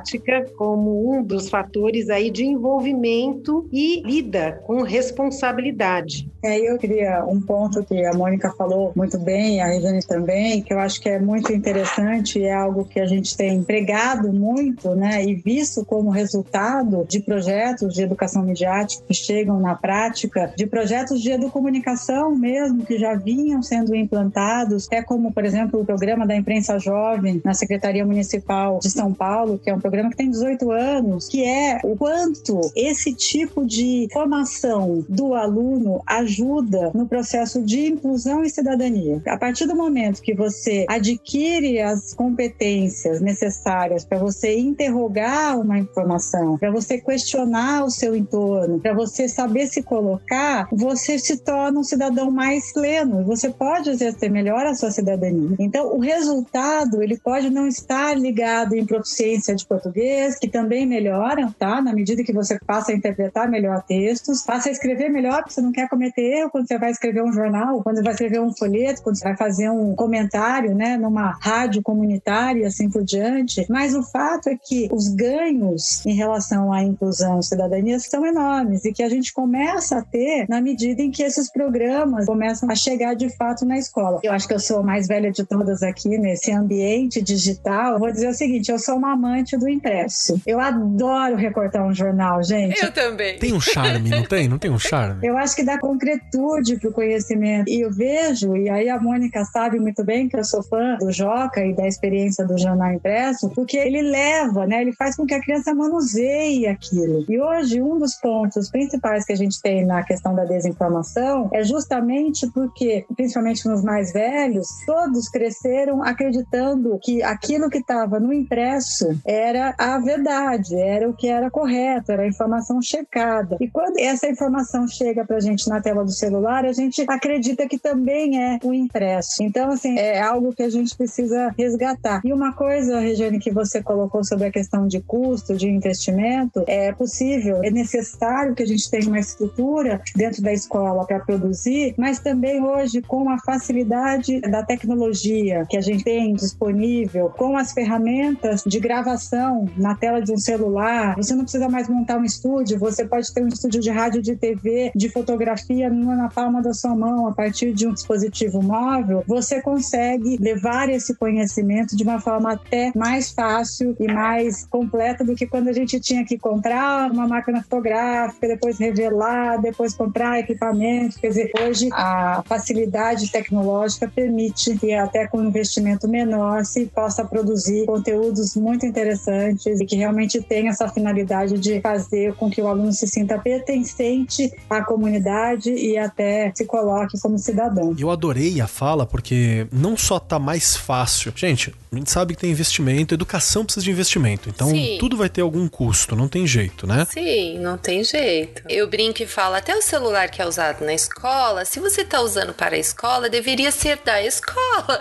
como 0.57 1.13
um 1.13 1.23
dos 1.23 1.49
fatores 1.49 2.09
aí 2.09 2.31
de 2.31 2.45
envolvimento 2.45 3.69
e 3.73 4.03
lida 4.03 4.61
com 4.67 4.83
responsabilidade. 4.83 6.29
É, 6.43 6.59
eu 6.59 6.77
queria 6.79 7.25
um 7.25 7.41
ponto 7.41 7.83
que 7.85 8.05
a 8.05 8.13
Mônica 8.13 8.53
falou 8.53 8.93
muito 8.95 9.19
bem, 9.19 9.63
a 9.63 9.67
Regiane 9.67 10.01
também, 10.07 10.63
que 10.63 10.73
eu 10.73 10.79
acho 10.79 11.01
que 11.01 11.09
é 11.09 11.19
muito 11.19 11.53
interessante 11.53 12.43
é 12.43 12.53
algo 12.53 12.85
que 12.85 13.01
a 13.01 13.07
gente 13.07 13.37
tem 13.37 13.63
pregado 13.63 14.33
muito, 14.33 14.95
né, 14.95 15.25
e 15.25 15.35
visto 15.35 15.85
como 15.85 16.11
resultado 16.11 17.07
de 17.09 17.21
projetos 17.21 17.95
de 17.95 18.03
educação 18.03 18.43
midiática 18.43 19.05
que 19.07 19.15
chegam 19.15 19.59
na 19.59 19.75
prática, 19.75 20.53
de 20.57 20.67
projetos 20.67 21.21
de 21.21 21.31
educomunicação 21.31 22.35
mesmo 22.37 22.85
que 22.85 22.99
já 22.99 23.15
vinham 23.15 23.63
sendo 23.63 23.95
implantados, 23.95 24.87
é 24.91 25.03
como, 25.03 25.33
por 25.33 25.45
exemplo, 25.45 25.81
o 25.81 25.85
programa 25.85 26.27
da 26.27 26.37
imprensa 26.37 26.79
jovem 26.79 27.41
na 27.45 27.55
Secretaria 27.55 28.05
Municipal 28.05 28.79
de 28.81 28.91
São 28.91 29.13
Paulo, 29.13 29.59
que 29.59 29.71
é 29.71 29.75
um 29.75 29.81
programa 29.85 30.09
que 30.09 30.17
tem 30.17 30.31
18 30.31 30.71
anos, 30.71 31.29
que 31.29 31.45
é 31.45 31.79
o 31.85 31.95
quanto 31.95 32.59
esse 32.75 33.13
tipo 33.13 33.67
de 33.67 34.09
formação 34.11 35.05
do 35.07 35.35
aluno 35.35 36.03
ajuda 36.07 36.91
no 36.95 37.07
processo 37.07 37.61
de 37.61 37.89
inclusão 37.89 38.43
e 38.43 38.49
cidadania. 38.49 39.21
A 39.27 39.37
partir 39.37 39.67
do 39.67 39.77
momento 39.77 40.23
que 40.23 40.33
você 40.33 40.87
adquire 40.89 41.83
as 41.83 42.15
competências 42.15 43.21
necessárias 43.21 44.07
para 44.07 44.17
você 44.17 44.59
interrogar 44.59 45.61
uma 45.61 45.79
informação, 45.79 46.57
para 46.57 46.71
você 46.71 46.99
questionar 46.99 47.85
o 47.85 47.91
seu 47.91 48.17
entorno, 48.17 48.81
para 48.81 48.95
você 48.95 49.29
saber 49.29 49.67
se 49.67 49.83
colocar, 49.83 50.67
você 50.73 51.19
se 51.19 51.37
torna 51.37 51.81
um 51.81 51.85
cidadão 51.85 52.31
mais 52.31 52.73
pleno. 52.73 53.23
Você 53.25 53.51
pode 53.51 53.91
exercer 53.91 54.31
melhor 54.31 54.65
a 54.65 54.75
sua 54.75 54.91
cidadania. 54.91 55.57
Então, 55.59 55.95
o 55.95 55.99
resultado 55.99 57.03
ele 57.03 57.19
pode 57.19 57.51
não 57.51 57.69
estar 57.69 58.17
ligado 58.17 58.75
em 58.75 58.87
proficiência 58.87 59.55
de 59.55 59.67
português, 59.75 60.39
que 60.39 60.49
também 60.49 60.87
melhora, 60.87 61.53
tá? 61.59 61.83
Na 61.83 61.93
medida 61.93 62.23
que 62.23 62.33
você 62.33 62.59
passa 62.65 62.93
a 62.93 62.95
interpretar 62.95 63.51
melhor 63.51 63.83
textos, 63.83 64.43
passa 64.43 64.69
a 64.69 64.73
escrever 64.73 65.09
melhor, 65.09 65.39
porque 65.39 65.53
você 65.53 65.61
não 65.61 65.73
quer 65.73 65.89
cometer 65.89 66.23
erro 66.23 66.51
quando 66.51 66.69
você 66.69 66.79
vai 66.79 66.91
escrever 66.91 67.23
um 67.23 67.33
jornal, 67.33 67.83
quando 67.83 67.97
você 67.97 68.03
vai 68.03 68.13
escrever 68.13 68.41
um 68.41 68.55
folheto, 68.55 69.03
quando 69.03 69.17
você 69.17 69.25
vai 69.25 69.37
fazer 69.37 69.69
um 69.71 69.95
comentário, 69.95 70.75
né, 70.75 70.97
numa 70.97 71.37
rádio 71.41 71.83
comunitária 71.83 72.63
e 72.63 72.65
assim 72.65 72.89
por 72.89 73.03
diante. 73.05 73.67
Mas 73.69 73.95
o 73.95 74.03
fato 74.03 74.49
é 74.49 74.57
que 74.57 74.89
os 74.93 75.09
ganhos 75.09 76.05
em 76.07 76.15
relação 76.15 76.73
à 76.73 76.83
inclusão 76.83 77.41
e 77.41 77.45
cidadania 77.45 77.99
são 77.99 78.25
enormes 78.25 78.85
e 78.85 78.93
que 78.93 79.03
a 79.03 79.09
gente 79.09 79.33
começa 79.33 79.99
a 79.99 80.03
ter 80.03 80.47
na 80.49 80.61
medida 80.61 81.03
em 81.03 81.11
que 81.11 81.23
esses 81.23 81.51
programas 81.51 82.27
começam 82.27 82.71
a 82.71 82.75
chegar 82.75 83.15
de 83.15 83.29
fato 83.37 83.65
na 83.65 83.79
escola. 83.79 84.21
Eu 84.23 84.33
acho 84.33 84.47
que 84.47 84.55
eu 84.55 84.61
sou 84.61 84.79
a 84.79 84.83
mais 84.83 85.07
velha 85.07 85.31
de 85.31 85.45
todas 85.45 85.83
aqui 85.83 86.17
nesse 86.19 86.53
ambiente 86.53 87.21
digital. 87.23 87.99
Vou 87.99 88.13
dizer 88.13 88.29
o 88.29 88.35
seguinte, 88.35 88.71
eu 88.71 88.79
sou 88.79 88.97
uma 88.97 89.13
amante 89.13 89.57
do 89.57 89.64
impresso. 89.69 90.41
Eu 90.47 90.61
adoro 90.61 91.37
recortar 91.37 91.87
um 91.87 91.95
jornal, 91.95 92.43
gente. 92.43 92.83
Eu 92.83 92.93
também. 92.93 93.39
Tem 93.39 93.53
um 93.53 93.61
charme, 93.61 94.09
não 94.09 94.25
tem? 94.25 94.49
Não 94.49 94.59
tem 94.59 94.71
um 94.71 94.79
charme? 94.79 95.27
Eu 95.27 95.37
acho 95.37 95.57
que 95.57 95.65
dá 95.65 95.79
concretude 95.79 96.79
para 96.79 96.91
o 96.91 96.93
conhecimento. 96.93 97.69
E 97.69 97.81
eu 97.81 97.91
vejo, 97.91 98.57
e 98.57 98.69
aí 98.69 98.89
a 98.89 99.01
Mônica 99.01 99.45
sabe 99.47 99.79
muito 99.79 100.05
bem 100.05 100.29
que 100.29 100.37
eu 100.37 100.45
sou 100.45 100.63
fã 100.63 100.97
do 100.99 101.11
Joca 101.11 101.65
e 101.65 101.75
da 101.75 101.87
experiência 101.87 102.47
do 102.47 102.59
jornal 102.59 102.93
impresso, 102.93 103.51
porque 103.51 103.77
ele 103.77 104.03
leva, 104.03 104.67
né? 104.67 104.83
Ele 104.83 104.93
faz 104.93 105.17
com 105.17 105.27
que 105.27 105.35
a 105.35 105.41
criança 105.41 105.75
manuseie 105.75 106.67
aquilo. 106.67 107.25
E 107.29 107.41
hoje, 107.41 107.81
um 107.81 107.99
dos 107.99 108.15
pontos 108.17 108.71
principais 108.71 109.25
que 109.25 109.33
a 109.33 109.37
gente 109.37 109.61
tem 109.61 109.85
na 109.85 110.03
questão 110.03 110.35
da 110.35 110.45
desinformação 110.45 111.49
é 111.53 111.63
justamente 111.63 112.47
porque, 112.53 113.05
principalmente 113.17 113.67
nos 113.69 113.83
mais 113.83 114.13
velhos, 114.13 114.67
todos 114.87 115.29
cresceram 115.29 116.03
acreditando 116.03 116.99
que 117.03 117.23
aquilo 117.23 117.71
que 117.71 117.79
estava 117.79 118.19
no 118.21 118.33
impresso 118.33 119.19
era 119.27 119.54
a 119.59 119.99
verdade, 119.99 120.75
era 120.77 121.09
o 121.09 121.15
que 121.15 121.29
era 121.29 121.51
correto, 121.51 122.13
era 122.13 122.23
a 122.23 122.27
informação 122.27 122.81
checada. 122.81 123.57
E 123.61 123.69
quando 123.69 123.99
essa 123.99 124.29
informação 124.29 124.87
chega 124.87 125.25
para 125.25 125.37
a 125.37 125.41
gente 125.41 125.69
na 125.69 125.81
tela 125.81 126.05
do 126.05 126.13
celular, 126.13 126.65
a 126.65 126.73
gente 126.73 127.05
acredita 127.09 127.67
que 127.67 127.79
também 127.79 128.43
é 128.43 128.59
o 128.63 128.73
impresso. 128.73 129.43
Então, 129.43 129.71
assim, 129.71 129.99
é 129.99 130.21
algo 130.21 130.55
que 130.55 130.63
a 130.63 130.71
gente 130.71 130.97
precisa 130.97 131.55
resgatar. 131.59 132.21
E 132.25 132.33
uma 132.33 132.53
coisa, 132.53 133.01
Regiane, 133.01 133.39
que 133.39 133.51
você 133.51 133.83
colocou 133.83 134.25
sobre 134.25 134.47
a 134.47 134.53
questão 134.53 134.87
de 134.87 135.01
custo, 135.01 135.55
de 135.55 135.69
investimento, 135.69 136.65
é 136.67 136.93
possível, 136.93 137.61
é 137.63 137.71
necessário 137.71 138.55
que 138.55 138.63
a 138.63 138.67
gente 138.67 138.91
tenha 138.91 139.09
uma 139.09 139.19
estrutura 139.19 140.01
dentro 140.15 140.43
da 140.43 140.53
escola 140.53 141.07
para 141.07 141.21
produzir, 141.21 141.95
mas 141.97 142.19
também 142.19 142.63
hoje, 142.63 143.03
com 143.03 143.29
a 143.29 143.39
facilidade 143.39 144.41
da 144.41 144.63
tecnologia 144.63 145.67
que 145.69 145.77
a 145.77 145.81
gente 145.81 146.05
tem 146.05 146.35
disponível, 146.35 147.31
com 147.37 147.57
as 147.57 147.73
ferramentas 147.73 148.63
de 148.67 148.79
gravação 148.79 149.44
na 149.77 149.95
tela 149.95 150.21
de 150.21 150.33
um 150.33 150.39
celular, 150.39 151.15
você 151.17 151.35
não 151.35 151.43
precisa 151.43 151.69
mais 151.69 151.89
montar 151.89 152.19
um 152.19 152.25
estúdio, 152.25 152.79
você 152.79 153.05
pode 153.05 153.33
ter 153.33 153.43
um 153.43 153.49
estúdio 153.49 153.81
de 153.81 153.91
rádio, 153.91 154.23
de 154.23 154.35
TV, 154.37 154.93
de 154.95 155.09
fotografia 155.11 155.91
na 155.91 156.29
palma 156.29 156.63
da 156.63 156.73
sua 156.73 156.95
mão, 156.95 157.27
a 157.27 157.33
partir 157.33 157.73
de 157.73 157.87
um 157.87 157.93
dispositivo 157.93 158.63
móvel, 158.63 159.23
você 159.27 159.61
consegue 159.61 160.39
levar 160.41 160.89
esse 160.89 161.15
conhecimento 161.15 161.95
de 161.97 162.03
uma 162.03 162.15
uma 162.15 162.21
forma 162.21 162.53
até 162.53 162.93
mais 162.95 163.31
fácil 163.33 163.97
e 163.99 164.07
mais 164.07 164.65
completa 164.67 165.25
do 165.25 165.35
que 165.35 165.47
quando 165.47 165.69
a 165.69 165.73
gente 165.73 165.99
tinha 166.01 166.25
que 166.25 166.39
comprar 166.39 167.11
uma 167.11 167.27
máquina 167.27 167.63
fotográfica, 167.63 168.47
depois 168.49 168.79
revelar, 168.79 169.61
depois 169.61 169.95
comprar 169.95 170.39
equipamento. 170.39 171.19
Quer 171.19 171.29
dizer, 171.29 171.51
hoje 171.61 171.89
a 171.93 172.43
facilidade 172.47 173.31
tecnológica 173.31 174.09
permite 174.09 174.79
que 174.79 174.93
até 174.93 175.27
com 175.27 175.39
um 175.39 175.47
investimento 175.47 176.09
menor 176.09 176.65
se 176.65 176.87
possa 176.87 177.25
produzir 177.25 177.87
conteúdos 177.87 178.55
muito 178.55 178.87
interessantes 178.87 179.25
e 179.67 179.87
que 179.87 179.97
realmente 179.97 180.41
tenha 180.41 180.71
essa 180.71 180.89
finalidade 180.89 181.59
de 181.59 181.81
fazer 181.81 182.35
com 182.35 182.51
que 182.51 182.61
o 182.61 182.69
aluno 182.69 182.93
se 182.93 183.07
sinta 183.07 183.39
pertencente 183.39 184.53
à 184.69 184.83
comunidade 184.83 185.71
e 185.71 185.97
até 185.97 186.53
se 186.55 186.65
coloque 186.65 187.19
como 187.21 187.39
cidadão. 187.39 187.95
Eu 187.99 188.11
adorei 188.11 188.61
a 188.61 188.67
fala 188.67 189.07
porque 189.07 189.67
não 189.73 189.97
só 189.97 190.19
tá 190.19 190.39
mais 190.39 190.77
fácil. 190.77 191.33
Gente, 191.35 191.75
a 191.93 191.97
gente 191.97 192.11
sabe 192.11 192.35
que 192.35 192.41
tem 192.41 192.51
investimento, 192.51 193.15
educação 193.15 193.65
precisa 193.65 193.85
de 193.85 193.91
investimento. 193.91 194.49
Então 194.49 194.69
Sim. 194.69 194.97
tudo 194.99 195.17
vai 195.17 195.29
ter 195.29 195.43
algum 195.43 195.69
custo, 195.69 196.17
não 196.17 196.29
tem 196.29 196.47
jeito, 196.47 196.87
né? 196.87 197.07
Sim, 197.11 197.59
não 197.59 197.79
tem 197.79 198.03
jeito. 198.03 198.63
Eu 198.69 198.89
brinco 198.89 199.23
e 199.23 199.27
falo, 199.27 199.55
até 199.55 199.75
o 199.77 199.83
celular 199.83 200.29
que 200.29 200.43
é 200.43 200.47
usado 200.47 200.85
na 200.85 200.93
escola, 200.93 201.65
se 201.65 201.79
você 201.81 202.05
tá 202.05 202.21
usando 202.21 202.53
para 202.53 202.75
a 202.75 202.79
escola, 202.79 203.29
deveria 203.29 203.71
ser 203.71 203.99
da 204.05 204.23
escola. 204.23 205.01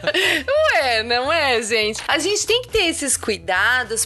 Ué, 0.74 1.02
não 1.02 1.32
é, 1.32 1.62
gente? 1.62 2.02
A 2.08 2.18
gente 2.18 2.46
tem 2.46 2.62
que 2.62 2.68
ter 2.68 2.86
esses 2.86 3.16
cuidados, 3.16 3.50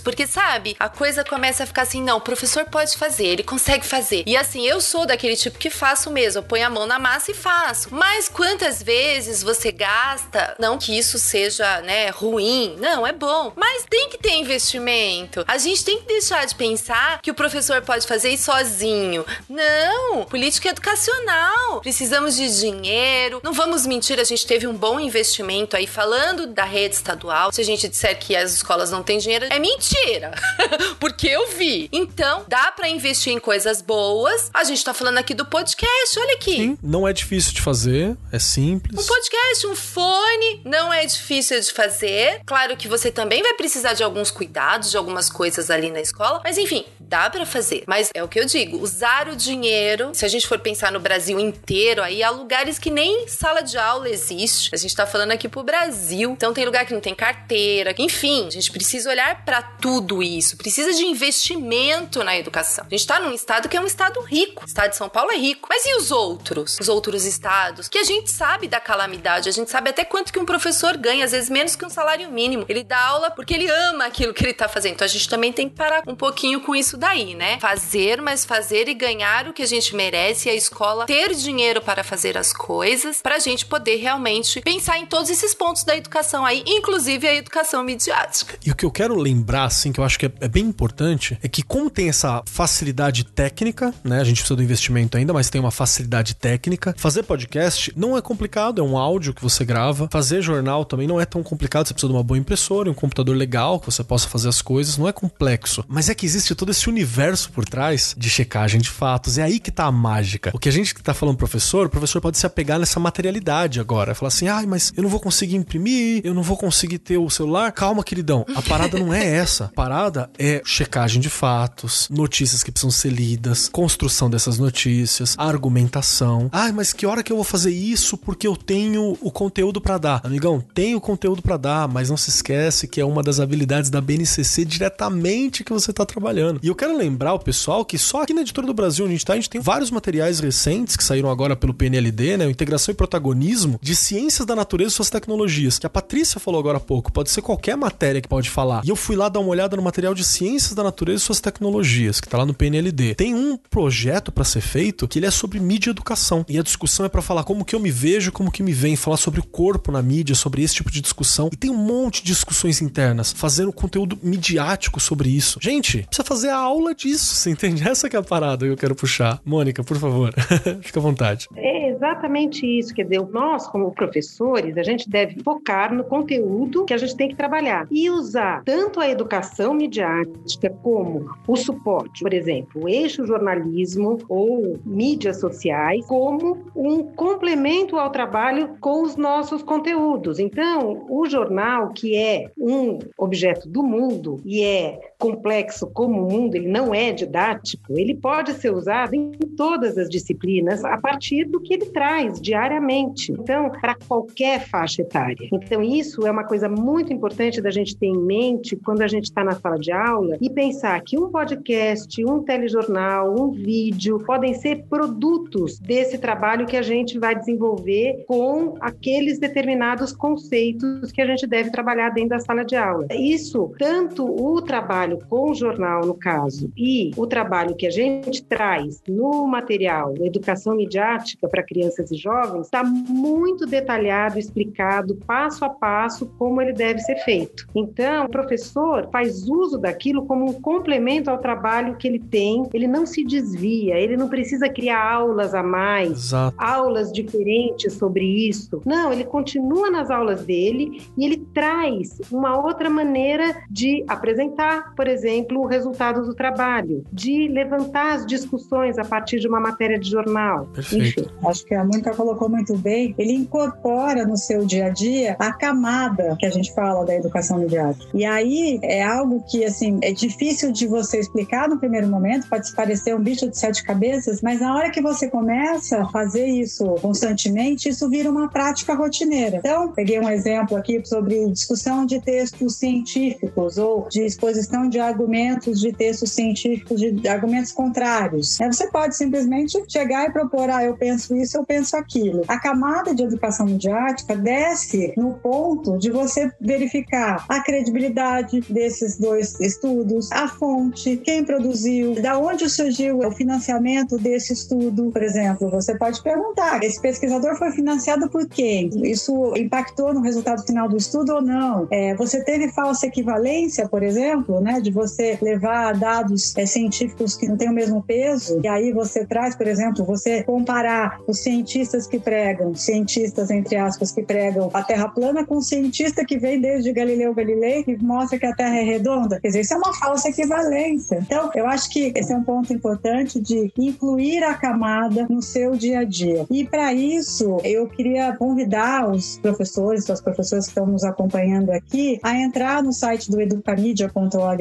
porque 0.03 0.27
sabe, 0.27 0.77
a 0.79 0.89
coisa 0.89 1.25
começa 1.25 1.65
a 1.65 1.67
ficar 1.67 1.83
assim, 1.83 2.03
não, 2.03 2.19
o 2.19 2.21
professor 2.21 2.65
pode 2.67 2.97
fazer, 2.97 3.27
ele 3.27 3.43
consegue 3.43 3.85
fazer. 3.85 4.23
E 4.27 4.37
assim, 4.37 4.67
eu 4.67 4.81
sou 4.81 5.07
daquele 5.07 5.37
tipo 5.37 5.59
que 5.59 5.71
faço 5.71 6.11
mesmo, 6.11 6.41
eu 6.41 6.43
ponho 6.43 6.67
a 6.67 6.71
mão 6.71 6.87
na 6.87 6.99
massa 6.99 7.31
e 7.31 7.35
faço. 7.35 7.89
Mas 7.91 8.29
quantas 8.29 8.83
vezes 8.83 9.43
você 9.43 9.73
gasta, 9.73 10.55
não 10.59 10.79
que 10.79 10.97
isso 10.97 11.19
seja, 11.19 11.81
né, 11.83 12.11
ruim. 12.11 12.77
Não, 12.79 13.07
é 13.07 13.12
bom. 13.12 13.53
Mas 13.57 13.85
tem 13.89 14.09
que 14.09 14.19
ter 14.19 14.35
investimento. 14.35 15.45
A 15.47 15.59
gente 15.59 15.85
tem 15.85 15.99
que 15.99 16.07
deixar 16.07 16.47
de 16.47 16.55
pensar 16.55 17.21
que 17.21 17.31
o 17.31 17.35
professor 17.35 17.83
pode 17.83 18.07
fazer 18.07 18.31
isso 18.31 18.45
sozinho. 18.45 19.25
Não! 19.49 20.25
Política 20.25 20.69
educacional. 20.69 21.81
Precisamos 21.81 22.37
de 22.37 22.61
dinheiro. 22.61 23.41
Não 23.43 23.53
vamos 23.53 23.87
mentir, 23.87 24.21
a 24.21 24.25
gente 24.25 24.47
teve 24.47 24.67
um 24.67 24.75
bom 24.75 25.01
investimento 25.01 25.77
aí 25.77 25.87
falando 25.87 26.47
da 26.47 26.65
rede 26.65 26.95
estadual. 26.95 27.53
Se 27.53 27.61
a 27.61 27.65
gente 27.65 27.89
disser 27.89 28.19
que 28.19 28.37
as 28.37 28.53
escolas 28.53 28.91
não 28.91 29.03
têm 29.03 29.19
dinheiro, 29.19 29.47
é 29.55 29.59
mentira. 29.59 30.33
Porque 30.99 31.29
eu 31.29 31.49
vi. 31.49 31.89
Então, 31.93 32.45
dá 32.49 32.73
para 32.73 32.89
investir 32.89 33.33
em 33.33 33.39
coisas 33.39 33.81
boas. 33.81 34.51
A 34.53 34.65
gente 34.65 34.85
tá 34.85 34.93
falando 34.93 35.19
aqui 35.19 35.35
do 35.35 35.47
podcast, 35.47 36.19
olha 36.19 36.35
aqui. 36.35 36.57
Sim, 36.57 36.79
não 36.83 37.07
é 37.07 37.13
difícil 37.13 37.53
de 37.53 37.61
fazer, 37.61 38.17
é 38.33 38.39
simples. 38.39 39.05
Um 39.05 39.07
podcast, 39.07 39.67
um 39.67 39.77
fone, 39.77 40.63
não 40.65 40.93
é 40.93 41.07
difícil 41.07 41.61
de 41.61 41.73
fazer 41.73 41.85
fazer. 41.85 42.41
Claro 42.45 42.77
que 42.77 42.89
você 42.89 43.11
também 43.11 43.43
vai 43.43 43.55
precisar 43.55 43.93
de 43.93 44.03
alguns 44.03 44.31
cuidados, 44.31 44.91
de 44.91 44.97
algumas 44.97 45.31
coisas 45.31 45.71
ali 45.71 45.91
na 45.91 46.01
escola, 46.01 46.41
mas 46.43 46.59
enfim, 46.59 46.85
dá 47.09 47.29
para 47.31 47.47
fazer. 47.47 47.85
Mas 47.87 48.11
é 48.15 48.23
o 48.23 48.29
que 48.29 48.39
eu 48.39 48.45
digo, 48.45 48.79
usar 48.79 49.29
o 49.29 49.37
dinheiro, 49.37 50.11
se 50.15 50.25
a 50.25 50.29
gente 50.29 50.47
for 50.47 50.59
pensar 50.59 50.91
no 50.93 51.01
Brasil 51.01 51.39
inteiro, 51.39 52.03
aí 52.03 52.23
há 52.23 52.31
lugares 52.31 52.79
que 52.79 52.91
nem 52.91 53.29
sala 53.29 53.63
de 53.63 53.79
aula 53.79 54.09
existe. 54.09 54.71
A 54.73 54.77
gente 54.77 54.95
tá 54.95 55.07
falando 55.07 55.33
aqui 55.33 55.49
pro 55.49 55.63
Brasil. 55.63 56.31
Então 56.33 56.53
tem 56.53 56.65
lugar 56.65 56.87
que 56.87 56.93
não 56.93 57.01
tem 57.01 57.15
carteira, 57.15 57.95
enfim, 57.99 58.47
a 58.47 58.51
gente 58.51 58.71
precisa 58.71 59.11
olhar 59.11 59.45
para 59.45 59.63
tudo 59.63 60.23
isso. 60.23 60.57
Precisa 60.57 60.93
de 60.93 61.05
investimento 61.05 62.23
na 62.25 62.37
educação. 62.37 62.85
A 62.87 62.91
gente 62.91 63.07
tá 63.07 63.21
num 63.21 63.33
estado 63.33 63.69
que 63.69 63.77
é 63.77 63.81
um 63.81 63.87
estado 63.87 64.21
rico. 64.21 64.63
O 64.63 64.67
estado 64.67 64.91
de 64.91 64.97
São 64.97 65.09
Paulo 65.09 65.31
é 65.31 65.37
rico. 65.37 65.69
Mas 65.69 65.85
e 65.85 65.95
os 65.97 66.11
outros? 66.11 66.79
Os 66.81 66.89
outros 66.89 67.25
estados? 67.25 67.89
Que 67.89 67.99
a 67.99 68.05
gente 68.05 68.31
sabe 68.31 68.69
da 68.69 68.81
calamidade, 68.81 69.49
a 69.49 69.53
gente 69.53 69.71
sabe 69.71 69.91
até 69.91 70.05
quanto 70.05 70.33
que 70.33 70.39
um 70.39 70.45
professor 70.45 70.97
ganha, 70.97 71.25
às 71.25 71.33
vezes 71.33 71.51
menos 71.51 71.77
que 71.77 71.85
um 71.85 71.91
salário 71.91 72.31
mínimo. 72.31 72.65
Ele 72.69 72.83
dá 72.83 72.99
aula 72.99 73.31
porque 73.31 73.55
ele 73.55 73.69
ama 73.69 74.07
aquilo 74.07 74.33
que 74.33 74.45
ele 74.45 74.55
tá 74.55 74.69
fazendo. 74.69 74.95
Então 74.95 75.05
a 75.05 75.09
gente 75.09 75.29
também 75.29 75.53
tem 75.53 75.69
que 75.69 75.75
parar 75.75 76.03
um 76.07 76.15
pouquinho 76.15 76.61
com 76.61 76.75
isso 76.75 76.94
daí, 76.97 77.35
né? 77.35 77.59
Fazer, 77.61 78.21
mas 78.21 78.45
fazer 78.45 78.89
e 78.89 78.95
ganhar 78.95 79.49
o 79.49 79.53
que 79.53 79.63
a 79.63 79.67
gente 79.67 79.95
merece 79.95 80.49
e 80.49 80.53
a 80.53 80.55
escola 80.55 81.07
ter 81.07 81.35
dinheiro 81.35 81.81
para 81.81 82.03
fazer 82.03 82.37
as 82.37 82.53
coisas, 82.53 83.21
pra 83.23 83.39
gente 83.39 83.67
poder 83.67 83.97
realmente 83.97 84.61
pensar 84.61 84.99
em 84.99 85.07
todos 85.07 85.31
esses 85.31 85.55
pontos 85.55 85.85
da 85.85 85.97
educação 85.97 86.45
aí, 86.45 86.63
inclusive 86.67 87.27
a 87.27 87.35
educação 87.35 87.83
midiática. 87.83 88.59
E 88.65 88.71
o 88.71 88.75
que 88.75 88.85
eu 88.85 88.91
quero 88.91 89.17
lembrar, 89.17 89.65
assim, 89.65 89.93
que 89.93 90.01
eu 90.01 90.05
acho 90.05 90.19
que 90.19 90.27
é, 90.27 90.33
é 90.41 90.49
bem 90.49 90.65
importante, 90.65 91.39
é 91.43 91.49
que 91.49 91.63
como 91.63 91.91
tem 91.91 92.09
essa 92.09 92.43
facilidade 92.47 93.25
técnica, 93.25 93.95
né? 94.03 94.21
A 94.21 94.25
gente 94.25 94.39
precisa 94.39 94.57
do 94.57 94.63
investimento 94.63 95.17
ainda, 95.17 95.33
mas 95.33 95.51
tem 95.51 95.61
uma 95.61 95.71
facilidade 95.71 96.35
técnica. 96.35 96.95
Fazer 96.97 97.23
podcast 97.23 97.93
não 97.97 98.17
é 98.17 98.23
complicado, 98.23 98.81
é 98.81 98.85
um 98.85 98.97
áudio 98.97 99.35
que 99.35 99.43
você 99.43 99.65
grava. 99.65 100.09
Fazer 100.11 100.43
jornal 100.43 100.85
também 100.85 101.07
não 101.07 101.21
é 101.21 101.25
tão 101.25 101.43
complicado 101.43 101.87
você 101.87 101.95
precisa 101.95 102.13
de 102.13 102.17
uma 102.17 102.23
boa 102.23 102.39
impressora, 102.39 102.91
um 102.91 102.95
computador 102.95 103.37
legal 103.37 103.81
que 103.81 103.87
você 103.87 104.03
possa 104.03 104.29
fazer 104.29 104.49
as 104.49 104.63
coisas, 104.63 104.97
não 104.97 105.09
é 105.09 105.13
complexo. 105.13 105.85
Mas 105.89 106.09
é 106.09 106.15
que 106.15 106.27
existe 106.27 106.55
todo 106.55 106.71
esse 106.71 106.84
universo 106.89 107.51
por 107.51 107.64
trás 107.64 108.14
de 108.16 108.28
checagem 108.28 108.80
de 108.80 108.89
fatos. 108.89 109.39
É 109.39 109.43
aí 109.43 109.59
que 109.59 109.70
tá 109.70 109.85
a 109.85 109.93
mágica. 109.93 110.51
O 110.55 110.59
que 110.59 110.68
a 110.68 110.72
gente 110.72 110.95
que 110.95 111.03
tá 111.03 111.14
falando 111.14 111.37
professor, 111.37 111.87
o 111.87 111.91
professor 111.91 112.20
pode 112.20 112.39
se 112.39 112.47
apegar 112.47 112.78
nessa 112.78 112.99
materialidade 112.99 113.80
agora. 113.80 114.14
Falar 114.14 114.28
assim, 114.28 114.49
ai, 114.49 114.66
mas 114.66 114.93
eu 114.97 115.03
não 115.03 115.11
vou 115.11 115.20
conseguir 115.20 115.57
imprimir, 115.57 116.20
eu 116.24 116.35
não 116.35 116.43
vou 116.43 116.57
conseguir 116.57 116.99
ter 116.99 117.18
o 117.18 117.30
celular. 117.30 117.72
Calma, 117.72 118.03
queridão. 118.03 118.45
A 118.55 118.62
parada 118.62 118.99
não 118.99 119.12
é 119.12 119.24
essa. 119.24 119.64
A 119.66 119.68
parada 119.68 120.30
é 120.39 120.62
checagem 120.64 121.20
de 121.20 121.28
fatos, 121.28 122.09
notícias 122.11 122.62
que 122.62 122.72
precisam 122.72 122.91
ser 122.91 123.11
lidas, 123.11 123.68
construção 123.68 124.28
dessas 124.28 124.59
notícias, 124.59 125.35
argumentação. 125.39 126.49
Ai, 126.53 126.72
mas 126.72 126.93
que 126.93 127.07
hora 127.07 127.22
que 127.22 127.32
eu 127.32 127.37
vou 127.37 127.45
fazer 127.45 127.70
isso 127.70 128.16
porque 128.16 128.47
eu 128.47 128.57
tenho 128.57 129.16
o 129.20 129.30
conteúdo 129.30 129.80
para 129.80 129.99
dar? 129.99 130.20
Amigão, 130.24 130.62
tem 130.74 130.95
o 130.95 131.01
conteúdo 131.01 131.43
para 131.43 131.57
dar 131.57 131.74
mas 131.89 132.11
não 132.11 132.16
se 132.16 132.30
esquece 132.30 132.87
que 132.87 133.01
é 133.01 133.05
uma 133.05 133.22
das 133.22 133.41
habilidades 133.41 133.91
da 133.91 134.01
BNCC 134.01 134.64
diretamente 134.64 135.64
que 135.64 135.72
você 135.72 135.91
está 135.91 136.05
trabalhando. 136.05 136.61
E 136.62 136.70
eu 136.75 136.77
quero 136.77 136.97
lembrar 136.97 137.35
o 137.35 137.39
pessoal 137.39 137.85
que 137.85 137.97
só 137.97 138.22
aqui 138.22 138.35
na 138.35 138.41
Editora 138.41 138.66
do 138.66 138.75
Brasil, 138.75 139.05
onde 139.05 139.14
a 139.14 139.16
gente 139.16 139.25
tá, 139.25 139.33
a 139.35 139.37
gente 139.37 139.49
tem 139.49 139.61
vários 139.61 139.93
materiais 139.93 140.41
recentes 140.41 140.97
que 140.97 141.05
saíram 141.05 141.31
agora 141.31 141.55
pelo 141.55 141.72
PNLD, 141.72 142.37
né? 142.37 142.51
Integração 142.51 142.93
e 142.93 142.97
Protagonismo 142.97 143.79
de 143.81 143.95
Ciências 143.95 144.45
da 144.45 144.57
Natureza 144.57 144.89
e 144.89 144.95
Suas 144.97 145.09
Tecnologias, 145.09 145.79
que 145.79 145.87
a 145.87 145.91
Patrícia 145.91 146.41
falou 146.41 146.59
agora 146.59 146.79
há 146.79 146.81
pouco. 146.81 147.12
Pode 147.12 147.31
ser 147.31 147.43
qualquer 147.43 147.77
matéria 147.77 148.20
que 148.20 148.27
pode 148.27 148.51
falar. 148.51 148.83
E 148.85 148.89
eu 148.89 148.97
fui 148.97 149.14
lá 149.14 149.29
dar 149.29 149.39
uma 149.39 149.51
olhada 149.51 149.77
no 149.77 149.83
material 149.83 150.14
de 150.14 150.25
Ciências 150.25 150.75
da 150.75 150.83
Natureza 150.83 151.22
e 151.22 151.25
Suas 151.25 151.41
Tecnologias, 151.41 152.20
que 152.20 152.29
tá 152.29 152.39
lá 152.39 152.45
no 152.45 152.53
PNLD. 152.53 153.14
Tem 153.14 153.37
um 153.37 153.57
projeto 153.57 154.33
para 154.33 154.43
ser 154.43 154.61
feito 154.61 155.07
que 155.07 155.20
ele 155.20 155.27
é 155.27 155.31
sobre 155.31 155.61
mídia 155.61 155.91
e 155.91 155.93
educação. 155.93 156.45
E 156.49 156.59
a 156.59 156.62
discussão 156.62 157.07
é 157.07 157.09
para 157.09 157.22
falar 157.22 157.45
como 157.45 157.64
que 157.64 157.77
eu 157.77 157.81
me 157.81 157.93
vejo, 157.93 158.33
como 158.33 158.51
que 158.51 158.64
me 158.64 158.72
vem, 158.72 158.97
falar 158.97 159.16
sobre 159.16 159.39
o 159.39 159.47
corpo 159.47 159.93
na 159.93 160.03
mídia, 160.03 160.35
sobre 160.35 160.61
esse 160.61 160.75
tipo 160.75 160.91
de 160.91 161.01
discussão. 161.01 161.51
E 161.53 161.57
tem 161.57 161.70
um 161.70 161.77
monte 161.77 162.20
de 162.20 162.33
discussões 162.33 162.83
internas, 162.83 163.33
fazendo 163.33 163.72
conteúdo 163.72 164.18
midiático 164.20 164.99
sobre 164.99 165.29
isso. 165.29 165.61
Gente, 165.62 166.03
precisa 166.03 166.25
fazer 166.25 166.49
a 166.49 166.64
aula 166.65 166.95
disso, 166.95 167.35
você 167.35 167.51
entende? 167.51 167.87
Essa 167.87 168.09
que 168.09 168.17
é 168.17 168.19
a 168.19 168.23
parada 168.23 168.65
que 168.65 168.73
eu 168.73 168.77
quero 168.77 168.95
puxar. 168.95 169.41
Mônica, 169.45 169.83
por 169.83 169.97
favor, 169.99 170.33
fica 170.83 170.99
à 170.99 171.03
vontade. 171.03 171.49
É 171.57 171.91
exatamente 171.91 172.67
isso, 172.67 172.95
quer 172.95 173.05
dizer, 173.05 173.27
nós 173.31 173.67
como 173.67 173.93
professores, 173.93 174.77
a 174.77 174.83
gente 174.83 175.09
deve 175.09 175.43
focar 175.43 175.95
no 175.95 176.05
conteúdo 176.05 176.85
que 176.85 176.95
a 176.95 176.99
gente 176.99 177.17
tem 177.17 177.29
que 177.29 177.37
trabalhar 177.37 177.87
e 177.91 178.11
usar 178.11 178.62
tanto 178.65 179.01
a 179.01 179.09
educação 179.09 179.75
midiática 179.75 180.71
como 180.83 181.31
o 181.47 181.57
suporte, 181.57 182.23
por 182.23 182.33
exemplo, 182.33 182.85
o 182.85 182.89
eixo 182.89 183.27
jornalismo 183.27 184.19
ou 184.29 184.79
mídias 184.85 185.41
sociais, 185.41 186.05
como 186.07 186.65
um 186.75 187.03
complemento 187.03 187.97
ao 187.97 188.11
trabalho 188.11 188.77
com 188.81 189.03
os 189.03 189.17
nossos 189.17 189.62
conteúdos. 189.62 190.39
Então, 190.39 191.07
o 191.09 191.27
jornal 191.27 191.91
que 191.91 192.17
é 192.17 192.51
um 192.59 192.99
objeto 193.17 193.69
do 193.69 193.83
mundo 193.83 194.41
e 194.45 194.62
é 194.62 195.14
complexo 195.25 195.87
como 195.87 196.20
o 196.20 196.31
mundo, 196.31 196.55
ele 196.55 196.68
não 196.68 196.95
é 196.95 197.11
didático, 197.11 197.99
ele 197.99 198.14
pode 198.14 198.53
ser 198.53 198.70
usado 198.70 199.14
em 199.14 199.31
todas 199.57 199.97
as 199.97 200.11
disciplinas 200.11 200.85
a 200.85 200.99
partir 200.99 201.47
do 201.47 201.61
que 201.61 201.72
ele 201.72 201.87
traz 201.87 202.39
diariamente. 202.39 203.33
Então, 203.33 203.70
para 203.70 203.95
qualquer 204.07 204.68
faixa 204.68 205.01
etária. 205.01 205.49
Então, 205.51 205.81
isso 205.81 206.27
é 206.27 206.31
uma 206.31 206.45
coisa 206.45 206.68
muito 206.68 207.11
importante 207.11 207.59
da 207.62 207.70
gente 207.70 207.97
ter 207.97 208.09
em 208.09 208.18
mente 208.18 208.77
quando 208.77 209.01
a 209.01 209.07
gente 209.07 209.25
está 209.25 209.43
na 209.43 209.53
sala 209.53 209.79
de 209.79 209.91
aula 209.91 210.37
e 210.43 210.51
pensar 210.51 211.01
que 211.01 211.18
um 211.18 211.31
podcast, 211.31 212.22
um 212.22 212.43
telejornal, 212.43 213.35
um 213.35 213.51
vídeo 213.51 214.18
podem 214.27 214.53
ser 214.53 214.85
produtos 214.91 215.79
desse 215.79 216.18
trabalho 216.18 216.66
que 216.66 216.77
a 216.77 216.83
gente 216.83 217.18
vai 217.18 217.35
desenvolver 217.35 218.27
com 218.29 218.77
aqueles 218.79 219.39
determinados 219.39 220.12
conceitos 220.12 221.11
que 221.11 221.22
a 221.22 221.27
gente 221.27 221.47
deve 221.47 221.70
trabalhar 221.70 222.11
dentro 222.11 222.31
da 222.31 222.41
sala 222.41 222.62
de 222.62 222.77
aula. 222.77 223.07
Isso, 223.11 223.72
tanto 223.79 224.27
o 224.27 224.61
trabalho 224.61 225.14
trabalho 225.15 225.19
com 225.29 225.51
o 225.51 225.55
jornal, 225.55 226.05
no 226.05 226.15
caso, 226.15 226.71
e 226.77 227.11
o 227.17 227.27
trabalho 227.27 227.75
que 227.75 227.87
a 227.87 227.91
gente 227.91 228.45
traz 228.45 229.03
no 229.09 229.47
material 229.47 230.15
Educação 230.21 230.77
Midiática, 230.77 231.49
para 231.49 231.62
crianças 231.62 232.11
e 232.11 232.17
jovens, 232.17 232.67
está 232.67 232.83
muito 232.83 233.67
detalhado, 233.67 234.39
explicado 234.39 235.17
passo 235.27 235.65
a 235.65 235.69
passo 235.69 236.27
como 236.39 236.61
ele 236.61 236.73
deve 236.73 237.01
ser 237.01 237.17
feito. 237.25 237.67
Então, 237.75 238.27
o 238.27 238.29
professor 238.29 239.09
faz 239.11 239.49
uso 239.49 239.79
daquilo 239.79 240.25
como 240.27 240.49
um 240.49 240.53
complemento 240.53 241.31
ao 241.31 241.39
trabalho 241.39 241.97
que 241.97 242.09
ele 242.09 242.19
tem, 242.19 242.69
ele 242.73 242.87
não 242.87 243.07
se 243.07 243.25
desvia, 243.25 243.97
ele 243.97 244.17
não 244.17 244.29
precisa 244.29 244.69
criar 244.69 245.12
aulas 245.12 245.55
a 245.55 245.62
mais, 245.62 246.11
Exato. 246.11 246.57
aulas 246.59 247.12
diferentes 247.12 247.93
sobre 247.95 248.25
isso. 248.25 248.81
Não, 248.85 249.12
ele 249.12 249.25
continua 249.25 249.91
nas 249.91 250.11
aulas 250.11 250.45
dele 250.45 251.03
e 251.17 251.25
ele 251.25 251.39
traz 251.53 252.21
uma 252.31 252.65
outra 252.65 252.89
maneira 252.89 253.62
de 253.71 254.05
apresentar, 254.09 254.95
por 254.95 255.04
exemplo, 255.09 255.61
o 255.61 255.67
resultado 255.67 256.25
do 256.25 256.35
trabalho, 256.35 257.05
de 257.13 257.49
levantar 257.49 258.15
as 258.15 258.27
discussões 258.27 258.99
a 258.99 259.05
partir 259.05 259.39
de 259.39 259.49
uma 259.49 259.61
matéria 259.61 259.99
de 259.99 260.11
jornal. 260.11 260.67
Perfeito. 260.67 261.21
Enfim. 261.21 261.31
Acho 261.47 261.65
que 261.65 261.75
a 261.75 261.85
Mônica 261.85 262.15
colocou 262.15 262.49
muito 262.49 262.77
bem. 262.77 263.15
Ele 263.19 263.33
incorpora 263.33 264.27
no 264.27 264.37
seu 264.37 264.65
dia 264.65 264.87
a 264.87 264.91
dia 264.91 265.37
a 265.39 265.53
camada 265.53 266.37
que 266.39 266.47
a 266.47 266.51
gente 266.51 266.73
fala 266.75 267.05
da 267.05 267.15
educação 267.15 267.59
midiática. 267.59 268.07
E 268.15 268.25
aí 268.25 268.79
é 268.83 269.03
algo 269.03 269.43
que 269.49 269.65
assim 269.65 269.99
é 270.03 270.13
difícil 270.13 270.73
de 270.73 270.87
você 270.87 271.19
explicar 271.19 271.69
no 271.69 271.79
primeiro 271.79 272.09
momento, 272.09 272.49
pode 272.49 272.73
parecer 272.75 273.15
um 273.15 273.21
bicho 273.21 273.49
de 273.49 273.59
sete 273.59 273.83
cabeças, 273.83 274.41
mas 274.43 274.61
na 274.61 274.75
hora 274.75 274.91
que 274.91 275.01
você 275.01 275.29
começa 275.29 276.03
a 276.03 276.09
fazer 276.09 276.47
isso 276.47 276.85
constantemente, 277.01 277.89
isso 277.89 278.09
vira 278.09 278.31
uma 278.31 278.49
prática 278.49 278.95
rotineira. 278.95 279.59
Então, 279.59 279.93
peguei 279.93 280.19
um 280.19 280.29
exemplo 280.29 280.77
aqui 280.77 281.03
sobre 281.05 281.51
discussão 281.51 282.07
de 282.07 282.21
textos 282.21 282.77
científicos 282.77 283.79
ou 283.79 284.09
de 284.09 284.23
exposição 284.23 284.84
de 284.89 284.99
argumentos 284.99 285.80
de 285.80 285.93
textos 285.93 286.32
científicos, 286.32 287.01
de 287.01 287.28
argumentos 287.28 287.72
contrários. 287.72 288.59
Você 288.59 288.91
pode 288.91 289.16
simplesmente 289.16 289.82
chegar 289.89 290.28
e 290.28 290.32
propor, 290.32 290.70
ah, 290.70 290.85
eu 290.85 290.97
penso 290.97 291.37
isso, 291.37 291.57
eu 291.57 291.64
penso 291.64 291.97
aquilo. 291.97 292.43
A 292.49 292.59
camada 292.59 293.14
de 293.14 293.22
educação 293.22 293.66
midiática 293.66 294.37
desce 294.37 295.12
no 295.16 295.35
ponto 295.35 295.99
de 295.99 296.11
você 296.11 296.51
verificar 296.61 297.45
a 297.49 297.61
credibilidade 297.61 298.61
desses 298.68 299.18
dois 299.18 299.59
estudos, 299.61 300.30
a 300.32 300.49
fonte, 300.49 301.16
quem 301.18 301.45
produziu, 301.45 302.20
da 302.20 302.39
onde 302.39 302.68
surgiu 302.68 303.18
o 303.18 303.30
financiamento 303.32 304.16
desse 304.18 304.53
estudo, 304.53 305.11
por 305.11 305.22
exemplo. 305.22 305.70
Você 305.70 305.97
pode 305.97 306.22
perguntar: 306.22 306.82
esse 306.82 307.01
pesquisador 307.01 307.57
foi 307.57 307.72
financiado 307.72 308.28
por 308.28 308.47
quem? 308.47 308.91
Isso 309.05 309.55
impactou 309.57 310.12
no 310.12 310.20
resultado 310.20 310.64
final 310.64 310.89
do 310.89 310.97
estudo 310.97 311.35
ou 311.35 311.43
não? 311.43 311.87
É, 311.91 312.14
você 312.14 312.43
teve 312.45 312.70
falsa 312.72 313.07
equivalência, 313.07 313.89
por 313.89 314.03
exemplo, 314.03 314.61
né, 314.61 314.74
de 314.81 314.91
você 314.91 315.39
levar 315.41 315.95
dados 315.95 316.57
é, 316.57 316.66
científicos 316.66 317.37
que 317.37 317.49
não 317.49 317.57
têm 317.57 317.68
o 317.68 317.72
mesmo 317.72 318.03
peso, 318.03 318.61
e 318.62 318.68
aí 318.68 318.93
você 318.93 319.25
traz, 319.25 319.57
por 319.57 319.66
exemplo, 319.66 320.05
você 320.05 320.43
comparar 320.43 321.20
os 321.27 321.41
cientistas 321.41 322.07
que 322.07 322.18
pregam, 322.18 322.75
cientistas 322.75 323.51
entre 323.51 323.77
aspas 323.77 324.12
que 324.12 324.22
pregam 324.22 324.70
a 324.72 324.83
Terra 324.83 325.09
plana 325.09 325.45
com 325.45 325.57
um 325.57 325.62
cientista 325.62 326.25
que 326.25 326.39
vem 326.39 326.61
desde 326.61 326.93
Galileu 326.93 327.35
Galilei 327.35 327.85
que 327.85 327.97
mostra 328.03 328.39
que 328.39 328.47
a 328.47 328.55
Terra 328.55 328.77
é 328.77 328.83
redonda. 328.83 329.41
Quer 329.41 329.49
dizer, 329.49 329.61
isso 329.61 329.75
é 329.75 329.77
uma 329.77 329.95
falsa 329.95 330.29
equivalência. 330.29 331.18
Então, 331.20 331.51
eu 331.55 331.66
acho 331.66 331.91
que 331.91 332.12
esse 332.14 332.33
é 332.33 332.37
um 332.37 332.45
ponto 332.45 332.72
importante 332.72 333.41
de 333.41 333.72
incluir 333.79 334.43
a 334.43 334.55
camada 334.55 335.27
no 335.29 335.43
seu 335.43 335.72
dia 335.72 336.01
a 336.01 336.05
dia. 336.05 336.47
E 336.51 336.64
para 336.64 336.93
isso, 336.93 337.59
eu 337.64 337.87
queria 337.89 338.37
convidar 338.37 339.11
os 339.11 339.39
professores, 339.39 340.09
as 340.09 340.20
professoras 340.20 340.64
que 340.66 340.70
estão 340.70 340.87
nos 340.87 341.05
acompanhando 341.05 341.70
aqui, 341.70 342.18
a 342.22 342.37
entrar 342.37 342.83
no 342.83 342.93
site 342.93 343.31
do 343.31 343.41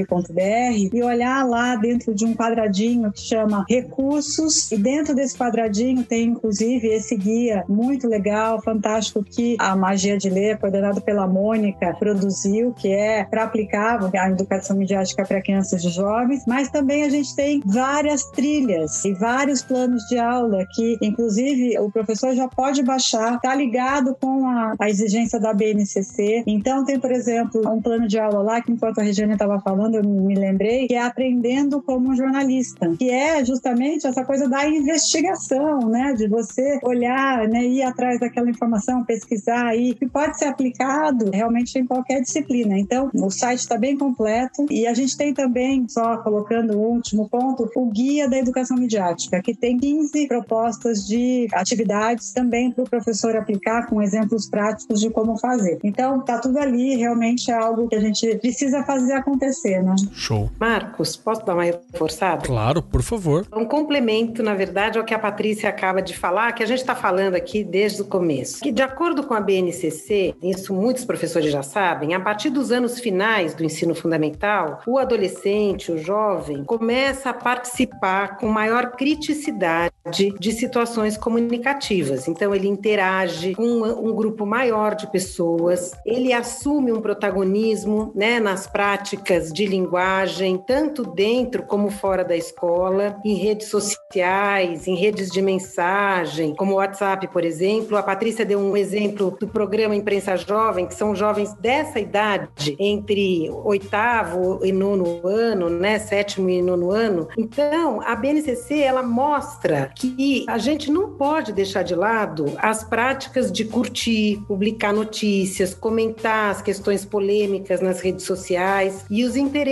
educamedia.org.br 0.04 0.96
e 0.96 1.04
olhar 1.04 1.48
lá 1.48 1.76
dentro 1.76 2.14
de 2.14 2.26
um 2.26 2.34
quadradinho 2.34 3.12
que 3.12 3.22
chama 3.22 3.66
recursos 3.70 4.72
e 4.72 4.78
dentro 4.78 5.16
desse 5.16 5.38
quadradinho 5.38 6.04
tem 6.04 6.30
inclusive 6.30 6.88
esse 6.88 7.16
guia 7.16 7.64
muito 7.68 8.08
legal, 8.08 8.62
fantástico 8.62 9.24
que 9.24 9.56
a 9.60 9.76
Magia 9.76 10.18
de 10.18 10.30
Ler, 10.30 10.58
coordenado 10.60 11.02
pela 11.02 11.28
Mônica, 11.28 11.96
produziu, 12.00 12.74
que 12.74 12.92
é 12.92 13.24
para 13.24 13.44
aplicar 13.44 14.00
a 14.16 14.30
educação 14.30 14.76
midiática 14.78 15.26
para 15.26 15.42
crianças 15.42 15.84
e 15.84 15.90
jovens, 15.90 16.44
mas 16.48 16.70
também 16.70 17.04
a 17.04 17.10
gente 17.10 17.36
tem 17.36 17.62
várias 17.66 18.26
trilhas 18.32 19.04
e 19.06 19.14
vários 19.14 19.62
planos 19.62 20.04
de 20.04 20.18
aula 20.18 20.66
que, 20.74 20.98
inclusive, 21.02 21.78
o 21.80 21.92
professor 21.92 22.34
já 22.34 22.48
pode 22.48 22.84
baixar, 22.84 23.40
tá 23.40 23.54
ligado 23.56 24.16
com 24.20 24.48
a, 24.48 24.74
a 24.80 24.90
exigência 24.90 25.40
da 25.40 25.54
BNCC. 25.54 26.44
Então, 26.48 26.84
tem, 26.86 27.00
por 27.00 27.12
exemplo, 27.12 27.62
um 27.70 27.82
plano 27.82 28.08
de 28.08 28.20
aula 28.20 28.42
lá 28.42 28.62
que, 28.62 28.72
enquanto 28.72 29.00
a 29.00 29.04
Regiane 29.04 29.34
estava 29.34 29.60
falando, 29.60 29.93
eu 29.98 30.04
me 30.04 30.36
lembrei, 30.36 30.88
que 30.88 30.96
é 30.96 31.02
aprendendo 31.02 31.82
como 31.82 32.16
jornalista, 32.16 32.94
que 32.98 33.10
é 33.10 33.44
justamente 33.44 34.08
essa 34.08 34.24
coisa 34.24 34.48
da 34.48 34.68
investigação, 34.68 35.90
né? 35.90 36.14
De 36.14 36.28
você 36.28 36.80
olhar, 36.84 37.48
né? 37.48 37.64
Ir 37.66 37.84
atrás 37.84 38.20
daquela 38.20 38.50
informação, 38.50 39.04
pesquisar 39.04 39.68
aí, 39.68 39.94
que 39.94 40.08
pode 40.08 40.38
ser 40.38 40.46
aplicado 40.46 41.30
realmente 41.32 41.78
em 41.78 41.86
qualquer 41.86 42.22
disciplina. 42.22 42.78
Então, 42.78 43.10
o 43.14 43.30
site 43.30 43.60
está 43.60 43.78
bem 43.78 43.98
completo 43.98 44.66
e 44.70 44.88
a 44.88 44.94
gente 44.94 45.18
tem 45.18 45.34
também, 45.34 45.86
só 45.88 46.18
colocando 46.18 46.78
o 46.78 46.82
último 46.82 47.30
ponto, 47.30 47.70
o 47.76 47.86
Guia 47.92 48.30
da 48.30 48.38
Educação 48.38 48.78
Midiática, 48.78 49.42
que 49.42 49.54
tem 49.54 49.78
15 49.78 50.28
propostas 50.28 51.06
de 51.06 51.48
atividades 51.54 52.32
também 52.32 52.72
para 52.72 52.84
o 52.84 52.90
professor 52.90 53.36
aplicar 53.36 53.88
com 53.88 54.02
exemplos 54.02 54.50
práticos 54.50 55.00
de 55.00 55.10
como 55.10 55.38
fazer. 55.38 55.80
Então, 55.84 56.22
tá 56.22 56.40
tudo 56.40 56.58
ali, 56.58 56.96
realmente 56.96 57.52
é 57.52 57.54
algo 57.54 57.88
que 57.88 57.96
a 57.96 58.00
gente 58.00 58.36
precisa 58.38 58.84
fazer 58.84 59.14
acontecer, 59.14 59.83
né? 59.84 59.96
Show. 60.14 60.50
Marcos, 60.60 61.16
posso 61.16 61.46
dar 61.46 61.54
uma 61.54 61.64
reforçada? 61.64 62.46
Claro, 62.46 62.82
por 62.82 63.02
favor. 63.02 63.46
Um 63.56 63.66
complemento, 63.66 64.42
na 64.42 64.54
verdade, 64.54 64.98
ao 64.98 65.06
que 65.06 65.14
a 65.14 65.20
Patrícia 65.20 65.70
acaba 65.70 66.02
de 66.02 66.16
falar, 66.16 66.52
que 66.54 66.64
a 66.64 66.66
gente 66.66 66.80
está 66.80 66.96
falando 66.96 67.36
aqui 67.36 67.64
desde 67.64 68.02
o 68.02 68.06
começo. 68.06 68.62
Que, 68.62 68.72
de 68.72 68.82
acordo 68.82 69.24
com 69.24 69.34
a 69.34 69.40
BNCC, 69.40 70.36
isso 70.42 70.74
muitos 70.74 71.06
professores 71.06 71.52
já 71.52 71.64
sabem, 71.64 72.14
a 72.14 72.20
partir 72.20 72.50
dos 72.50 72.72
anos 72.72 73.00
finais 73.00 73.54
do 73.54 73.64
ensino 73.64 73.94
fundamental, 73.96 74.82
o 74.88 74.98
adolescente, 74.98 75.92
o 75.92 75.98
jovem, 75.98 76.64
começa 76.64 77.30
a 77.30 77.34
participar 77.34 78.38
com 78.38 78.48
maior 78.48 78.92
criticidade 78.92 79.94
de 80.40 80.52
situações 80.52 81.18
comunicativas. 81.18 82.28
Então, 82.28 82.54
ele 82.54 82.68
interage 82.68 83.56
com 83.56 83.64
um 83.64 84.14
grupo 84.14 84.46
maior 84.46 84.96
de 84.96 85.08
pessoas, 85.08 85.92
ele 86.06 86.34
assume 86.34 86.92
um 86.92 87.02
protagonismo 87.02 88.12
né, 88.16 88.40
nas 88.40 88.68
práticas 88.68 89.52
de 89.52 89.66
linguagem, 89.74 90.58
tanto 90.58 91.04
dentro 91.04 91.64
como 91.64 91.90
fora 91.90 92.24
da 92.24 92.36
escola, 92.36 93.18
em 93.26 93.34
redes 93.34 93.68
sociais, 93.70 94.88
em 94.88 94.96
redes 94.96 95.30
de 95.30 95.42
mensagem, 95.42 96.54
como 96.56 96.74
o 96.74 96.76
WhatsApp, 96.76 97.28
por 97.30 97.44
exemplo. 97.44 97.98
A 97.98 98.04
Patrícia 98.04 98.46
deu 98.46 98.60
um 98.60 98.78
exemplo 98.78 99.36
do 99.40 99.48
programa 99.48 99.96
Imprensa 99.96 100.38
Jovem, 100.38 100.86
que 100.86 100.94
são 100.94 101.16
jovens 101.16 101.54
dessa 101.56 102.00
idade, 102.00 102.76
entre 102.80 103.50
oitavo 103.64 104.60
e 104.64 104.72
nono 104.72 105.28
ano, 105.28 105.70
né, 105.70 105.98
sétimo 105.98 106.50
e 106.50 106.62
nono 106.62 106.92
ano. 106.92 107.28
Então, 107.38 108.02
a 108.02 108.16
BNCC 108.16 108.80
ela 108.80 109.02
mostra 109.02 109.92
que 109.96 110.46
a 110.48 110.58
gente 110.58 110.92
não 110.92 111.12
pode 111.12 111.52
deixar 111.52 111.84
de 111.84 111.96
lado 111.96 112.46
as 112.58 112.84
práticas 112.84 113.52
de 113.52 113.66
curtir, 113.66 114.40
publicar 114.48 114.94
notícias, 114.94 115.74
comentar 115.74 116.52
as 116.52 116.62
questões 116.62 117.04
polêmicas 117.04 117.82
nas 117.82 118.00
redes 118.02 118.26
sociais 118.26 119.06
e 119.10 119.24
os 119.24 119.36
interesses, 119.36 119.63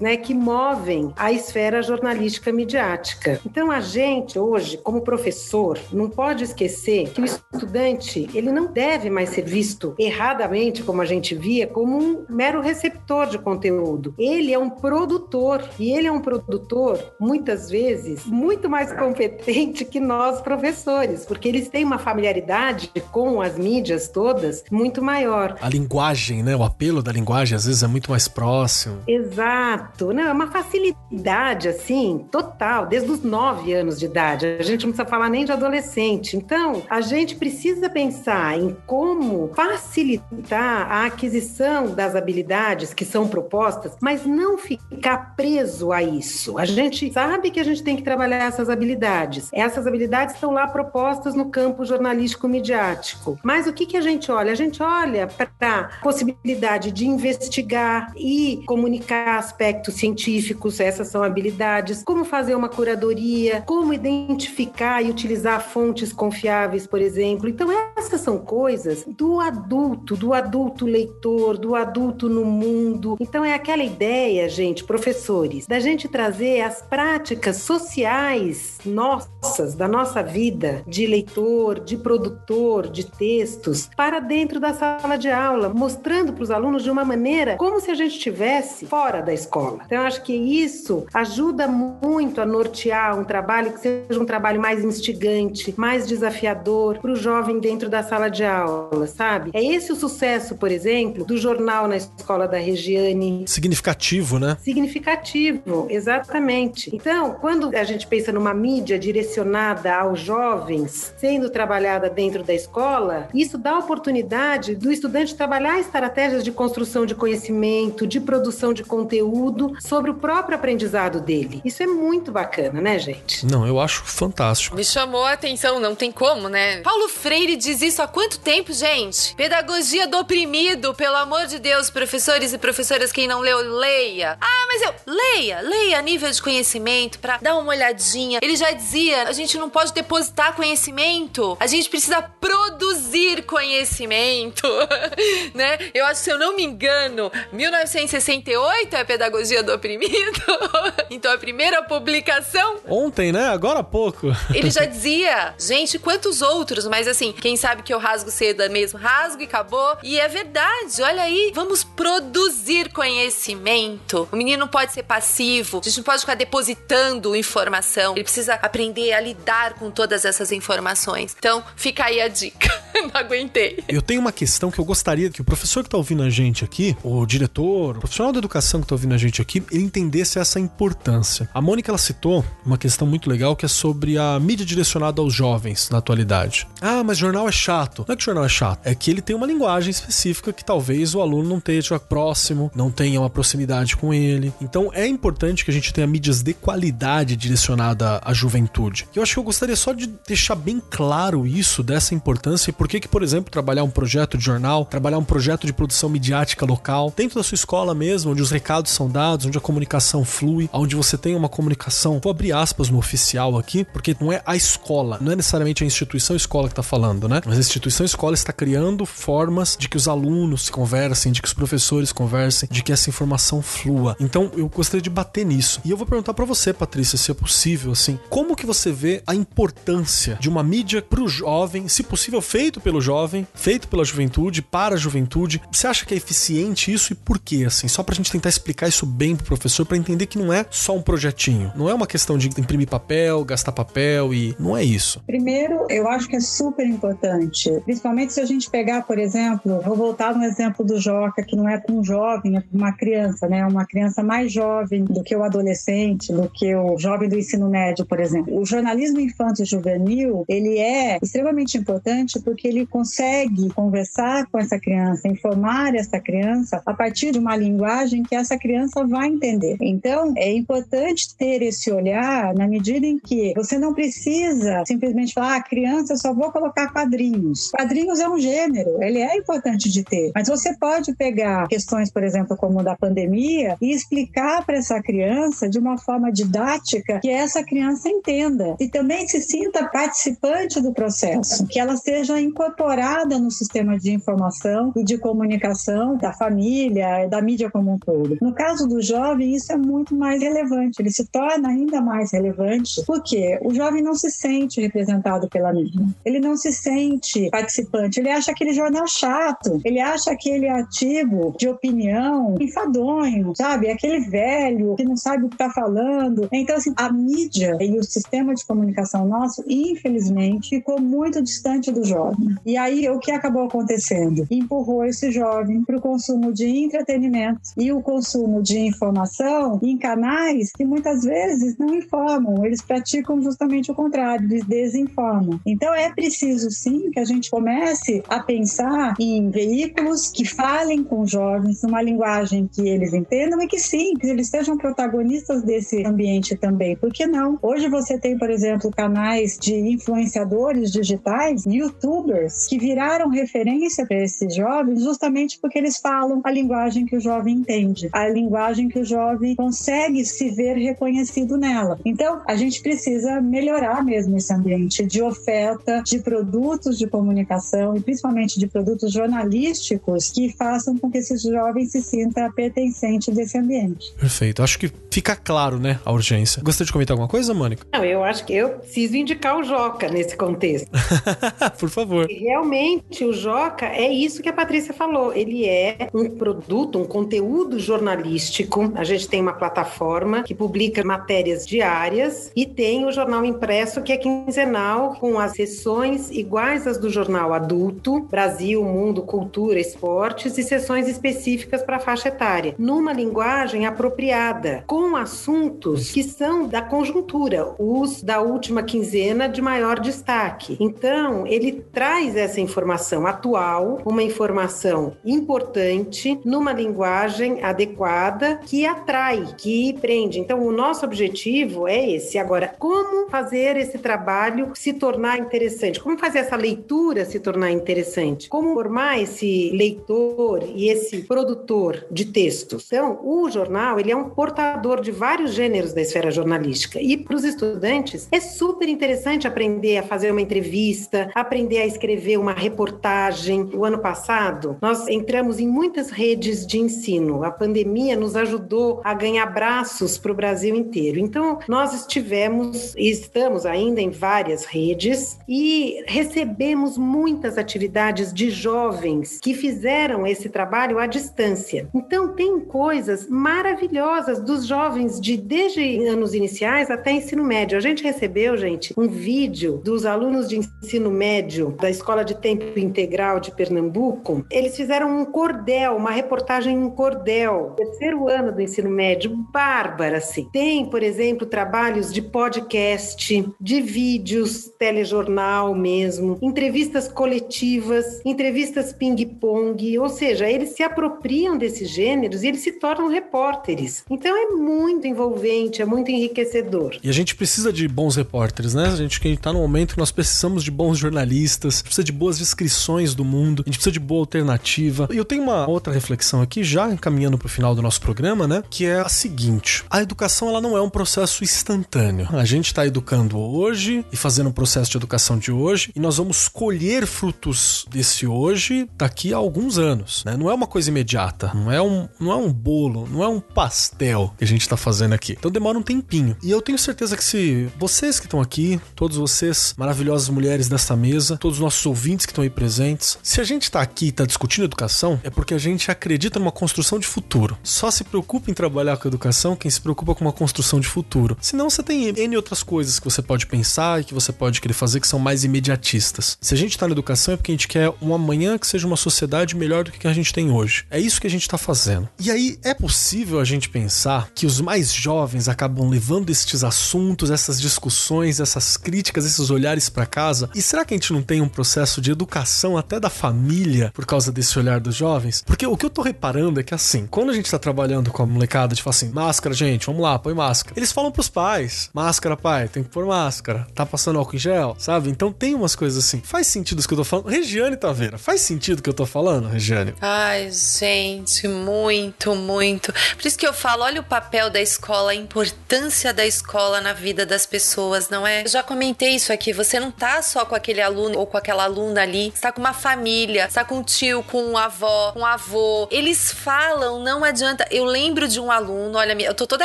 né, 0.00 0.16
que 0.16 0.32
movem 0.32 1.12
a 1.16 1.30
esfera 1.30 1.82
jornalística 1.82 2.52
midiática. 2.52 3.40
Então, 3.44 3.70
a 3.70 3.80
gente 3.80 4.38
hoje, 4.38 4.78
como 4.78 5.02
professor, 5.02 5.78
não 5.92 6.08
pode 6.08 6.44
esquecer 6.44 7.10
que 7.10 7.20
o 7.20 7.24
estudante, 7.24 8.28
ele 8.34 8.50
não 8.50 8.72
deve 8.72 9.10
mais 9.10 9.30
ser 9.30 9.42
visto 9.42 9.94
erradamente, 9.98 10.82
como 10.82 11.02
a 11.02 11.04
gente 11.04 11.34
via, 11.34 11.66
como 11.66 11.98
um 11.98 12.24
mero 12.28 12.60
receptor 12.60 13.26
de 13.26 13.38
conteúdo. 13.38 14.14
Ele 14.18 14.52
é 14.52 14.58
um 14.58 14.70
produtor 14.70 15.62
e 15.78 15.92
ele 15.92 16.06
é 16.06 16.12
um 16.12 16.20
produtor 16.20 16.98
muitas 17.20 17.68
vezes 17.70 18.24
muito 18.24 18.68
mais 18.68 18.92
competente 18.92 19.84
que 19.84 20.00
nós 20.00 20.40
professores, 20.40 21.24
porque 21.24 21.48
eles 21.48 21.68
têm 21.68 21.84
uma 21.84 21.98
familiaridade 21.98 22.90
com 23.12 23.40
as 23.40 23.58
mídias 23.58 24.08
todas 24.08 24.64
muito 24.70 25.02
maior. 25.02 25.56
A 25.60 25.68
linguagem, 25.68 26.42
né? 26.42 26.56
O 26.56 26.62
apelo 26.62 27.02
da 27.02 27.12
linguagem 27.12 27.56
às 27.56 27.66
vezes 27.66 27.82
é 27.82 27.86
muito 27.86 28.10
mais 28.10 28.28
próximo. 28.28 28.98
Exato. 29.26 30.12
Não, 30.12 30.24
é 30.24 30.32
uma 30.32 30.46
facilidade, 30.46 31.68
assim, 31.68 32.26
total, 32.30 32.86
desde 32.86 33.10
os 33.10 33.22
nove 33.22 33.72
anos 33.72 33.98
de 33.98 34.06
idade. 34.06 34.46
A 34.46 34.62
gente 34.62 34.86
não 34.86 34.92
precisa 34.92 35.08
falar 35.08 35.28
nem 35.28 35.44
de 35.44 35.52
adolescente. 35.52 36.36
Então, 36.36 36.82
a 36.88 37.00
gente 37.00 37.34
precisa 37.34 37.88
pensar 37.88 38.58
em 38.58 38.76
como 38.86 39.50
facilitar 39.54 40.90
a 40.90 41.06
aquisição 41.06 41.94
das 41.94 42.14
habilidades 42.14 42.94
que 42.94 43.04
são 43.04 43.28
propostas, 43.28 43.96
mas 44.00 44.24
não 44.24 44.56
ficar 44.58 45.34
preso 45.36 45.92
a 45.92 46.02
isso. 46.02 46.58
A 46.58 46.64
gente 46.64 47.12
sabe 47.12 47.50
que 47.50 47.60
a 47.60 47.64
gente 47.64 47.82
tem 47.82 47.96
que 47.96 48.02
trabalhar 48.02 48.44
essas 48.44 48.70
habilidades. 48.70 49.48
Essas 49.52 49.86
habilidades 49.86 50.34
estão 50.34 50.52
lá 50.52 50.66
propostas 50.66 51.34
no 51.34 51.50
campo 51.50 51.84
jornalístico 51.84 52.46
midiático. 52.48 53.38
Mas 53.42 53.66
o 53.66 53.72
que, 53.72 53.86
que 53.86 53.96
a 53.96 54.00
gente 54.00 54.30
olha? 54.30 54.52
A 54.52 54.56
gente 54.56 54.82
olha 54.82 55.26
para 55.26 55.50
a 55.70 55.84
possibilidade 56.02 56.92
de 56.92 57.06
investigar 57.06 58.12
e 58.16 58.62
comunicar 58.66 59.05
aspectos 59.14 59.94
científicos, 59.94 60.80
essas 60.80 61.08
são 61.08 61.22
habilidades, 61.22 62.02
como 62.04 62.24
fazer 62.24 62.54
uma 62.54 62.68
curadoria, 62.68 63.62
como 63.66 63.92
identificar 63.92 65.02
e 65.02 65.10
utilizar 65.10 65.60
fontes 65.60 66.12
confiáveis, 66.12 66.86
por 66.86 67.00
exemplo. 67.00 67.48
Então, 67.48 67.68
essas 67.96 68.20
são 68.20 68.38
coisas 68.38 69.04
do 69.06 69.40
adulto, 69.40 70.16
do 70.16 70.32
adulto 70.32 70.86
leitor, 70.86 71.56
do 71.56 71.74
adulto 71.74 72.28
no 72.28 72.44
mundo. 72.44 73.16
Então, 73.20 73.44
é 73.44 73.54
aquela 73.54 73.82
ideia, 73.82 74.48
gente, 74.48 74.84
professores, 74.84 75.66
da 75.66 75.78
gente 75.78 76.08
trazer 76.08 76.60
as 76.60 76.82
práticas 76.82 77.58
sociais 77.58 78.78
nossas, 78.84 79.74
da 79.74 79.88
nossa 79.88 80.22
vida, 80.22 80.82
de 80.86 81.06
leitor, 81.06 81.80
de 81.80 81.96
produtor, 81.96 82.88
de 82.88 83.04
textos, 83.06 83.88
para 83.96 84.20
dentro 84.20 84.60
da 84.60 84.72
sala 84.72 85.16
de 85.16 85.30
aula, 85.30 85.68
mostrando 85.68 86.32
para 86.32 86.42
os 86.42 86.50
alunos 86.50 86.82
de 86.82 86.90
uma 86.90 87.04
maneira 87.04 87.56
como 87.56 87.80
se 87.80 87.90
a 87.90 87.94
gente 87.94 88.16
estivesse 88.16 88.86
fora 88.96 89.20
da 89.20 89.34
escola. 89.34 89.80
Então, 89.84 89.98
eu 89.98 90.06
acho 90.06 90.22
que 90.22 90.32
isso 90.32 91.04
ajuda 91.12 91.68
muito 91.68 92.40
a 92.40 92.46
nortear 92.46 93.18
um 93.18 93.24
trabalho 93.24 93.74
que 93.74 93.80
seja 93.80 94.18
um 94.18 94.24
trabalho 94.24 94.58
mais 94.58 94.82
instigante, 94.82 95.74
mais 95.76 96.06
desafiador 96.06 96.98
para 96.98 97.12
o 97.12 97.14
jovem 97.14 97.60
dentro 97.60 97.90
da 97.90 98.02
sala 98.02 98.30
de 98.30 98.42
aula, 98.42 99.06
sabe? 99.06 99.50
É 99.52 99.62
esse 99.62 99.92
o 99.92 99.96
sucesso, 99.96 100.54
por 100.54 100.70
exemplo, 100.70 101.26
do 101.26 101.36
jornal 101.36 101.86
na 101.86 101.98
escola 101.98 102.48
da 102.48 102.56
Regiane. 102.56 103.44
Significativo, 103.46 104.38
né? 104.38 104.56
Significativo, 104.62 105.86
exatamente. 105.90 106.88
Então, 106.96 107.36
quando 107.38 107.76
a 107.76 107.84
gente 107.84 108.06
pensa 108.06 108.32
numa 108.32 108.54
mídia 108.54 108.98
direcionada 108.98 109.94
aos 109.94 110.20
jovens, 110.20 111.12
sendo 111.18 111.50
trabalhada 111.50 112.08
dentro 112.08 112.42
da 112.42 112.54
escola, 112.54 113.28
isso 113.34 113.58
dá 113.58 113.78
oportunidade 113.78 114.74
do 114.74 114.90
estudante 114.90 115.34
trabalhar 115.34 115.78
estratégias 115.78 116.42
de 116.42 116.50
construção 116.50 117.04
de 117.04 117.14
conhecimento, 117.14 118.06
de 118.06 118.18
produção 118.18 118.72
de 118.72 118.85
conteúdo 118.86 119.74
sobre 119.80 120.10
o 120.10 120.14
próprio 120.14 120.56
aprendizado 120.56 121.20
dele. 121.20 121.60
Isso 121.64 121.82
é 121.82 121.86
muito 121.86 122.30
bacana, 122.30 122.80
né, 122.80 122.98
gente? 122.98 123.44
Não, 123.44 123.66
eu 123.66 123.80
acho 123.80 124.04
fantástico. 124.04 124.76
Me 124.76 124.84
chamou 124.84 125.24
a 125.24 125.32
atenção, 125.32 125.80
não 125.80 125.94
tem 125.94 126.12
como, 126.12 126.48
né? 126.48 126.80
Paulo 126.82 127.08
Freire 127.08 127.56
diz 127.56 127.82
isso 127.82 128.02
há 128.02 128.08
quanto 128.08 128.38
tempo, 128.38 128.72
gente? 128.72 129.34
Pedagogia 129.34 130.06
do 130.06 130.18
oprimido, 130.18 130.94
pelo 130.94 131.16
amor 131.16 131.46
de 131.46 131.58
Deus, 131.58 131.90
professores 131.90 132.52
e 132.52 132.58
professoras, 132.58 133.12
quem 133.12 133.26
não 133.26 133.40
leu, 133.40 133.58
leia. 133.58 134.38
Ah, 134.40 134.66
mas 134.68 134.82
eu, 134.82 134.94
leia, 135.06 135.60
leia 135.60 135.98
a 135.98 136.02
nível 136.02 136.30
de 136.30 136.40
conhecimento, 136.40 137.18
para 137.18 137.38
dar 137.38 137.56
uma 137.56 137.72
olhadinha. 137.72 138.38
Ele 138.42 138.56
já 138.56 138.70
dizia, 138.70 139.24
a 139.24 139.32
gente 139.32 139.58
não 139.58 139.68
pode 139.68 139.92
depositar 139.92 140.54
conhecimento, 140.54 141.56
a 141.58 141.66
gente 141.66 141.88
precisa 141.88 142.22
produzir 142.22 143.42
conhecimento, 143.42 144.66
né? 145.54 145.78
Eu 145.94 146.04
acho, 146.06 146.20
se 146.20 146.30
eu 146.30 146.38
não 146.38 146.54
me 146.54 146.62
engano, 146.62 147.30
1968 147.52 148.75
é 148.92 149.00
a 149.00 149.04
pedagogia 149.04 149.62
do 149.62 149.72
oprimido. 149.72 150.40
então 151.10 151.32
a 151.32 151.38
primeira 151.38 151.82
publicação. 151.82 152.78
Ontem, 152.86 153.32
né? 153.32 153.48
Agora 153.48 153.80
há 153.80 153.84
pouco. 153.84 154.28
Ele 154.52 154.70
já 154.70 154.84
dizia, 154.86 155.54
gente, 155.58 155.98
quantos 155.98 156.42
outros, 156.42 156.86
mas 156.86 157.08
assim, 157.08 157.32
quem 157.32 157.56
sabe 157.56 157.82
que 157.82 157.92
eu 157.92 157.98
rasgo 157.98 158.30
seda 158.30 158.68
mesmo, 158.68 158.98
rasgo 158.98 159.42
e 159.42 159.44
acabou. 159.44 159.96
E 160.02 160.18
é 160.18 160.28
verdade, 160.28 161.02
olha 161.02 161.22
aí, 161.22 161.52
vamos 161.54 161.84
produzir 161.84 162.92
conhecimento. 162.92 164.28
O 164.30 164.36
menino 164.36 164.60
não 164.60 164.68
pode 164.68 164.92
ser 164.92 165.02
passivo, 165.02 165.80
a 165.80 165.88
gente 165.88 165.96
não 165.98 166.04
pode 166.04 166.20
ficar 166.20 166.34
depositando 166.34 167.34
informação. 167.34 168.14
Ele 168.14 168.24
precisa 168.24 168.54
aprender 168.54 169.12
a 169.12 169.20
lidar 169.20 169.74
com 169.74 169.90
todas 169.90 170.24
essas 170.24 170.52
informações. 170.52 171.34
Então, 171.38 171.62
fica 171.76 172.04
aí 172.04 172.20
a 172.20 172.28
dica. 172.28 172.86
não 173.02 173.10
aguentei. 173.14 173.82
Eu 173.88 174.02
tenho 174.02 174.20
uma 174.20 174.32
questão 174.32 174.70
que 174.70 174.78
eu 174.78 174.84
gostaria 174.84 175.30
que 175.30 175.40
o 175.40 175.44
professor 175.44 175.82
que 175.82 175.90
tá 175.90 175.96
ouvindo 175.96 176.22
a 176.22 176.30
gente 176.30 176.64
aqui, 176.64 176.96
o 177.02 177.24
diretor, 177.26 177.96
o 177.96 178.00
profissional 178.00 178.32
da 178.32 178.38
educação 178.38 178.65
que 178.80 178.86
tá 178.86 178.94
ouvindo 178.94 179.14
a 179.14 179.18
gente 179.18 179.40
aqui, 179.40 179.62
entendesse 179.72 180.38
essa 180.38 180.58
importância. 180.58 181.48
A 181.52 181.60
Mônica 181.60 181.90
ela 181.90 181.98
citou 181.98 182.44
uma 182.64 182.78
questão 182.78 183.06
muito 183.06 183.28
legal 183.28 183.56
que 183.56 183.64
é 183.64 183.68
sobre 183.68 184.18
a 184.18 184.38
mídia 184.38 184.66
direcionada 184.66 185.20
aos 185.20 185.32
jovens 185.32 185.88
na 185.90 185.98
atualidade. 185.98 186.66
Ah, 186.80 187.02
mas 187.04 187.18
jornal 187.18 187.48
é 187.48 187.52
chato. 187.52 188.04
Não 188.06 188.12
é 188.12 188.16
que 188.16 188.24
jornal 188.24 188.44
é 188.44 188.48
chato, 188.48 188.80
é 188.84 188.94
que 188.94 189.10
ele 189.10 189.22
tem 189.22 189.34
uma 189.34 189.46
linguagem 189.46 189.90
específica 189.90 190.52
que 190.52 190.64
talvez 190.64 191.14
o 191.14 191.20
aluno 191.20 191.48
não 191.48 191.58
esteja 191.58 191.98
próximo, 191.98 192.70
não 192.74 192.90
tenha 192.90 193.20
uma 193.20 193.30
proximidade 193.30 193.96
com 193.96 194.12
ele. 194.12 194.52
Então 194.60 194.90
é 194.92 195.06
importante 195.06 195.64
que 195.64 195.70
a 195.70 195.74
gente 195.74 195.92
tenha 195.92 196.06
mídias 196.06 196.42
de 196.42 196.52
qualidade 196.54 197.36
direcionada 197.36 198.20
à 198.24 198.32
juventude. 198.32 199.08
Eu 199.14 199.22
acho 199.22 199.34
que 199.34 199.38
eu 199.38 199.44
gostaria 199.44 199.76
só 199.76 199.92
de 199.92 200.06
deixar 200.26 200.54
bem 200.54 200.80
claro 200.90 201.46
isso 201.46 201.82
dessa 201.82 202.14
importância 202.14 202.70
e 202.70 202.72
por 202.72 202.88
que 202.88 203.00
que, 203.00 203.08
por 203.08 203.22
exemplo, 203.22 203.50
trabalhar 203.50 203.84
um 203.84 203.90
projeto 203.90 204.36
de 204.36 204.44
jornal, 204.44 204.84
trabalhar 204.84 205.18
um 205.18 205.24
projeto 205.24 205.66
de 205.66 205.72
produção 205.72 206.08
midiática 206.08 206.66
local, 206.66 207.12
dentro 207.16 207.36
da 207.36 207.42
sua 207.42 207.54
escola 207.54 207.94
mesmo, 207.94 208.32
onde 208.32 208.42
os 208.42 208.50
recados 208.56 208.90
são 208.90 209.08
dados, 209.10 209.44
onde 209.44 209.58
a 209.58 209.60
comunicação 209.60 210.24
flui, 210.24 210.70
onde 210.72 210.96
você 210.96 211.18
tem 211.18 211.34
uma 211.34 211.48
comunicação, 211.48 212.18
vou 212.22 212.30
abrir 212.30 212.52
aspas 212.52 212.88
no 212.88 212.96
oficial 212.96 213.58
aqui, 213.58 213.84
porque 213.84 214.16
não 214.18 214.32
é 214.32 214.42
a 214.46 214.56
escola, 214.56 215.18
não 215.20 215.32
é 215.32 215.36
necessariamente 215.36 215.84
a 215.84 215.86
instituição 215.86 216.34
escola 216.34 216.68
que 216.68 216.72
está 216.72 216.82
falando, 216.82 217.28
né? 217.28 217.42
Mas 217.44 217.56
a 217.58 217.60
instituição 217.60 218.06
escola 218.06 218.34
está 218.34 218.54
criando 218.54 219.04
formas 219.04 219.76
de 219.78 219.90
que 219.90 219.96
os 219.96 220.08
alunos 220.08 220.70
conversem, 220.70 221.32
de 221.32 221.42
que 221.42 221.48
os 221.48 221.52
professores 221.52 222.12
conversem, 222.12 222.66
de 222.72 222.82
que 222.82 222.92
essa 222.92 223.10
informação 223.10 223.60
flua. 223.60 224.16
Então, 224.18 224.50
eu 224.56 224.68
gostaria 224.68 225.02
de 225.02 225.10
bater 225.10 225.44
nisso. 225.44 225.80
E 225.84 225.90
eu 225.90 225.98
vou 225.98 226.06
perguntar 226.06 226.32
para 226.32 226.46
você, 226.46 226.72
Patrícia, 226.72 227.18
se 227.18 227.30
é 227.30 227.34
possível, 227.34 227.92
assim, 227.92 228.18
como 228.30 228.56
que 228.56 228.64
você 228.64 228.90
vê 228.90 229.22
a 229.26 229.34
importância 229.34 230.38
de 230.40 230.48
uma 230.48 230.62
mídia 230.62 231.02
para 231.02 231.22
o 231.22 231.28
jovem, 231.28 231.88
se 231.88 232.02
possível 232.02 232.40
feito 232.40 232.80
pelo 232.80 233.02
jovem, 233.02 233.46
feito 233.54 233.86
pela 233.86 234.04
juventude, 234.04 234.62
para 234.62 234.94
a 234.94 234.98
juventude. 234.98 235.60
Você 235.70 235.86
acha 235.86 236.06
que 236.06 236.14
é 236.14 236.16
eficiente 236.16 236.90
isso 236.90 237.12
e 237.12 237.16
por 237.16 237.38
quê, 237.38 237.64
assim? 237.66 237.86
Só 237.86 238.02
pra 238.02 238.14
gente 238.14 238.32
tentar 238.32 238.45
explicar 238.48 238.88
isso 238.88 239.06
bem 239.06 239.34
pro 239.36 239.46
professor 239.46 239.84
para 239.84 239.96
entender 239.96 240.26
que 240.26 240.38
não 240.38 240.52
é 240.52 240.64
só 240.70 240.96
um 240.96 241.02
projetinho, 241.02 241.72
não 241.76 241.88
é 241.88 241.94
uma 241.94 242.06
questão 242.06 242.38
de 242.38 242.48
imprimir 242.48 242.88
papel, 242.88 243.44
gastar 243.44 243.72
papel 243.72 244.32
e 244.32 244.54
não 244.58 244.76
é 244.76 244.84
isso. 244.84 245.22
Primeiro, 245.26 245.86
eu 245.90 246.08
acho 246.08 246.28
que 246.28 246.36
é 246.36 246.40
super 246.40 246.86
importante, 246.86 247.70
principalmente 247.84 248.32
se 248.32 248.40
a 248.40 248.46
gente 248.46 248.70
pegar, 248.70 249.02
por 249.02 249.18
exemplo, 249.18 249.80
vou 249.82 249.96
voltar 249.96 250.34
no 250.34 250.44
exemplo 250.44 250.84
do 250.84 250.98
Joca, 251.00 251.42
que 251.42 251.56
não 251.56 251.68
é 251.68 251.78
com 251.78 251.94
um 251.94 252.04
jovem, 252.04 252.56
é 252.56 252.60
com 252.60 252.76
uma 252.76 252.92
criança, 252.92 253.48
né? 253.48 253.66
Uma 253.66 253.86
criança 253.86 254.22
mais 254.22 254.52
jovem 254.52 255.04
do 255.04 255.22
que 255.22 255.34
o 255.34 255.42
adolescente, 255.42 256.32
do 256.32 256.48
que 256.48 256.74
o 256.74 256.96
jovem 256.98 257.28
do 257.28 257.38
ensino 257.38 257.68
médio, 257.68 258.06
por 258.06 258.20
exemplo. 258.20 258.58
O 258.58 258.64
jornalismo 258.64 259.20
infantil 259.20 259.66
juvenil, 259.66 260.44
ele 260.48 260.78
é 260.78 261.18
extremamente 261.22 261.76
importante 261.76 262.40
porque 262.40 262.68
ele 262.68 262.86
consegue 262.86 263.68
conversar 263.70 264.46
com 264.46 264.58
essa 264.58 264.78
criança, 264.78 265.28
informar 265.28 265.94
essa 265.94 266.20
criança 266.20 266.82
a 266.86 266.94
partir 266.94 267.32
de 267.32 267.38
uma 267.38 267.56
linguagem 267.56 268.22
que 268.22 268.34
essa 268.36 268.58
criança 268.58 269.06
vai 269.06 269.28
entender. 269.28 269.76
Então, 269.80 270.32
é 270.36 270.52
importante 270.52 271.34
ter 271.36 271.62
esse 271.62 271.90
olhar 271.90 272.54
na 272.54 272.66
medida 272.66 273.06
em 273.06 273.18
que 273.18 273.52
você 273.54 273.78
não 273.78 273.94
precisa 273.94 274.82
simplesmente 274.86 275.34
falar, 275.34 275.56
ah, 275.56 275.62
criança, 275.62 276.16
só 276.16 276.32
vou 276.32 276.50
colocar 276.50 276.92
quadrinhos. 276.92 277.70
Quadrinhos 277.70 278.20
é 278.20 278.28
um 278.28 278.38
gênero, 278.38 279.02
ele 279.02 279.18
é 279.18 279.36
importante 279.36 279.90
de 279.90 280.02
ter, 280.02 280.32
mas 280.34 280.48
você 280.48 280.74
pode 280.76 281.14
pegar 281.14 281.66
questões, 281.68 282.10
por 282.10 282.22
exemplo, 282.22 282.56
como 282.56 282.82
da 282.82 282.96
pandemia 282.96 283.76
e 283.80 283.92
explicar 283.92 284.64
para 284.64 284.76
essa 284.76 285.00
criança 285.02 285.68
de 285.68 285.78
uma 285.78 285.98
forma 285.98 286.30
didática 286.32 287.20
que 287.20 287.30
essa 287.30 287.62
criança 287.62 288.08
entenda 288.08 288.76
e 288.78 288.88
também 288.88 289.26
se 289.28 289.40
sinta 289.40 289.86
participante 289.88 290.80
do 290.80 290.92
processo, 290.92 291.66
que 291.66 291.78
ela 291.78 291.96
seja 291.96 292.40
incorporada 292.40 293.38
no 293.38 293.50
sistema 293.50 293.98
de 293.98 294.12
informação 294.12 294.92
e 294.96 295.04
de 295.04 295.18
comunicação 295.18 296.16
da 296.16 296.32
família, 296.32 297.26
da 297.28 297.40
mídia 297.40 297.70
como 297.70 297.92
um 297.92 297.98
todo. 297.98 298.25
No 298.40 298.52
caso 298.52 298.86
do 298.86 299.02
jovem, 299.02 299.54
isso 299.54 299.72
é 299.72 299.76
muito 299.76 300.14
mais 300.14 300.40
relevante, 300.40 301.00
ele 301.00 301.10
se 301.10 301.26
torna 301.26 301.68
ainda 301.68 302.00
mais 302.00 302.32
relevante 302.32 303.02
porque 303.06 303.58
o 303.62 303.74
jovem 303.74 304.02
não 304.02 304.14
se 304.14 304.30
sente 304.30 304.80
representado 304.80 305.48
pela 305.48 305.72
mídia, 305.72 306.02
ele 306.24 306.40
não 306.40 306.56
se 306.56 306.72
sente 306.72 307.50
participante, 307.50 308.20
ele 308.20 308.30
acha 308.30 308.50
aquele 308.50 308.72
jornal 308.72 309.06
chato, 309.06 309.80
ele 309.84 310.00
acha 310.00 310.30
aquele 310.30 310.68
artigo 310.68 311.54
de 311.58 311.68
opinião 311.68 312.54
enfadonho, 312.60 313.54
sabe? 313.56 313.90
Aquele 313.90 314.20
velho 314.20 314.94
que 314.96 315.04
não 315.04 315.16
sabe 315.16 315.44
o 315.44 315.48
que 315.48 315.54
está 315.54 315.70
falando. 315.70 316.48
Então, 316.52 316.76
assim, 316.76 316.92
a 316.96 317.12
mídia 317.12 317.76
e 317.80 317.98
o 317.98 318.02
sistema 318.02 318.54
de 318.54 318.64
comunicação 318.64 319.26
nosso, 319.26 319.62
infelizmente, 319.68 320.70
ficou 320.70 321.00
muito 321.00 321.42
distante 321.42 321.90
do 321.90 322.04
jovem. 322.04 322.56
E 322.64 322.76
aí, 322.76 323.08
o 323.08 323.18
que 323.18 323.30
acabou 323.30 323.64
acontecendo? 323.64 324.46
Empurrou 324.50 325.04
esse 325.04 325.30
jovem 325.30 325.82
para 325.82 325.96
o 325.96 326.00
consumo 326.00 326.52
de 326.52 326.66
entretenimento 326.66 327.60
e 327.76 327.92
o 327.92 328.00
consumo 328.06 328.62
de 328.62 328.78
informação 328.78 329.80
em 329.82 329.98
canais 329.98 330.70
que 330.70 330.84
muitas 330.84 331.24
vezes 331.24 331.76
não 331.76 331.92
informam, 331.92 332.64
eles 332.64 332.80
praticam 332.80 333.42
justamente 333.42 333.90
o 333.90 333.94
contrário, 333.94 334.46
eles 334.46 334.64
desinformam. 334.64 335.60
Então, 335.66 335.92
é 335.92 336.12
preciso 336.12 336.70
sim 336.70 337.10
que 337.10 337.18
a 337.18 337.24
gente 337.24 337.50
comece 337.50 338.22
a 338.28 338.38
pensar 338.38 339.14
em 339.18 339.50
veículos 339.50 340.30
que 340.30 340.44
falem 340.44 341.02
com 341.02 341.26
jovens 341.26 341.82
numa 341.82 342.00
linguagem 342.00 342.68
que 342.72 342.86
eles 342.88 343.12
entendam 343.12 343.60
e 343.60 343.66
que 343.66 343.80
sim, 343.80 344.14
que 344.14 344.28
eles 344.28 344.48
sejam 344.48 344.76
protagonistas 344.76 345.64
desse 345.64 346.06
ambiente 346.06 346.54
também. 346.56 346.96
Por 346.96 347.12
que 347.12 347.26
não? 347.26 347.58
Hoje 347.60 347.88
você 347.88 348.18
tem, 348.20 348.38
por 348.38 348.50
exemplo, 348.50 348.90
canais 348.92 349.58
de 349.58 349.74
influenciadores 349.74 350.92
digitais, 350.92 351.64
youtubers, 351.66 352.66
que 352.68 352.78
viraram 352.78 353.28
referência 353.30 354.06
para 354.06 354.22
esses 354.22 354.54
jovens 354.54 355.02
justamente 355.02 355.58
porque 355.60 355.78
eles 355.78 355.98
falam 355.98 356.40
a 356.44 356.50
linguagem 356.50 357.06
que 357.06 357.16
o 357.16 357.20
jovem 357.20 357.56
entende, 357.56 357.95
a 358.12 358.28
linguagem 358.28 358.88
que 358.88 358.98
o 358.98 359.04
jovem 359.04 359.54
consegue 359.54 360.24
se 360.24 360.50
ver 360.50 360.76
reconhecido 360.76 361.56
nela. 361.56 361.98
Então, 362.04 362.42
a 362.46 362.56
gente 362.56 362.80
precisa 362.80 363.40
melhorar 363.40 364.04
mesmo 364.04 364.36
esse 364.36 364.52
ambiente 364.52 365.04
de 365.04 365.22
oferta 365.22 366.02
de 366.04 366.18
produtos 366.18 366.98
de 366.98 367.06
comunicação 367.06 367.96
e 367.96 368.00
principalmente 368.00 368.58
de 368.58 368.66
produtos 368.66 369.12
jornalísticos 369.12 370.30
que 370.30 370.52
façam 370.52 370.96
com 370.98 371.10
que 371.10 371.18
esses 371.18 371.42
jovens 371.42 371.92
se 371.92 372.02
sinta 372.02 372.50
pertencente 372.54 373.30
desse 373.30 373.58
ambiente. 373.58 374.12
Perfeito. 374.18 374.62
Acho 374.62 374.78
que 374.78 374.90
fica 375.10 375.34
claro, 375.36 375.78
né, 375.78 375.98
a 376.04 376.12
urgência. 376.12 376.62
Gostaria 376.62 376.86
de 376.86 376.92
comentar 376.92 377.14
alguma 377.14 377.28
coisa, 377.28 377.54
Mônica? 377.54 377.86
Não, 377.92 378.04
eu 378.04 378.22
acho 378.22 378.44
que 378.44 378.54
eu 378.54 378.70
preciso 378.70 379.16
indicar 379.16 379.56
o 379.58 379.64
Joca 379.64 380.08
nesse 380.08 380.36
contexto. 380.36 380.90
Por 381.78 381.88
favor. 381.88 382.26
Realmente, 382.28 383.24
o 383.24 383.32
Joca 383.32 383.86
é 383.86 384.12
isso 384.12 384.42
que 384.42 384.48
a 384.48 384.52
Patrícia 384.52 384.92
falou. 384.92 385.32
Ele 385.32 385.64
é 385.66 386.08
um 386.12 386.30
produto, 386.30 386.98
um 386.98 387.04
conteúdo 387.04 387.78
jornalístico. 387.86 388.92
A 388.94 389.04
gente 389.04 389.28
tem 389.28 389.40
uma 389.40 389.52
plataforma 389.52 390.42
que 390.42 390.54
publica 390.54 391.04
matérias 391.04 391.66
diárias 391.66 392.50
e 392.54 392.66
tem 392.66 393.06
o 393.06 393.12
jornal 393.12 393.44
impresso 393.44 394.02
que 394.02 394.12
é 394.12 394.16
quinzenal 394.16 395.14
com 395.14 395.38
as 395.38 395.52
sessões 395.52 396.30
iguais 396.30 396.86
às 396.86 396.98
do 396.98 397.08
jornal 397.08 397.54
adulto, 397.54 398.20
Brasil, 398.30 398.82
Mundo, 398.82 399.22
Cultura, 399.22 399.78
Esportes 399.78 400.58
e 400.58 400.62
sessões 400.62 401.08
específicas 401.08 401.82
para 401.82 401.96
a 401.96 402.00
faixa 402.00 402.28
etária, 402.28 402.74
numa 402.78 403.12
linguagem 403.12 403.86
apropriada, 403.86 404.82
com 404.86 405.16
assuntos 405.16 406.10
que 406.10 406.22
são 406.22 406.66
da 406.66 406.82
conjuntura, 406.82 407.74
os 407.78 408.22
da 408.22 408.40
última 408.40 408.82
quinzena 408.82 409.48
de 409.48 409.62
maior 409.62 410.00
destaque. 410.00 410.76
Então, 410.80 411.46
ele 411.46 411.72
traz 411.92 412.36
essa 412.36 412.60
informação 412.60 413.26
atual, 413.26 414.00
uma 414.04 414.22
informação 414.22 415.12
importante, 415.24 416.38
numa 416.44 416.72
linguagem 416.72 417.62
adequada 417.76 418.60
que 418.64 418.86
atrai, 418.86 419.54
que 419.56 419.92
prende. 420.00 420.40
Então, 420.40 420.66
o 420.66 420.72
nosso 420.72 421.04
objetivo 421.04 421.86
é 421.86 422.10
esse. 422.10 422.38
Agora, 422.38 422.74
como 422.78 423.28
fazer 423.28 423.76
esse 423.76 423.98
trabalho 423.98 424.72
se 424.74 424.94
tornar 424.94 425.38
interessante? 425.38 426.00
Como 426.00 426.18
fazer 426.18 426.38
essa 426.38 426.56
leitura 426.56 427.24
se 427.24 427.38
tornar 427.38 427.70
interessante? 427.70 428.48
Como 428.48 428.72
formar 428.74 429.20
esse 429.20 429.70
leitor 429.74 430.64
e 430.74 430.88
esse 430.88 431.22
produtor 431.22 432.06
de 432.10 432.24
textos? 432.24 432.86
Então, 432.86 433.20
o 433.22 433.50
jornal, 433.50 434.00
ele 434.00 434.10
é 434.10 434.16
um 434.16 434.30
portador 434.30 435.00
de 435.00 435.10
vários 435.10 435.52
gêneros 435.52 435.92
da 435.92 436.00
esfera 436.00 436.30
jornalística. 436.30 437.00
E 437.00 437.16
para 437.16 437.36
os 437.36 437.44
estudantes, 437.44 438.26
é 438.32 438.40
super 438.40 438.88
interessante 438.88 439.46
aprender 439.46 439.98
a 439.98 440.02
fazer 440.02 440.30
uma 440.30 440.40
entrevista, 440.40 441.30
aprender 441.34 441.78
a 441.78 441.86
escrever 441.86 442.38
uma 442.38 442.52
reportagem. 442.52 443.70
O 443.74 443.84
ano 443.84 443.98
passado, 443.98 444.76
nós 444.80 445.06
entramos 445.08 445.58
em 445.58 445.68
muitas 445.68 446.10
redes 446.10 446.66
de 446.66 446.78
ensino. 446.78 447.44
A 447.44 447.50
pandemia 447.66 448.14
nos 448.14 448.36
ajudou 448.36 449.00
a 449.02 449.12
ganhar 449.12 449.46
braços 449.46 450.16
para 450.16 450.30
o 450.30 450.34
Brasil 450.34 450.74
inteiro. 450.74 451.18
Então, 451.18 451.58
nós 451.66 451.92
estivemos 451.92 452.94
e 452.96 453.10
estamos 453.10 453.66
ainda 453.66 454.00
em 454.00 454.10
várias 454.10 454.64
redes 454.64 455.38
e 455.48 456.02
recebemos 456.06 456.96
muitas 456.96 457.58
atividades 457.58 458.32
de 458.32 458.50
jovens 458.50 459.40
que 459.42 459.52
fizeram 459.52 460.24
esse 460.24 460.48
trabalho 460.48 461.00
à 461.00 461.06
distância. 461.06 461.88
Então, 461.92 462.34
tem 462.34 462.60
coisas 462.60 463.28
maravilhosas 463.28 464.40
dos 464.40 464.64
jovens 464.64 465.20
de 465.20 465.36
desde 465.36 466.06
anos 466.06 466.34
iniciais 466.34 466.88
até 466.88 467.10
ensino 467.10 467.42
médio. 467.42 467.76
A 467.76 467.80
gente 467.80 468.04
recebeu, 468.04 468.56
gente, 468.56 468.94
um 468.96 469.08
vídeo 469.08 469.80
dos 469.82 470.06
alunos 470.06 470.48
de 470.48 470.58
ensino 470.58 471.10
médio 471.10 471.76
da 471.80 471.90
Escola 471.90 472.24
de 472.24 472.36
Tempo 472.36 472.78
Integral 472.78 473.40
de 473.40 473.50
Pernambuco. 473.50 474.46
Eles 474.50 474.76
fizeram 474.76 475.20
um 475.20 475.24
cordel, 475.24 475.96
uma 475.96 476.10
reportagem 476.10 476.76
em 476.76 476.90
cordel, 476.90 477.55
terceiro 477.76 478.28
ano 478.28 478.52
do 478.52 478.60
ensino 478.60 478.90
médio, 478.90 479.30
bárbara, 479.52 480.18
assim. 480.18 480.48
Tem, 480.52 480.84
por 480.86 481.02
exemplo, 481.02 481.46
trabalhos 481.46 482.12
de 482.12 482.22
podcast, 482.22 483.48
de 483.60 483.80
vídeos, 483.80 484.70
telejornal 484.78 485.74
mesmo, 485.74 486.38
entrevistas 486.42 487.08
coletivas, 487.08 488.20
entrevistas 488.24 488.92
ping-pong, 488.92 489.98
ou 489.98 490.08
seja, 490.08 490.48
eles 490.48 490.70
se 490.70 490.82
apropriam 490.82 491.56
desses 491.56 491.90
gêneros 491.90 492.42
e 492.42 492.48
eles 492.48 492.60
se 492.60 492.72
tornam 492.72 493.08
repórteres. 493.08 494.04
Então 494.10 494.36
é 494.36 494.54
muito 494.54 495.06
envolvente, 495.06 495.82
é 495.82 495.84
muito 495.84 496.10
enriquecedor. 496.10 496.98
E 497.02 497.08
a 497.08 497.12
gente 497.12 497.34
precisa 497.34 497.72
de 497.72 497.86
bons 497.88 498.16
repórteres, 498.16 498.74
né? 498.74 498.86
A 498.86 498.96
gente 498.96 499.26
está 499.28 499.52
no 499.52 499.60
momento 499.60 499.94
que 499.94 499.98
nós 499.98 500.10
precisamos 500.10 500.62
de 500.62 500.70
bons 500.70 500.98
jornalistas, 500.98 501.82
precisa 501.82 502.04
de 502.04 502.12
boas 502.12 502.38
descrições 502.38 503.14
do 503.14 503.24
mundo, 503.24 503.62
a 503.64 503.68
gente 503.68 503.78
precisa 503.78 503.92
de 503.92 504.00
boa 504.00 504.20
alternativa. 504.20 505.08
E 505.12 505.16
eu 505.16 505.24
tenho 505.24 505.42
uma 505.42 505.68
outra 505.68 505.92
reflexão 505.92 506.40
aqui, 506.42 506.62
já 506.62 506.92
encaminhando 506.92 507.38
para 507.38 507.45
o 507.46 507.48
final 507.48 507.74
do 507.74 507.82
nosso 507.82 508.00
programa, 508.00 508.46
né? 508.46 508.62
Que 508.68 508.84
é 508.84 509.00
a 509.00 509.08
seguinte: 509.08 509.84
a 509.88 510.02
educação 510.02 510.48
ela 510.48 510.60
não 510.60 510.76
é 510.76 510.82
um 510.82 510.90
processo 510.90 511.42
instantâneo. 511.42 512.28
A 512.32 512.44
gente 512.44 512.66
está 512.66 512.86
educando 512.86 513.38
hoje 513.38 514.04
e 514.12 514.16
fazendo 514.16 514.48
um 514.48 514.52
processo 514.52 514.90
de 514.90 514.96
educação 514.96 515.38
de 515.38 515.50
hoje, 515.50 515.90
e 515.94 516.00
nós 516.00 516.18
vamos 516.18 516.48
colher 516.48 517.06
frutos 517.06 517.86
desse 517.88 518.26
hoje 518.26 518.88
daqui 518.96 519.32
a 519.32 519.36
alguns 519.36 519.78
anos. 519.78 520.24
Né? 520.24 520.36
Não 520.36 520.50
é 520.50 520.54
uma 520.54 520.66
coisa 520.66 520.90
imediata, 520.90 521.52
não 521.54 521.70
é 521.70 521.80
um, 521.80 522.08
não 522.20 522.32
é 522.32 522.36
um 522.36 522.52
bolo, 522.52 523.08
não 523.10 523.22
é 523.22 523.28
um 523.28 523.40
pastel 523.40 524.34
que 524.36 524.44
a 524.44 524.46
gente 524.46 524.62
está 524.62 524.76
fazendo 524.76 525.12
aqui. 525.14 525.32
Então 525.38 525.50
demora 525.50 525.78
um 525.78 525.82
tempinho. 525.82 526.36
E 526.42 526.50
eu 526.50 526.60
tenho 526.60 526.78
certeza 526.78 527.16
que 527.16 527.24
se 527.24 527.68
vocês 527.78 528.18
que 528.18 528.26
estão 528.26 528.40
aqui, 528.40 528.80
todos 528.94 529.16
vocês, 529.16 529.74
maravilhosas 529.76 530.28
mulheres 530.28 530.68
desta 530.68 530.96
mesa, 530.96 531.36
todos 531.36 531.58
os 531.58 531.62
nossos 531.62 531.84
ouvintes 531.86 532.26
que 532.26 532.32
estão 532.32 532.42
aí 532.42 532.50
presentes, 532.50 533.18
se 533.22 533.40
a 533.40 533.44
gente 533.44 533.64
está 533.64 533.80
aqui 533.80 534.06
e 534.06 534.08
está 534.08 534.26
discutindo 534.26 534.64
educação, 534.64 535.20
é 535.22 535.30
porque 535.30 535.54
a 535.54 535.58
gente 535.58 535.90
acredita 535.90 536.38
numa 536.38 536.52
construção 536.52 536.98
de 536.98 537.06
futuro. 537.06 537.35
Só 537.62 537.90
se 537.90 538.04
preocupa 538.04 538.50
em 538.50 538.54
trabalhar 538.54 538.96
com 538.96 539.08
educação 539.08 539.56
quem 539.56 539.70
se 539.70 539.80
preocupa 539.80 540.14
com 540.14 540.24
uma 540.24 540.32
construção 540.32 540.80
de 540.80 540.88
futuro. 540.88 541.36
Senão 541.40 541.68
você 541.68 541.82
tem 541.82 542.08
N 542.08 542.36
outras 542.36 542.62
coisas 542.62 542.98
que 542.98 543.04
você 543.04 543.20
pode 543.20 543.46
pensar 543.46 544.00
e 544.00 544.04
que 544.04 544.14
você 544.14 544.32
pode 544.32 544.60
querer 544.60 544.74
fazer 544.74 545.00
que 545.00 545.08
são 545.08 545.18
mais 545.18 545.44
imediatistas. 545.44 546.38
Se 546.40 546.54
a 546.54 546.56
gente 546.56 546.70
está 546.70 546.86
na 546.86 546.92
educação 546.92 547.34
é 547.34 547.36
porque 547.36 547.52
a 547.52 547.54
gente 547.54 547.68
quer 547.68 547.92
um 548.00 548.14
amanhã 548.14 548.58
que 548.58 548.66
seja 548.66 548.86
uma 548.86 548.96
sociedade 548.96 549.56
melhor 549.56 549.84
do 549.84 549.90
que 549.90 550.06
a 550.06 550.12
gente 550.12 550.32
tem 550.32 550.50
hoje. 550.50 550.84
É 550.90 550.98
isso 550.98 551.20
que 551.20 551.26
a 551.26 551.30
gente 551.30 551.42
está 551.42 551.58
fazendo. 551.58 552.08
E 552.18 552.30
aí 552.30 552.58
é 552.62 552.74
possível 552.74 553.40
a 553.40 553.44
gente 553.44 553.68
pensar 553.68 554.30
que 554.34 554.46
os 554.46 554.60
mais 554.60 554.92
jovens 554.92 555.48
acabam 555.48 555.88
levando 555.88 556.30
estes 556.30 556.64
assuntos, 556.64 557.30
essas 557.30 557.60
discussões, 557.60 558.40
essas 558.40 558.76
críticas, 558.76 559.24
esses 559.24 559.50
olhares 559.50 559.88
para 559.88 560.06
casa? 560.06 560.50
E 560.54 560.62
será 560.62 560.84
que 560.84 560.94
a 560.94 560.96
gente 560.96 561.12
não 561.12 561.22
tem 561.22 561.40
um 561.40 561.48
processo 561.48 562.00
de 562.00 562.10
educação 562.10 562.76
até 562.76 563.00
da 563.00 563.10
família 563.10 563.90
por 563.94 564.06
causa 564.06 564.32
desse 564.32 564.58
olhar 564.58 564.80
dos 564.80 564.94
jovens? 564.94 565.42
Porque 565.44 565.66
o 565.66 565.76
que 565.76 565.86
eu 565.86 565.90
tô 565.90 566.02
reparando 566.02 566.60
é 566.60 566.62
que 566.62 566.74
assim, 566.74 567.06
quando 567.16 567.30
a 567.30 567.32
gente 567.32 567.50
tá 567.50 567.58
trabalhando 567.58 568.12
com 568.12 568.22
a 568.22 568.26
molecada, 568.26 568.76
falar 568.76 568.90
assim, 568.90 569.08
máscara, 569.08 569.54
gente, 569.54 569.86
vamos 569.86 570.02
lá, 570.02 570.18
põe 570.18 570.34
máscara. 570.34 570.78
Eles 570.78 570.92
falam 570.92 571.10
pros 571.10 571.30
pais, 571.30 571.88
máscara, 571.94 572.36
pai, 572.36 572.68
tem 572.68 572.82
que 572.82 572.90
pôr 572.90 573.06
máscara. 573.06 573.66
Tá 573.74 573.86
passando 573.86 574.18
álcool 574.18 574.36
em 574.36 574.38
gel, 574.38 574.76
sabe? 574.78 575.08
Então 575.08 575.32
tem 575.32 575.54
umas 575.54 575.74
coisas 575.74 576.04
assim. 576.04 576.20
Faz 576.20 576.46
sentido 576.46 576.78
isso 576.78 576.86
que 576.86 576.92
eu 576.92 576.98
tô 576.98 577.04
falando? 577.04 577.28
Regiane 577.28 577.74
Taveira, 577.74 578.18
faz 578.18 578.42
sentido 578.42 578.80
o 578.80 578.82
que 578.82 578.90
eu 578.90 578.94
tô 578.94 579.06
falando, 579.06 579.48
Regiane? 579.48 579.94
Ai, 579.98 580.50
gente, 580.52 581.48
muito, 581.48 582.34
muito. 582.34 582.92
Por 582.92 583.26
isso 583.26 583.38
que 583.38 583.46
eu 583.46 583.54
falo, 583.54 583.84
olha 583.84 584.02
o 584.02 584.04
papel 584.04 584.50
da 584.50 584.60
escola, 584.60 585.12
a 585.12 585.14
importância 585.14 586.12
da 586.12 586.26
escola 586.26 586.82
na 586.82 586.92
vida 586.92 587.24
das 587.24 587.46
pessoas, 587.46 588.10
não 588.10 588.26
é? 588.26 588.42
Eu 588.42 588.48
já 588.48 588.62
comentei 588.62 589.14
isso 589.14 589.32
aqui, 589.32 589.54
você 589.54 589.80
não 589.80 589.90
tá 589.90 590.20
só 590.20 590.44
com 590.44 590.54
aquele 590.54 590.82
aluno 590.82 591.18
ou 591.18 591.26
com 591.26 591.38
aquela 591.38 591.64
aluna 591.64 592.02
ali, 592.02 592.30
você 592.34 592.42
tá 592.42 592.52
com 592.52 592.60
uma 592.60 592.74
família, 592.74 593.48
você 593.48 593.54
tá 593.54 593.64
com 593.64 593.78
um 593.78 593.82
tio, 593.82 594.22
com 594.24 594.42
uma 594.44 594.66
avó, 594.66 595.12
com 595.12 595.20
um 595.20 595.24
avô. 595.24 595.88
Eles 595.90 596.30
falam, 596.30 597.05
não 597.06 597.22
adianta. 597.22 597.64
Eu 597.70 597.84
lembro 597.84 598.26
de 598.26 598.40
um 598.40 598.50
aluno, 598.50 598.98
olha, 598.98 599.12
eu 599.22 599.32
tô 599.32 599.46
toda 599.46 599.64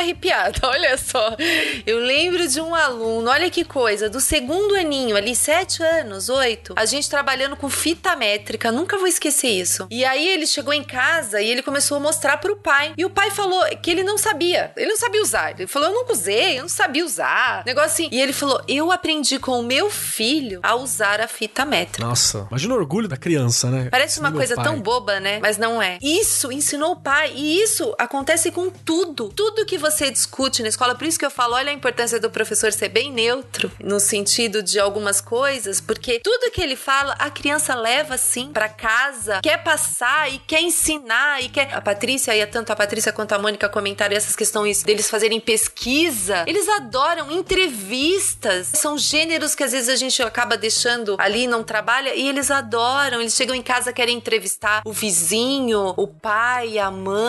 arrepiada, 0.00 0.60
olha 0.68 0.96
só. 0.96 1.36
Eu 1.84 1.98
lembro 1.98 2.46
de 2.46 2.60
um 2.60 2.72
aluno, 2.72 3.28
olha 3.28 3.50
que 3.50 3.64
coisa, 3.64 4.08
do 4.08 4.20
segundo 4.20 4.76
aninho, 4.76 5.16
ali, 5.16 5.34
sete 5.34 5.82
anos, 5.82 6.28
oito, 6.28 6.72
a 6.76 6.84
gente 6.84 7.10
trabalhando 7.10 7.56
com 7.56 7.68
fita 7.68 8.14
métrica, 8.14 8.70
nunca 8.70 8.96
vou 8.96 9.08
esquecer 9.08 9.48
isso. 9.48 9.88
E 9.90 10.04
aí 10.04 10.28
ele 10.28 10.46
chegou 10.46 10.72
em 10.72 10.84
casa 10.84 11.42
e 11.42 11.48
ele 11.50 11.62
começou 11.62 11.96
a 11.96 12.00
mostrar 12.00 12.36
pro 12.36 12.56
pai. 12.56 12.94
E 12.96 13.04
o 13.04 13.10
pai 13.10 13.30
falou 13.32 13.60
que 13.82 13.90
ele 13.90 14.04
não 14.04 14.16
sabia, 14.16 14.72
ele 14.76 14.90
não 14.90 14.96
sabia 14.96 15.20
usar. 15.20 15.50
Ele 15.58 15.66
falou, 15.66 15.88
eu 15.88 15.94
nunca 15.94 16.12
usei, 16.12 16.58
eu 16.58 16.62
não 16.62 16.68
sabia 16.68 17.04
usar. 17.04 17.64
Negócio 17.66 17.90
assim. 17.92 18.08
E 18.12 18.20
ele 18.20 18.32
falou, 18.32 18.62
eu 18.68 18.92
aprendi 18.92 19.40
com 19.40 19.58
o 19.58 19.62
meu 19.64 19.90
filho 19.90 20.60
a 20.62 20.76
usar 20.76 21.20
a 21.20 21.26
fita 21.26 21.64
métrica. 21.64 22.06
Nossa, 22.06 22.46
imagina 22.48 22.74
o 22.74 22.76
orgulho 22.76 23.08
da 23.08 23.16
criança, 23.16 23.68
né? 23.68 23.88
Parece 23.90 24.20
uma 24.20 24.30
coisa 24.30 24.54
tão 24.54 24.80
boba, 24.80 25.18
né? 25.18 25.40
Mas 25.40 25.58
não 25.58 25.82
é. 25.82 25.98
Isso 26.00 26.52
ensinou 26.52 26.92
o 26.92 26.96
pai. 26.96 27.31
E 27.34 27.62
isso 27.62 27.94
acontece 27.98 28.50
com 28.50 28.70
tudo. 28.70 29.28
Tudo 29.28 29.66
que 29.66 29.78
você 29.78 30.10
discute 30.10 30.62
na 30.62 30.68
escola. 30.68 30.94
Por 30.94 31.06
isso 31.06 31.18
que 31.18 31.24
eu 31.24 31.30
falo, 31.30 31.54
olha 31.54 31.70
a 31.70 31.74
importância 31.74 32.20
do 32.20 32.30
professor 32.30 32.72
ser 32.72 32.88
bem 32.88 33.12
neutro 33.12 33.70
no 33.82 33.98
sentido 33.98 34.62
de 34.62 34.78
algumas 34.78 35.20
coisas, 35.20 35.80
porque 35.80 36.20
tudo 36.20 36.50
que 36.50 36.60
ele 36.60 36.76
fala, 36.76 37.14
a 37.18 37.30
criança 37.30 37.74
leva 37.74 38.14
assim 38.14 38.52
para 38.52 38.68
casa, 38.68 39.40
quer 39.42 39.62
passar 39.62 40.32
e 40.32 40.38
quer 40.38 40.62
ensinar 40.62 41.42
e 41.42 41.48
quer. 41.48 41.72
A 41.72 41.80
Patrícia 41.80 42.36
e 42.36 42.46
tanto 42.46 42.70
a 42.72 42.76
Patrícia 42.76 43.12
quanto 43.12 43.32
a 43.32 43.38
Mônica 43.38 43.68
comentaram 43.68 44.16
essas 44.16 44.36
questões 44.36 44.82
deles 44.82 45.08
fazerem 45.08 45.40
pesquisa. 45.40 46.44
Eles 46.46 46.68
adoram 46.68 47.30
entrevistas. 47.30 48.68
São 48.74 48.98
gêneros 48.98 49.54
que 49.54 49.64
às 49.64 49.72
vezes 49.72 49.88
a 49.88 49.96
gente 49.96 50.22
acaba 50.22 50.56
deixando 50.56 51.16
ali, 51.18 51.46
não 51.46 51.62
trabalha, 51.62 52.14
e 52.14 52.28
eles 52.28 52.50
adoram. 52.50 53.20
Eles 53.20 53.34
chegam 53.34 53.54
em 53.54 53.62
casa, 53.62 53.92
querem 53.92 54.16
entrevistar 54.16 54.82
o 54.84 54.92
vizinho, 54.92 55.94
o 55.96 56.06
pai, 56.06 56.78
a 56.78 56.90
mãe 56.90 57.21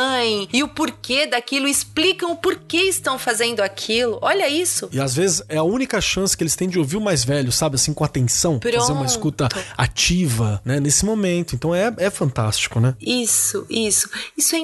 e 0.52 0.64
o 0.64 0.68
porquê 0.68 1.28
daquilo, 1.28 1.68
explicam 1.68 2.32
o 2.32 2.36
porquê 2.36 2.84
estão 2.84 3.18
fazendo 3.18 3.62
aquilo. 3.62 4.20
Olha 4.22 4.48
isso. 4.50 4.90
E 4.92 5.00
às 5.00 5.16
vezes 5.16 5.44
é 5.50 5.58
a 5.58 5.64
única 5.64 6.00
chance 6.02 6.36
que 6.36 6.44
eles 6.44 6.56
têm 6.56 6.70
de 6.70 6.80
ouvir 6.80 6.98
o 6.98 7.02
mais 7.02 7.24
velho, 7.24 7.52
sabe? 7.52 7.76
Assim, 7.76 7.94
com 7.94 8.04
atenção. 8.04 8.60
Pronto. 8.60 8.80
Fazer 8.80 8.94
uma 8.94 9.06
escuta 9.06 9.48
ativa, 9.78 10.62
né? 10.66 10.80
Nesse 10.80 11.06
momento. 11.06 11.56
Então 11.56 11.74
é, 11.74 11.94
é 11.98 12.10
fantástico, 12.10 12.80
né? 12.80 12.96
Isso, 13.00 13.66
isso. 13.70 14.10
Isso 14.38 14.56
é 14.56 14.60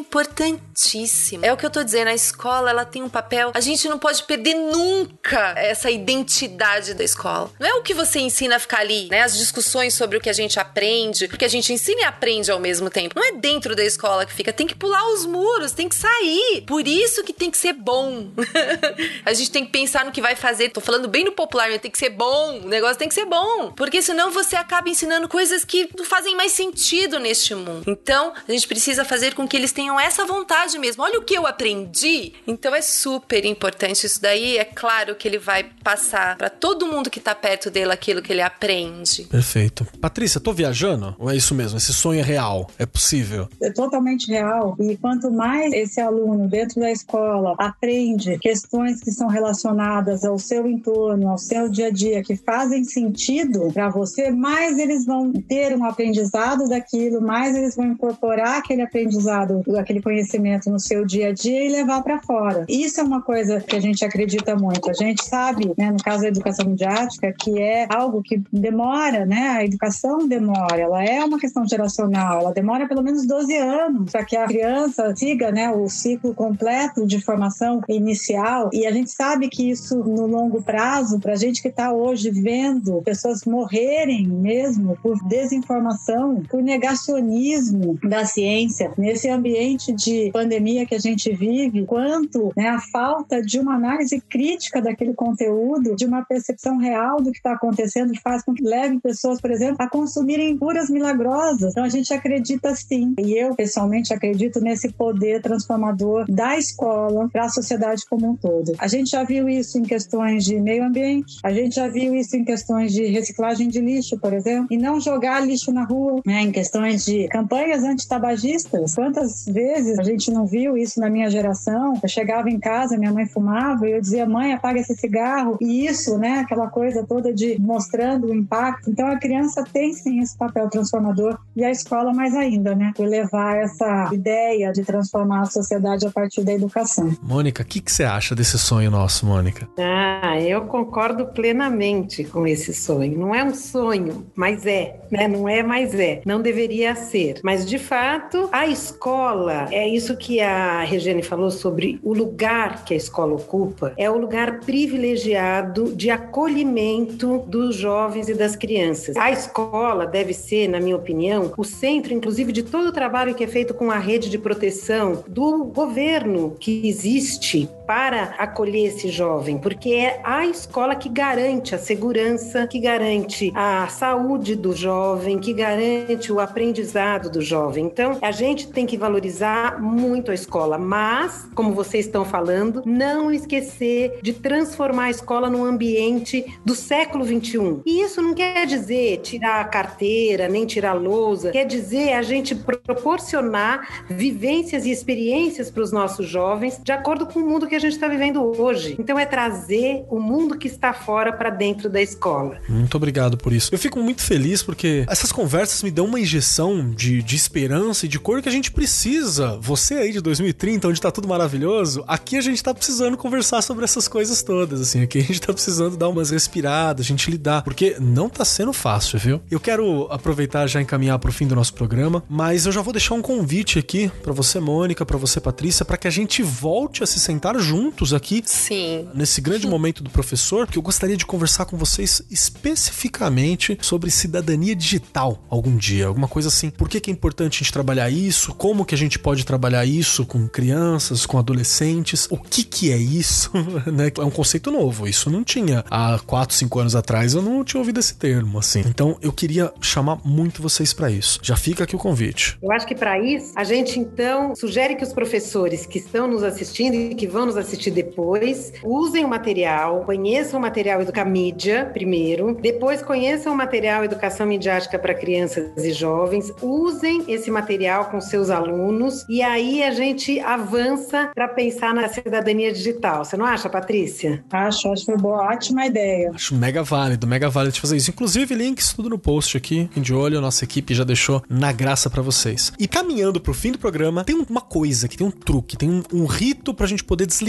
importantíssimo. 0.80 1.45
É 1.45 1.51
o 1.51 1.57
que 1.57 1.65
eu 1.65 1.69
tô 1.69 1.84
dizendo. 1.84 2.07
A 2.07 2.13
escola, 2.13 2.69
ela 2.69 2.86
tem 2.86 3.03
um 3.03 3.09
papel. 3.09 3.51
A 3.53 3.59
gente 3.59 3.88
não 3.88 3.99
pode 3.99 4.23
perder 4.23 4.53
nunca 4.55 5.53
essa 5.57 5.91
identidade 5.91 6.93
da 6.93 7.03
escola. 7.03 7.51
Não 7.59 7.67
é 7.67 7.73
o 7.73 7.84
que 7.84 7.93
você 7.93 8.19
ensina 8.19 8.55
a 8.55 8.59
ficar 8.59 8.80
ali, 8.80 9.09
né? 9.09 9.21
As 9.21 9.38
discussões 9.38 9.93
sobre 9.93 10.17
o 10.17 10.21
que 10.21 10.30
a 10.30 10.34
gente 10.34 10.59
aprende. 10.59 11.27
Porque 11.27 11.45
a 11.45 11.49
gente 11.49 11.73
ensina 11.73 12.01
e 12.01 12.03
aprende 12.03 12.49
ao 12.51 12.59
mesmo 12.59 12.89
tempo. 12.89 13.15
Não 13.15 13.23
é 13.23 13.34
dentro 13.34 13.75
da 13.75 13.84
escola 13.84 14.25
que 14.25 14.34
fica. 14.34 14.53
Tem 14.53 14.65
que 14.65 14.75
pular 14.75 15.05
os 15.13 15.25
muros, 15.25 15.71
tem 15.71 15.89
que 15.89 15.95
sair. 15.95 16.63
Por 16.65 16.88
isso 16.88 17.23
que 17.23 17.34
tem 17.34 17.51
que 17.51 17.57
ser 17.57 17.73
bom. 17.73 18.32
a 19.25 19.34
gente 19.34 19.51
tem 19.51 19.65
que 19.65 19.71
pensar 19.71 20.05
no 20.05 20.11
que 20.11 20.21
vai 20.21 20.36
fazer. 20.36 20.69
Tô 20.69 20.82
falando 20.82 21.07
bem 21.07 21.25
no 21.25 21.32
popular, 21.32 21.77
tem 21.80 21.91
que 21.91 21.97
ser 21.97 22.09
bom. 22.09 22.61
O 22.63 22.67
negócio 22.67 22.97
tem 22.97 23.09
que 23.09 23.15
ser 23.15 23.25
bom. 23.25 23.71
Porque 23.75 24.01
senão 24.01 24.32
você 24.32 24.55
acaba 24.55 24.89
ensinando 24.89 25.27
coisas 25.27 25.65
que 25.65 25.89
não 25.97 26.05
fazem 26.05 26.36
mais 26.36 26.51
sentido 26.53 27.19
neste 27.19 27.53
mundo. 27.53 27.84
Então, 27.88 28.34
a 28.47 28.51
gente 28.51 28.67
precisa 28.67 29.03
fazer 29.03 29.34
com 29.34 29.47
que 29.47 29.57
eles 29.57 29.71
tenham 29.71 29.99
essa 29.99 30.25
vontade 30.25 30.68
mesmo. 30.78 31.03
Olha 31.03 31.20
o 31.20 31.24
que 31.24 31.34
eu 31.34 31.47
aprendi. 31.47 32.34
Então 32.45 32.76
é 32.76 32.82
super 32.82 33.45
importante 33.45 34.05
isso 34.05 34.22
daí. 34.22 34.57
É 34.57 34.65
claro 34.65 35.15
que 35.15 35.28
ele 35.28 35.39
vai 35.39 35.63
passar 35.84 36.38
para 36.38 36.49
todo 36.49 36.86
mundo 36.86 37.09
que 37.09 37.20
tá 37.20 37.34
perto 37.34 37.72
dele 37.72 37.91
aquilo 37.91 38.22
que 38.22 38.32
ele 38.32 38.41
aprende. 38.41 39.24
Perfeito. 39.24 39.88
Patrícia, 39.99 40.39
tô 40.39 40.51
viajando? 40.51 41.15
Ou 41.17 41.30
é 41.30 41.36
isso 41.36 41.55
mesmo? 41.55 41.78
Esse 41.78 41.93
sonho 41.93 42.20
é 42.20 42.24
real? 42.24 42.70
É 42.78 42.86
possível? 42.86 43.47
É 43.61 43.72
totalmente 43.72 44.28
real. 44.28 44.76
E 44.80 44.97
quanto 44.97 45.32
mais 45.32 45.72
esse 45.74 46.01
aluno 46.01 46.47
dentro 46.47 46.80
da 46.80 46.91
escola 46.91 47.55
aprende 47.57 48.38
questões 48.39 49.01
que 49.01 49.11
são 49.11 49.28
relacionadas 49.28 50.26
ao 50.26 50.38
seu 50.38 50.67
entorno, 50.67 51.30
ao 51.30 51.38
seu 51.38 51.70
dia 51.70 51.88
a 51.88 51.91
dia, 51.91 52.24
que 52.24 52.36
fazem 52.36 52.84
sentido 52.84 53.72
para 53.74 53.89
você, 53.89 54.32
mais 54.32 54.78
eles 54.78 55.05
vão 55.05 55.32
ter 55.32 55.76
um 55.76 55.86
aprendizado 55.86 56.67
daquilo, 56.67 57.22
mais 57.22 57.55
eles 57.55 57.76
vão 57.76 57.86
incorporar 57.86 58.57
aquele 58.57 58.82
aprendizado, 58.82 59.63
aquele 59.78 60.01
conhecimento 60.01 60.59
no 60.68 60.80
seu 60.80 61.05
dia 61.05 61.30
a 61.30 61.32
dia 61.32 61.66
e 61.66 61.70
levar 61.70 62.01
para 62.01 62.20
fora. 62.22 62.66
Isso 62.68 62.99
é 62.99 63.03
uma 63.03 63.22
coisa 63.22 63.60
que 63.60 63.76
a 63.76 63.80
gente 63.80 64.03
acredita 64.03 64.55
muito. 64.55 64.89
A 64.89 64.93
gente 64.93 65.24
sabe, 65.24 65.74
né, 65.78 65.91
no 65.91 66.01
caso 66.03 66.22
da 66.22 66.28
educação 66.28 66.66
midiática, 66.66 67.34
que 67.38 67.60
é 67.62 67.88
algo 67.89 68.22
que 68.22 68.41
demora, 68.51 69.26
né? 69.26 69.49
A 69.49 69.66
educação 69.66 70.28
demora, 70.28 70.80
ela 70.80 71.03
é 71.03 71.24
uma 71.24 71.39
questão 71.39 71.68
geracional, 71.68 72.41
ela 72.41 72.53
demora 72.53 72.88
pelo 72.88 73.03
menos 73.03 73.26
12 73.26 73.55
anos 73.55 74.12
para 74.12 74.26
que 74.26 74.36
a 74.36 74.45
criança 74.45 75.14
siga, 75.16 75.51
né, 75.51 75.70
o 75.70 75.88
ciclo 75.89 76.34
completo 76.34 77.05
de 77.05 77.22
formação 77.22 77.82
inicial. 77.88 78.70
E 78.74 78.86
a 78.86 78.91
gente 78.91 79.12
sabe 79.12 79.49
que 79.49 79.70
isso 79.70 79.97
no 79.97 80.26
longo 80.26 80.62
prazo, 80.62 81.20
para 81.20 81.34
a 81.34 81.38
gente 81.38 81.62
que 81.62 81.68
está 81.68 81.91
hoje 81.91 82.30
vendo 82.32 83.01
pessoas 83.03 83.43
morrerem 83.45 84.28
mesmo 84.28 84.97
por 85.01 85.18
desinformação, 85.28 86.43
por 86.49 86.62
negacionismo 86.62 87.97
da 88.03 88.26
ciência, 88.26 88.91
nesse 88.97 89.30
ambiente 89.30 89.91
de 89.91 90.30
pandemia 90.32 90.49
que 90.86 90.95
a 90.95 91.00
gente 91.00 91.32
vive, 91.34 91.86
quanto 91.86 92.52
né, 92.56 92.70
a 92.70 92.80
falta 92.80 93.41
de 93.41 93.60
uma 93.60 93.76
análise 93.76 94.22
crítica 94.22 94.82
daquele 94.82 95.14
conteúdo, 95.14 95.95
de 95.95 96.06
uma 96.06 96.24
percepção 96.24 96.78
real 96.78 97.18
do 97.22 97.32
que 97.32 97.38
está 97.38 97.54
acontecendo, 97.54 98.14
faz 98.22 98.43
com 98.43 98.54
que 98.54 98.64
leve 98.64 99.00
pessoas, 99.00 99.39
por 99.39 99.52
exemplo, 99.52 99.78
a 99.80 99.89
consumirem 99.89 100.58
curas 100.58 100.89
milagrosas. 100.89 101.72
Então 101.72 101.84
a 101.84 101.89
gente 101.89 102.14
acredita 102.14 102.74
sim, 102.76 103.14
e 103.20 103.34
eu 103.34 103.56
pessoalmente 103.56 104.14
acredito 104.14 104.60
nesse 104.60 104.91
poder 104.91 105.41
transformador 105.41 106.26
da 106.30 106.58
escola 106.58 107.30
para 107.30 107.45
a 107.45 107.50
sociedade 107.50 108.04
como 108.10 108.32
um 108.32 108.36
todo. 108.36 108.74
A 108.78 108.88
gente 108.88 109.12
já 109.12 109.24
viu 109.24 109.47
isso 109.50 109.78
em 109.78 109.84
questões 109.84 110.45
de 110.45 110.60
meio 110.60 110.84
ambiente, 110.84 111.38
a 111.43 111.52
gente 111.52 111.76
já 111.76 111.88
viu 111.88 112.16
isso 112.16 112.36
em 112.36 112.43
questões 112.43 112.93
de 112.93 113.06
reciclagem 113.06 113.68
de 113.68 113.80
lixo, 113.80 114.18
por 114.20 114.34
exemplo, 114.34 114.68
e 114.72 114.78
não 114.78 115.00
jogar 115.00 115.45
lixo 115.45 115.72
na 115.72 115.84
rua, 115.84 116.22
né? 116.26 116.41
em 116.41 116.52
questões 116.52 117.06
de 117.06 117.28
campanhas 117.28 117.84
antitabagistas. 117.84 118.95
Quantas 118.95 119.45
vezes 119.45 120.00
a 120.00 120.04
gente 120.04 120.28
não 120.32 120.45
viu 120.45 120.77
isso 120.77 120.99
na 120.99 121.09
minha 121.09 121.30
geração? 121.30 121.93
Eu 122.01 122.09
chegava 122.09 122.49
em 122.49 122.59
casa, 122.59 122.97
minha 122.97 123.13
mãe 123.13 123.25
fumava 123.25 123.88
e 123.88 123.91
eu 123.91 124.01
dizia, 124.01 124.25
mãe, 124.25 124.53
apaga 124.53 124.80
esse 124.80 124.95
cigarro. 124.95 125.57
E 125.61 125.86
isso, 125.86 126.17
né, 126.17 126.39
aquela 126.39 126.67
coisa 126.67 127.05
toda 127.05 127.34
de 127.34 127.59
mostrando 127.59 128.27
o 128.27 128.34
impacto. 128.34 128.89
Então 128.89 129.07
a 129.07 129.17
criança 129.17 129.63
tem 129.71 129.93
sim 129.93 130.19
esse 130.19 130.38
papel 130.38 130.69
transformador 130.69 131.38
e 131.55 131.63
a 131.63 131.71
escola 131.71 132.13
mais 132.13 132.36
ainda, 132.36 132.75
né, 132.75 132.91
por 132.95 133.07
levar 133.07 133.57
essa 133.57 134.09
ideia 134.13 134.71
de 134.71 134.84
transformar 134.84 135.41
a 135.41 135.45
sociedade 135.45 136.05
a 136.05 136.11
partir 136.11 136.43
da 136.43 136.53
educação. 136.53 137.15
Mônica, 137.21 137.63
o 137.63 137.65
que, 137.65 137.82
que 137.82 137.91
você 137.91 138.03
acha 138.03 138.36
desse 138.36 138.57
sonho 138.57 138.91
nosso, 138.91 139.25
Mônica? 139.25 139.67
Ah, 139.77 140.39
eu 140.39 140.65
concordo 140.65 141.27
plenamente 141.27 142.23
com 142.23 142.45
esse 142.47 142.73
sonho. 142.73 143.17
Não 143.17 143.34
é 143.34 143.43
um 143.43 143.53
sonho, 143.53 144.25
mas 144.36 144.65
é, 144.65 144.99
né? 145.11 145.27
Não 145.27 145.47
é, 145.47 145.63
mas 145.63 145.93
é. 145.93 146.21
Não 146.25 146.41
deveria 146.41 146.95
ser. 146.95 147.39
Mas 147.43 147.65
de 147.65 147.77
fato, 147.77 148.49
a 148.51 148.67
escola 148.67 149.67
é 149.71 149.88
isso 149.88 150.15
que 150.20 150.41
a 150.41 150.84
Regiane 150.84 151.24
falou 151.24 151.49
sobre 151.49 151.99
o 152.03 152.13
lugar 152.13 152.84
que 152.84 152.93
a 152.93 152.97
escola 152.97 153.34
ocupa, 153.34 153.93
é 153.97 154.09
o 154.09 154.17
lugar 154.17 154.59
privilegiado 154.59 155.95
de 155.95 156.11
acolhimento 156.11 157.39
dos 157.47 157.76
jovens 157.76 158.28
e 158.30 158.34
das 158.34 158.55
crianças. 158.55 159.15
A 159.15 159.32
escola 159.32 160.05
deve 160.05 160.34
ser, 160.34 160.67
na 160.67 160.80
minha 160.80 160.95
opinião, 160.95 161.53
o 161.57 161.63
centro, 161.63 162.13
inclusive, 162.13 162.51
de 162.51 162.63
todo 162.63 162.89
o 162.89 162.91
trabalho 162.91 163.34
que 163.34 163.43
é 163.43 163.47
feito 163.47 163.74
com 163.74 163.89
a 163.89 163.97
rede 163.97 164.30
de 164.30 164.38
proteção 164.38 165.24
do 165.28 165.63
governo 165.63 166.55
que 166.59 166.88
existe 166.88 167.70
para 167.89 168.35
acolher 168.37 168.85
esse 168.85 169.09
jovem, 169.09 169.57
porque 169.57 169.89
é 169.89 170.21
a 170.23 170.45
escola 170.45 170.95
que 170.95 171.09
garante 171.09 171.73
a 171.73 171.79
segurança, 171.79 172.67
que 172.67 172.79
garante 172.79 173.51
a 173.55 173.87
saúde 173.87 174.55
do 174.55 174.75
jovem, 174.75 175.39
que 175.39 175.51
garante 175.51 176.31
o 176.31 176.39
aprendizado 176.39 177.31
do 177.31 177.41
jovem. 177.41 177.85
Então, 177.85 178.19
a 178.21 178.29
gente 178.29 178.67
tem 178.67 178.85
que 178.85 178.95
valorizar 178.95 179.81
muito 179.81 180.29
a 180.29 180.35
escola, 180.35 180.77
mas, 180.77 181.49
como 181.55 181.73
vocês 181.73 182.05
estão 182.05 182.23
falando, 182.23 182.83
não 182.85 183.31
esquecer 183.31 184.19
de 184.21 184.33
transformar 184.33 185.05
a 185.05 185.09
escola 185.09 185.49
num 185.49 185.65
ambiente 185.65 186.45
do 186.63 186.75
século 186.75 187.25
21. 187.25 187.81
E 187.87 188.01
isso 188.03 188.21
não 188.21 188.35
quer 188.35 188.67
dizer 188.67 189.17
tirar 189.21 189.61
a 189.61 189.65
carteira, 189.65 190.47
nem 190.47 190.63
tirar 190.67 190.91
a 190.91 190.93
lousa, 190.93 191.49
quer 191.49 191.65
dizer 191.65 192.13
a 192.13 192.21
gente 192.21 192.53
proporcionar 192.53 194.05
vivências 194.07 194.85
e 194.85 194.91
experiências 194.91 195.71
para 195.71 195.81
os 195.81 195.91
nossos 195.91 196.27
jovens 196.27 196.79
de 196.83 196.91
acordo 196.91 197.25
com 197.25 197.39
o 197.39 197.49
mundo 197.49 197.65
que 197.65 197.78
a 197.78 197.78
gente 197.80 197.93
está 197.93 198.07
vivendo 198.07 198.41
hoje. 198.59 198.95
Então 198.99 199.17
é 199.17 199.25
trazer 199.25 200.05
o 200.09 200.19
mundo 200.19 200.57
que 200.57 200.67
está 200.67 200.93
fora 200.93 201.32
para 201.32 201.49
dentro 201.49 201.89
da 201.89 202.01
escola. 202.01 202.59
Muito 202.67 202.95
obrigado 202.95 203.38
por 203.38 203.53
isso. 203.53 203.73
Eu 203.73 203.80
fico 203.80 203.99
muito 203.99 204.21
feliz 204.21 204.61
porque 204.61 205.05
essas 205.07 205.32
conversas 205.32 205.82
me 205.84 205.91
dão 205.91 206.05
uma 206.05 206.19
injeção 206.19 206.91
de, 206.91 207.21
de 207.23 207.36
esperança 207.36 208.05
e 208.05 208.09
de 208.09 208.19
cor 208.19 208.41
que 208.41 208.49
a 208.49 208.51
gente 208.51 208.71
precisa. 208.71 209.57
Você 209.61 209.95
aí 209.95 210.11
de 210.11 210.21
2030, 210.21 210.88
onde 210.88 211.01
tá 211.01 211.11
tudo 211.11 211.27
maravilhoso, 211.27 212.03
aqui 212.07 212.38
a 212.38 212.41
gente 212.41 212.63
tá 212.63 212.73
precisando 212.73 213.17
conversar 213.17 213.61
sobre 213.61 213.86
essas 213.86 214.07
coisas 214.07 214.43
todas, 214.43 214.82
assim. 214.82 215.01
Aqui 215.01 215.19
a 215.19 215.23
gente 215.23 215.41
tá 215.41 215.53
precisando 215.53 215.97
dar 215.97 216.09
umas 216.09 216.30
respiradas, 216.30 217.05
a 217.05 217.07
gente 217.07 217.30
lidar, 217.32 217.63
porque 217.63 217.95
não 217.99 218.30
tá 218.30 218.45
sendo 218.45 218.73
fácil, 218.73 219.19
viu? 219.19 219.41
Eu 219.49 219.59
quero 219.59 220.07
aproveitar 220.11 220.67
já 220.67 220.82
encaminhar 220.82 221.17
pro 221.19 221.32
fim 221.32 221.47
do 221.47 221.55
nosso 221.55 221.73
programa, 221.73 222.23
mas 222.30 222.65
eu 222.65 222.71
já 222.71 222.82
vou 222.82 222.93
deixar 222.93 223.15
um 223.15 223.21
convite 223.21 223.80
aqui 223.80 224.11
para 224.21 224.34
você, 224.34 224.59
Mônica, 224.59 225.05
para 225.05 225.17
você, 225.17 225.39
Patrícia, 225.39 225.86
para 225.86 225.97
que 225.97 226.07
a 226.07 226.11
gente 226.11 226.41
volte 226.43 227.03
a 227.03 227.07
se 227.07 227.19
sentar 227.19 227.57
juntos 227.59 227.68
aqui. 228.15 228.41
Sim. 228.45 229.07
Nesse 229.13 229.41
grande 229.41 229.63
Sim. 229.63 229.70
momento 229.70 230.03
do 230.03 230.09
professor, 230.09 230.67
que 230.67 230.78
eu 230.78 230.82
gostaria 230.82 231.17
de 231.17 231.26
conversar 231.26 231.65
com 231.65 231.78
vocês 231.78 232.22
especificamente 232.30 233.78
sobre 233.82 234.11
cidadania 234.11 234.76
digital 234.76 235.43
algum 235.49 235.76
dia, 235.76 236.07
alguma 236.07 236.28
coisa 236.28 236.49
assim. 236.49 236.70
Por 236.70 236.88
que, 236.88 236.99
que 236.99 237.09
é 237.09 237.13
importante 237.13 237.55
a 237.55 237.57
gente 237.59 237.74
trabalhar 237.74 238.09
isso? 238.09 238.53
Como 238.53 238.86
que 238.86 238.95
a 238.95 238.97
gente 238.97 239.20
pode 239.20 239.45
trabalhar 239.45 239.86
isso 239.86 240.26
com 240.26 240.47
crianças, 240.47 241.26
com 241.26 241.38
adolescentes? 241.38 242.28
O 242.30 242.38
que 242.38 242.63
que 242.63 242.91
é 242.91 242.97
isso? 242.97 243.51
né? 243.91 244.11
É 244.17 244.24
um 244.24 244.32
conceito 244.32 244.72
novo. 244.72 245.07
Isso 245.07 245.30
não 245.30 245.43
tinha 245.43 245.84
há 245.89 246.20
4, 246.26 246.55
5 246.55 246.80
anos 246.80 246.95
atrás. 246.95 247.34
Eu 247.34 247.41
não 247.41 247.63
tinha 247.63 247.80
ouvido 247.80 247.99
esse 247.99 248.15
termo 248.15 248.59
assim. 248.59 248.84
Então 248.86 249.17
eu 249.22 249.32
queria 249.32 249.74
chamar 249.82 250.20
muito 250.24 250.61
vocês 250.61 250.93
para 250.93 251.09
isso. 251.09 251.39
Já 251.41 251.55
fica 251.55 251.84
aqui 251.84 251.95
o 251.95 251.99
convite. 251.99 252.57
Eu 252.61 252.72
acho 252.72 252.86
que 252.86 252.95
para 252.95 253.20
isso 253.20 253.53
a 253.55 253.63
gente 253.63 253.99
então 253.99 254.55
sugere 254.55 254.95
que 254.95 255.03
os 255.03 255.13
professores 255.13 255.86
que 255.86 255.99
estão 255.99 256.28
nos 256.28 256.43
assistindo 256.43 256.93
e 256.93 257.15
que 257.15 257.28
vão 257.28 257.45
nos 257.45 257.57
assistir 257.60 257.91
depois. 257.91 258.74
Usem 258.84 259.26
o 259.26 259.28
material, 259.28 260.03
conheçam 260.05 260.60
o 260.60 260.62
material 260.62 261.01
Educamídia 261.01 261.89
primeiro, 261.93 262.57
depois 262.62 263.01
conheçam 263.01 263.53
o 263.53 263.57
material 263.57 264.03
Educação 264.03 264.45
Midiática 264.45 264.97
para 264.97 265.14
Crianças 265.14 265.84
e 265.84 265.91
Jovens, 265.91 266.51
usem 266.62 267.26
esse 267.28 267.51
material 267.51 268.05
com 268.05 268.22
seus 268.22 268.49
alunos 268.49 269.26
e 269.30 269.41
aí 269.41 269.84
a 269.84 269.91
gente 269.91 270.39
avança 270.39 271.32
para 271.34 271.47
pensar 271.47 271.93
na 271.93 272.07
cidadania 272.07 272.72
digital. 272.72 273.26
Você 273.26 273.38
não 273.38 273.45
acha, 273.45 273.70
Patrícia? 273.70 274.43
Acho, 274.49 274.91
acho 274.91 275.05
que 275.05 275.12
foi 275.12 275.22
boa, 275.22 275.43
ótima 275.43 275.86
ideia. 275.86 276.32
Acho 276.34 276.55
mega 276.55 276.84
válido, 276.84 277.28
mega 277.28 277.49
válido 277.49 277.76
de 277.76 277.82
fazer 277.82 277.97
isso. 277.97 278.12
Inclusive, 278.12 278.55
links 278.55 278.93
tudo 278.93 279.10
no 279.10 279.20
post 279.20 279.57
aqui, 279.57 279.89
de 279.95 280.14
olho, 280.14 280.38
a 280.38 280.41
nossa 280.41 280.64
equipe 280.64 280.93
já 280.93 281.03
deixou 281.03 281.41
na 281.49 281.72
graça 281.72 282.10
para 282.10 282.22
vocês. 282.22 282.72
E 282.80 282.88
caminhando 282.88 283.39
pro 283.39 283.53
fim 283.53 283.72
do 283.72 283.80
programa, 283.80 284.24
tem 284.24 284.36
uma 284.49 284.62
coisa 284.62 285.07
que 285.07 285.18
tem 285.18 285.26
um 285.26 285.32
truque, 285.32 285.78
tem 285.78 285.89
um, 285.89 286.03
um 286.14 286.26
rito 286.26 286.74
pra 286.74 286.88
gente 286.88 287.03
poder 287.03 287.26
desligar 287.26 287.49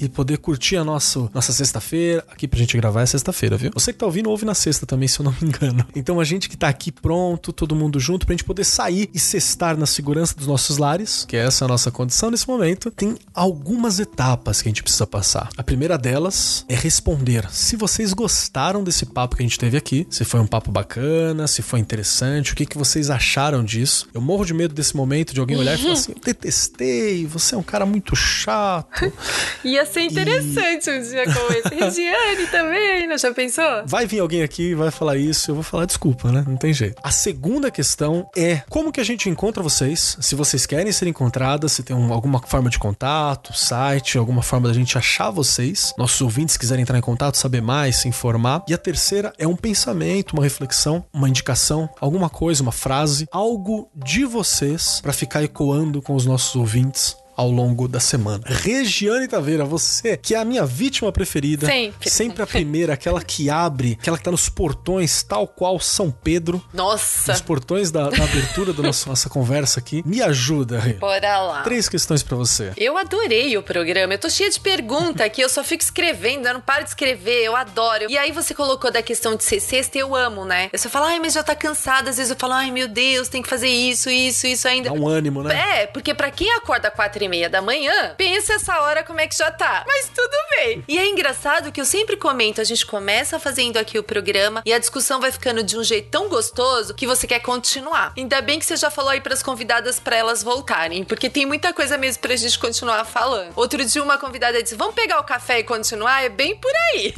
e 0.00 0.08
poder 0.08 0.38
curtir 0.38 0.76
a 0.76 0.84
nossa, 0.84 1.28
nossa 1.32 1.52
sexta-feira. 1.52 2.24
Aqui 2.30 2.46
pra 2.46 2.58
gente 2.58 2.76
gravar 2.76 3.02
é 3.02 3.06
sexta-feira, 3.06 3.56
viu? 3.56 3.70
Você 3.74 3.92
que 3.92 3.98
tá 3.98 4.06
ouvindo, 4.06 4.30
ouve 4.30 4.44
na 4.44 4.54
sexta 4.54 4.86
também, 4.86 5.08
se 5.08 5.20
eu 5.20 5.24
não 5.24 5.32
me 5.32 5.48
engano. 5.48 5.86
Então 6.00 6.18
a 6.18 6.24
gente 6.24 6.48
que 6.48 6.56
tá 6.56 6.68
aqui 6.68 6.90
pronto, 6.90 7.52
todo 7.52 7.76
mundo 7.76 8.00
junto, 8.00 8.24
pra 8.24 8.32
gente 8.32 8.44
poder 8.44 8.64
sair 8.64 9.10
e 9.12 9.18
cestar 9.18 9.76
na 9.76 9.84
segurança 9.84 10.34
dos 10.34 10.46
nossos 10.46 10.78
lares, 10.78 11.26
que 11.28 11.36
essa 11.36 11.64
é 11.64 11.66
a 11.66 11.68
nossa 11.68 11.90
condição 11.90 12.30
nesse 12.30 12.48
momento, 12.48 12.90
tem 12.90 13.16
algumas 13.34 14.00
etapas 14.00 14.62
que 14.62 14.68
a 14.68 14.70
gente 14.70 14.82
precisa 14.82 15.06
passar. 15.06 15.50
A 15.56 15.62
primeira 15.62 15.98
delas 15.98 16.64
é 16.68 16.74
responder 16.74 17.50
se 17.50 17.76
vocês 17.76 18.12
gostaram 18.12 18.82
desse 18.82 19.04
papo 19.04 19.36
que 19.36 19.42
a 19.42 19.46
gente 19.46 19.58
teve 19.58 19.76
aqui, 19.76 20.06
se 20.08 20.24
foi 20.24 20.40
um 20.40 20.46
papo 20.46 20.70
bacana, 20.70 21.46
se 21.46 21.60
foi 21.60 21.80
interessante, 21.80 22.52
o 22.52 22.56
que, 22.56 22.66
que 22.66 22.78
vocês 22.78 23.10
acharam 23.10 23.64
disso. 23.64 24.08
Eu 24.14 24.20
morro 24.20 24.44
de 24.44 24.54
medo 24.54 24.74
desse 24.74 24.96
momento 24.96 25.34
de 25.34 25.40
alguém 25.40 25.56
olhar 25.56 25.74
e 25.74 25.82
falar 25.82 25.94
assim: 25.94 26.12
eu 26.12 26.20
detestei, 26.24 27.26
você 27.26 27.54
é 27.54 27.58
um 27.58 27.62
cara 27.62 27.84
muito 27.84 28.16
chato. 28.16 29.12
Ia 29.64 29.84
ser 29.86 30.02
interessante 30.02 30.88
e... 30.88 30.98
um 30.98 31.02
dia 31.02 31.24
como 31.32 31.52
esse. 31.52 31.74
Regiane 31.80 32.46
também, 32.50 33.06
não 33.06 33.18
já 33.18 33.32
pensou? 33.32 33.64
Vai 33.86 34.06
vir 34.06 34.20
alguém 34.20 34.42
aqui 34.42 34.70
e 34.70 34.74
vai 34.74 34.90
falar 34.90 35.16
isso, 35.16 35.50
eu 35.50 35.54
vou 35.54 35.64
falar 35.64 35.84
desculpa, 35.84 36.30
né? 36.30 36.44
Não 36.46 36.56
tem 36.56 36.72
jeito. 36.72 37.00
A 37.02 37.10
segunda 37.10 37.70
questão 37.70 38.28
é 38.36 38.62
como 38.68 38.92
que 38.92 39.00
a 39.00 39.04
gente 39.04 39.28
encontra 39.28 39.62
vocês, 39.62 40.16
se 40.20 40.34
vocês 40.34 40.66
querem 40.66 40.92
ser 40.92 41.06
encontradas, 41.06 41.72
se 41.72 41.82
tem 41.82 41.96
um, 41.96 42.12
alguma 42.12 42.40
forma 42.40 42.70
de 42.70 42.78
contato, 42.78 43.52
site, 43.56 44.18
alguma 44.18 44.42
forma 44.42 44.68
da 44.68 44.74
gente 44.74 44.96
achar 44.96 45.30
vocês, 45.30 45.92
nossos 45.96 46.20
ouvintes 46.20 46.56
quiserem 46.56 46.82
entrar 46.82 46.98
em 46.98 47.02
contato, 47.02 47.36
saber 47.36 47.60
mais, 47.60 47.96
se 47.96 48.08
informar. 48.08 48.64
E 48.68 48.74
a 48.74 48.78
terceira 48.78 49.32
é 49.38 49.46
um 49.46 49.56
pensamento, 49.56 50.32
uma 50.32 50.42
reflexão, 50.42 51.04
uma 51.12 51.28
indicação, 51.28 51.88
alguma 52.00 52.28
coisa, 52.28 52.62
uma 52.62 52.72
frase, 52.72 53.26
algo 53.30 53.90
de 53.94 54.24
vocês 54.24 55.00
para 55.00 55.12
ficar 55.12 55.42
ecoando 55.42 56.02
com 56.02 56.14
os 56.14 56.26
nossos 56.26 56.54
ouvintes 56.54 57.16
ao 57.40 57.50
longo 57.50 57.88
da 57.88 57.98
semana. 57.98 58.44
Regiane 58.44 59.26
Taveira, 59.26 59.64
você 59.64 60.14
que 60.18 60.34
é 60.34 60.38
a 60.38 60.44
minha 60.44 60.66
vítima 60.66 61.10
preferida. 61.10 61.66
Sempre. 61.66 62.10
Sempre 62.10 62.42
a 62.42 62.46
primeira, 62.46 62.92
aquela 62.92 63.22
que 63.22 63.48
abre, 63.48 63.96
aquela 63.98 64.18
que 64.18 64.24
tá 64.24 64.30
nos 64.30 64.50
portões, 64.50 65.22
tal 65.22 65.48
qual 65.48 65.80
São 65.80 66.10
Pedro. 66.10 66.62
Nossa. 66.74 67.32
Nos 67.32 67.40
portões 67.40 67.90
da, 67.90 68.10
da 68.10 68.24
abertura 68.24 68.74
da 68.74 68.82
nossa, 68.82 69.08
nossa 69.08 69.30
conversa 69.30 69.80
aqui. 69.80 70.02
Me 70.04 70.20
ajuda, 70.20 70.78
Rê. 70.78 70.92
Bora 70.94 71.40
lá. 71.40 71.62
Três 71.62 71.88
questões 71.88 72.22
para 72.22 72.36
você. 72.36 72.74
Eu 72.76 72.98
adorei 72.98 73.56
o 73.56 73.62
programa. 73.62 74.12
Eu 74.12 74.18
tô 74.18 74.28
cheia 74.28 74.50
de 74.50 74.60
pergunta 74.60 75.24
aqui. 75.24 75.40
Eu 75.40 75.48
só 75.48 75.64
fico 75.64 75.82
escrevendo, 75.82 76.46
eu 76.46 76.52
não 76.52 76.60
paro 76.60 76.84
de 76.84 76.90
escrever. 76.90 77.42
Eu 77.42 77.56
adoro. 77.56 78.04
E 78.10 78.18
aí 78.18 78.32
você 78.32 78.52
colocou 78.52 78.92
da 78.92 79.00
questão 79.00 79.34
de 79.34 79.44
ser 79.44 79.60
sexta, 79.60 79.96
eu 79.96 80.14
amo, 80.14 80.44
né? 80.44 80.68
Eu 80.70 80.78
só 80.78 80.90
falo, 80.90 81.06
ai, 81.06 81.18
mas 81.18 81.32
já 81.32 81.42
tá 81.42 81.54
cansada. 81.54 82.10
Às 82.10 82.18
vezes 82.18 82.30
eu 82.30 82.36
falo, 82.38 82.52
ai, 82.52 82.70
meu 82.70 82.86
Deus, 82.86 83.28
tem 83.28 83.40
que 83.40 83.48
fazer 83.48 83.68
isso, 83.68 84.10
isso, 84.10 84.46
isso 84.46 84.68
ainda. 84.68 84.90
Dá 84.90 84.94
um 84.94 85.08
ânimo, 85.08 85.42
né? 85.42 85.84
É, 85.84 85.86
porque 85.86 86.12
para 86.12 86.30
quem 86.30 86.52
acorda 86.52 86.90
quatro 86.90 87.24
e 87.24 87.29
meia 87.30 87.48
da 87.48 87.62
manhã, 87.62 88.14
pensa 88.16 88.54
essa 88.54 88.80
hora 88.82 89.04
como 89.04 89.20
é 89.20 89.26
que 89.26 89.36
já 89.36 89.50
tá. 89.50 89.84
Mas 89.86 90.10
tudo 90.14 90.36
bem. 90.56 90.84
E 90.88 90.98
é 90.98 91.06
engraçado 91.06 91.70
que 91.72 91.80
eu 91.80 91.84
sempre 91.84 92.16
comento, 92.16 92.60
a 92.60 92.64
gente 92.64 92.84
começa 92.84 93.38
fazendo 93.38 93.78
aqui 93.78 93.98
o 93.98 94.02
programa 94.02 94.62
e 94.66 94.72
a 94.72 94.78
discussão 94.78 95.20
vai 95.20 95.30
ficando 95.30 95.62
de 95.62 95.78
um 95.78 95.84
jeito 95.84 96.10
tão 96.10 96.28
gostoso 96.28 96.92
que 96.92 97.06
você 97.06 97.26
quer 97.26 97.40
continuar. 97.40 98.12
Ainda 98.16 98.42
bem 98.42 98.58
que 98.58 98.64
você 98.64 98.76
já 98.76 98.90
falou 98.90 99.10
aí 99.10 99.20
pras 99.20 99.42
convidadas 99.42 100.00
para 100.00 100.16
elas 100.16 100.42
voltarem, 100.42 101.04
porque 101.04 101.30
tem 101.30 101.46
muita 101.46 101.72
coisa 101.72 101.96
mesmo 101.96 102.20
pra 102.20 102.34
gente 102.34 102.58
continuar 102.58 103.04
falando. 103.04 103.52
Outro 103.54 103.84
dia 103.84 104.02
uma 104.02 104.18
convidada 104.18 104.62
disse: 104.62 104.74
"Vamos 104.74 104.94
pegar 104.94 105.20
o 105.20 105.24
café 105.24 105.60
e 105.60 105.64
continuar?" 105.64 106.24
É 106.24 106.28
bem 106.28 106.56
por 106.56 106.72
aí. 106.92 107.14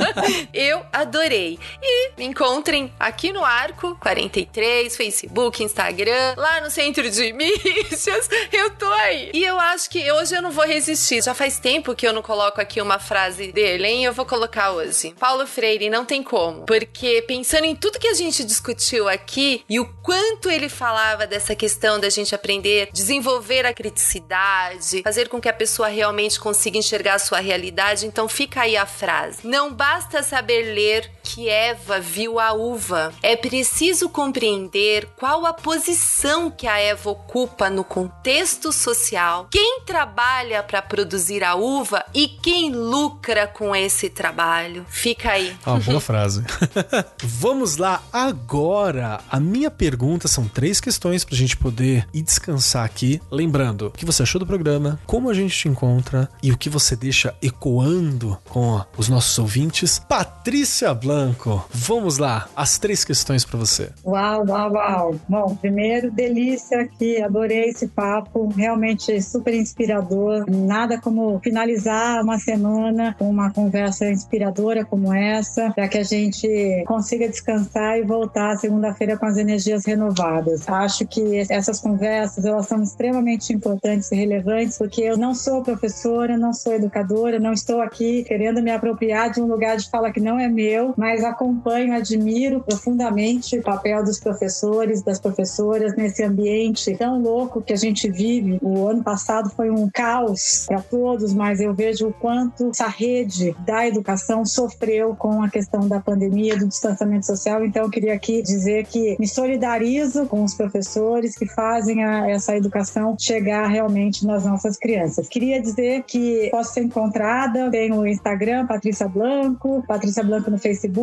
eu 0.52 0.84
adorei. 0.92 1.58
E 1.82 2.12
me 2.18 2.26
encontrem 2.26 2.92
aqui 3.00 3.32
no 3.32 3.44
Arco 3.44 3.96
43, 4.00 4.94
Facebook, 4.96 5.62
Instagram, 5.62 6.34
lá 6.36 6.60
no 6.60 6.70
Centro 6.70 7.08
de 7.08 7.32
Mídias. 7.32 8.06
Eu 8.52 8.70
tô 8.70 8.86
aí. 8.86 9.30
E 9.32 9.43
eu 9.44 9.60
acho 9.60 9.88
que 9.90 10.10
hoje 10.10 10.34
eu 10.34 10.42
não 10.42 10.50
vou 10.50 10.64
resistir. 10.66 11.22
Já 11.22 11.34
faz 11.34 11.58
tempo 11.58 11.94
que 11.94 12.06
eu 12.06 12.12
não 12.12 12.22
coloco 12.22 12.60
aqui 12.60 12.80
uma 12.80 12.98
frase 12.98 13.52
dele, 13.52 13.86
hein? 13.86 14.04
Eu 14.04 14.12
vou 14.12 14.24
colocar 14.24 14.72
hoje. 14.72 15.14
Paulo 15.18 15.46
Freire, 15.46 15.90
não 15.90 16.04
tem 16.04 16.22
como. 16.22 16.64
Porque 16.66 17.22
pensando 17.22 17.64
em 17.64 17.76
tudo 17.76 17.98
que 17.98 18.08
a 18.08 18.14
gente 18.14 18.44
discutiu 18.44 19.08
aqui 19.08 19.64
e 19.68 19.78
o 19.78 19.86
quanto 20.02 20.50
ele 20.50 20.68
falava 20.68 21.26
dessa 21.26 21.54
questão 21.54 22.00
da 22.00 22.08
gente 22.08 22.34
aprender, 22.34 22.88
desenvolver 22.92 23.66
a 23.66 23.74
criticidade, 23.74 25.02
fazer 25.02 25.28
com 25.28 25.40
que 25.40 25.48
a 25.48 25.52
pessoa 25.52 25.88
realmente 25.88 26.38
consiga 26.40 26.78
enxergar 26.78 27.14
a 27.14 27.18
sua 27.18 27.40
realidade, 27.40 28.06
então 28.06 28.28
fica 28.28 28.62
aí 28.62 28.76
a 28.76 28.86
frase. 28.86 29.46
Não 29.46 29.72
basta 29.72 30.22
saber 30.22 30.74
ler 30.74 31.10
que 31.24 31.48
Eva 31.48 31.98
viu 31.98 32.38
a 32.38 32.52
uva. 32.52 33.12
É 33.22 33.34
preciso 33.34 34.10
compreender 34.10 35.08
qual 35.16 35.46
a 35.46 35.52
posição 35.54 36.50
que 36.50 36.66
a 36.66 36.78
Eva 36.78 37.10
ocupa 37.10 37.70
no 37.70 37.82
contexto 37.82 38.70
social, 38.70 39.48
quem 39.50 39.80
trabalha 39.86 40.62
para 40.62 40.82
produzir 40.82 41.42
a 41.42 41.54
uva 41.54 42.04
e 42.12 42.28
quem 42.28 42.70
lucra 42.70 43.46
com 43.46 43.74
esse 43.74 44.10
trabalho. 44.10 44.84
Fica 44.88 45.30
aí. 45.32 45.56
Ah, 45.64 45.78
boa 45.78 46.00
frase. 46.00 46.44
Vamos 47.24 47.78
lá 47.78 48.02
agora. 48.12 49.20
A 49.30 49.40
minha 49.40 49.70
pergunta 49.70 50.28
são 50.28 50.46
três 50.46 50.80
questões 50.80 51.24
pra 51.24 51.36
gente 51.36 51.56
poder 51.56 52.06
ir 52.12 52.22
descansar 52.22 52.84
aqui. 52.84 53.20
Lembrando, 53.30 53.86
o 53.86 53.90
que 53.90 54.04
você 54.04 54.22
achou 54.22 54.38
do 54.38 54.46
programa, 54.46 55.00
como 55.06 55.30
a 55.30 55.34
gente 55.34 55.56
te 55.56 55.68
encontra 55.68 56.28
e 56.42 56.52
o 56.52 56.58
que 56.58 56.68
você 56.68 56.94
deixa 56.94 57.34
ecoando 57.40 58.38
com 58.48 58.84
os 58.98 59.08
nossos 59.08 59.38
ouvintes. 59.38 59.98
Patrícia 59.98 60.92
Blanco, 61.14 61.64
vamos 61.70 62.18
lá. 62.18 62.48
As 62.56 62.76
três 62.76 63.04
questões 63.04 63.44
para 63.44 63.56
você. 63.56 63.90
Uau, 64.04 64.44
uau, 64.48 64.72
uau. 64.72 65.14
Bom, 65.28 65.54
primeiro, 65.54 66.10
delícia 66.10 66.80
aqui. 66.80 67.22
Adorei 67.22 67.68
esse 67.68 67.86
papo. 67.86 68.48
Realmente 68.48 69.22
super 69.22 69.54
inspirador. 69.54 70.44
Nada 70.50 71.00
como 71.00 71.38
finalizar 71.38 72.20
uma 72.20 72.36
semana 72.40 73.14
com 73.16 73.30
uma 73.30 73.52
conversa 73.52 74.10
inspiradora 74.10 74.84
como 74.84 75.14
essa, 75.14 75.70
para 75.70 75.86
que 75.86 75.98
a 75.98 76.02
gente 76.02 76.82
consiga 76.84 77.28
descansar 77.28 77.96
e 77.96 78.02
voltar 78.02 78.56
segunda-feira 78.56 79.16
com 79.16 79.26
as 79.26 79.36
energias 79.36 79.86
renovadas. 79.86 80.68
Acho 80.68 81.06
que 81.06 81.46
essas 81.48 81.80
conversas 81.80 82.44
elas 82.44 82.66
são 82.66 82.82
extremamente 82.82 83.52
importantes 83.52 84.10
e 84.10 84.16
relevantes, 84.16 84.78
porque 84.78 85.02
eu 85.02 85.16
não 85.16 85.32
sou 85.32 85.62
professora, 85.62 86.36
não 86.36 86.52
sou 86.52 86.74
educadora, 86.74 87.38
não 87.38 87.52
estou 87.52 87.80
aqui 87.80 88.24
querendo 88.24 88.60
me 88.60 88.72
apropriar 88.72 89.30
de 89.30 89.40
um 89.40 89.46
lugar 89.46 89.76
de 89.76 89.88
fala 89.88 90.10
que 90.10 90.18
não 90.18 90.40
é 90.40 90.48
meu, 90.48 90.92
mas 91.04 91.22
acompanho, 91.22 91.92
admiro 91.92 92.60
profundamente 92.60 93.58
o 93.58 93.62
papel 93.62 94.02
dos 94.02 94.18
professores, 94.18 95.02
das 95.02 95.20
professoras 95.20 95.94
nesse 95.94 96.24
ambiente 96.24 96.96
tão 96.96 97.20
louco 97.20 97.60
que 97.60 97.74
a 97.74 97.76
gente 97.76 98.10
vive. 98.10 98.58
O 98.62 98.88
ano 98.88 99.04
passado 99.04 99.50
foi 99.50 99.68
um 99.68 99.86
caos 99.92 100.64
para 100.66 100.80
todos, 100.80 101.34
mas 101.34 101.60
eu 101.60 101.74
vejo 101.74 102.08
o 102.08 102.12
quanto 102.14 102.70
essa 102.70 102.88
rede 102.88 103.54
da 103.66 103.86
educação 103.86 104.46
sofreu 104.46 105.14
com 105.14 105.42
a 105.42 105.50
questão 105.50 105.86
da 105.86 106.00
pandemia, 106.00 106.56
do 106.56 106.66
distanciamento 106.66 107.26
social. 107.26 107.62
Então, 107.62 107.82
eu 107.82 107.90
queria 107.90 108.14
aqui 108.14 108.40
dizer 108.40 108.86
que 108.86 109.14
me 109.20 109.28
solidarizo 109.28 110.24
com 110.24 110.42
os 110.42 110.54
professores 110.54 111.36
que 111.36 111.44
fazem 111.44 112.02
a, 112.02 112.30
essa 112.30 112.56
educação 112.56 113.14
chegar 113.18 113.66
realmente 113.66 114.24
nas 114.24 114.46
nossas 114.46 114.78
crianças. 114.78 115.28
Queria 115.28 115.60
dizer 115.60 116.04
que 116.04 116.48
posso 116.50 116.72
ser 116.72 116.82
encontrada, 116.82 117.70
tenho 117.70 117.96
o 117.96 118.06
Instagram, 118.06 118.66
Patrícia 118.66 119.06
Blanco, 119.06 119.84
Patrícia 119.86 120.24
Blanco 120.24 120.50
no 120.50 120.56
Facebook, 120.56 120.93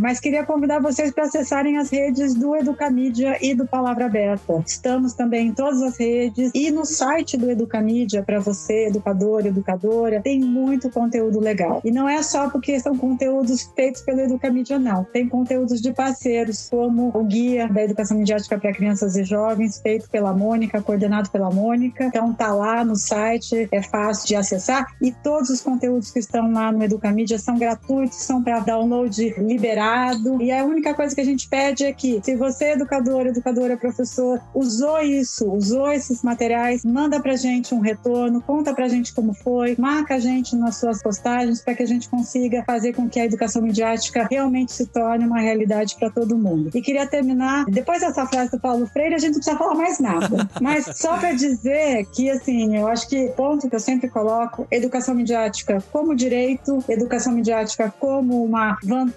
mas 0.00 0.20
queria 0.20 0.44
convidar 0.44 0.80
vocês 0.80 1.12
para 1.12 1.24
acessarem 1.24 1.78
as 1.78 1.90
redes 1.90 2.34
do 2.34 2.54
Educamídia 2.56 3.38
e 3.40 3.54
do 3.54 3.66
Palavra 3.66 4.06
Aberta. 4.06 4.62
Estamos 4.66 5.14
também 5.14 5.48
em 5.48 5.52
todas 5.52 5.82
as 5.82 5.96
redes 5.98 6.50
e 6.54 6.70
no 6.70 6.84
site 6.84 7.36
do 7.36 7.50
Educamídia 7.50 8.22
para 8.22 8.40
você, 8.40 8.86
educador, 8.86 9.46
educadora, 9.46 10.20
tem 10.20 10.40
muito 10.40 10.90
conteúdo 10.90 11.40
legal. 11.40 11.80
E 11.84 11.90
não 11.90 12.08
é 12.08 12.22
só 12.22 12.50
porque 12.50 12.78
são 12.80 12.96
conteúdos 12.96 13.70
feitos 13.74 14.02
pelo 14.02 14.20
Educamídia, 14.20 14.78
não. 14.78 15.04
Tem 15.04 15.28
conteúdos 15.28 15.80
de 15.80 15.92
parceiros, 15.92 16.68
como 16.68 17.10
o 17.14 17.24
Guia 17.24 17.68
da 17.68 17.82
Educação 17.82 18.18
Midiática 18.18 18.58
para 18.58 18.72
Crianças 18.72 19.16
e 19.16 19.24
Jovens, 19.24 19.80
feito 19.80 20.08
pela 20.10 20.32
Mônica, 20.32 20.82
coordenado 20.82 21.30
pela 21.30 21.50
Mônica. 21.50 22.04
Então 22.04 22.32
tá 22.32 22.52
lá 22.52 22.84
no 22.84 22.96
site, 22.96 23.68
é 23.70 23.82
fácil 23.82 24.28
de 24.28 24.36
acessar. 24.36 24.86
E 25.00 25.12
todos 25.12 25.50
os 25.50 25.60
conteúdos 25.60 26.10
que 26.10 26.18
estão 26.18 26.52
lá 26.52 26.70
no 26.70 26.82
Educamídia 26.82 27.38
são 27.38 27.58
gratuitos, 27.58 28.18
são 28.18 28.42
para 28.42 28.60
download 28.60 29.21
liberado. 29.38 30.40
E 30.42 30.50
a 30.50 30.64
única 30.64 30.94
coisa 30.94 31.14
que 31.14 31.20
a 31.20 31.24
gente 31.24 31.48
pede 31.48 31.84
é 31.84 31.92
que, 31.92 32.20
se 32.22 32.36
você 32.36 32.66
é 32.66 32.72
educador, 32.72 33.26
educadora, 33.26 33.76
professor, 33.76 34.40
usou 34.54 35.00
isso, 35.00 35.50
usou 35.50 35.90
esses 35.90 36.22
materiais, 36.22 36.84
manda 36.84 37.20
pra 37.20 37.36
gente 37.36 37.74
um 37.74 37.80
retorno, 37.80 38.40
conta 38.40 38.74
pra 38.74 38.88
gente 38.88 39.14
como 39.14 39.34
foi, 39.34 39.76
marca 39.78 40.14
a 40.14 40.18
gente 40.18 40.56
nas 40.56 40.76
suas 40.76 41.02
postagens 41.02 41.60
para 41.60 41.74
que 41.74 41.82
a 41.82 41.86
gente 41.86 42.08
consiga 42.08 42.62
fazer 42.66 42.92
com 42.92 43.08
que 43.08 43.20
a 43.20 43.24
educação 43.24 43.62
midiática 43.62 44.26
realmente 44.30 44.72
se 44.72 44.86
torne 44.86 45.26
uma 45.26 45.40
realidade 45.40 45.96
para 45.98 46.10
todo 46.10 46.36
mundo. 46.36 46.70
E 46.74 46.80
queria 46.82 47.06
terminar, 47.06 47.64
depois 47.66 48.00
dessa 48.00 48.26
frase 48.26 48.50
do 48.50 48.60
Paulo 48.60 48.86
Freire, 48.86 49.14
a 49.14 49.18
gente 49.18 49.32
não 49.32 49.38
precisa 49.38 49.58
falar 49.58 49.74
mais 49.74 49.98
nada. 49.98 50.48
Mas 50.60 50.86
só 50.96 51.16
para 51.18 51.32
dizer 51.32 52.06
que, 52.06 52.30
assim, 52.30 52.76
eu 52.76 52.86
acho 52.86 53.08
que 53.08 53.28
ponto 53.30 53.68
que 53.68 53.74
eu 53.74 53.80
sempre 53.80 54.08
coloco, 54.08 54.66
educação 54.70 55.14
midiática 55.14 55.82
como 55.92 56.14
direito, 56.14 56.82
educação 56.88 57.32
midiática 57.32 57.92
como 57.98 58.44
uma 58.44 58.76
vantagem, 58.82 59.11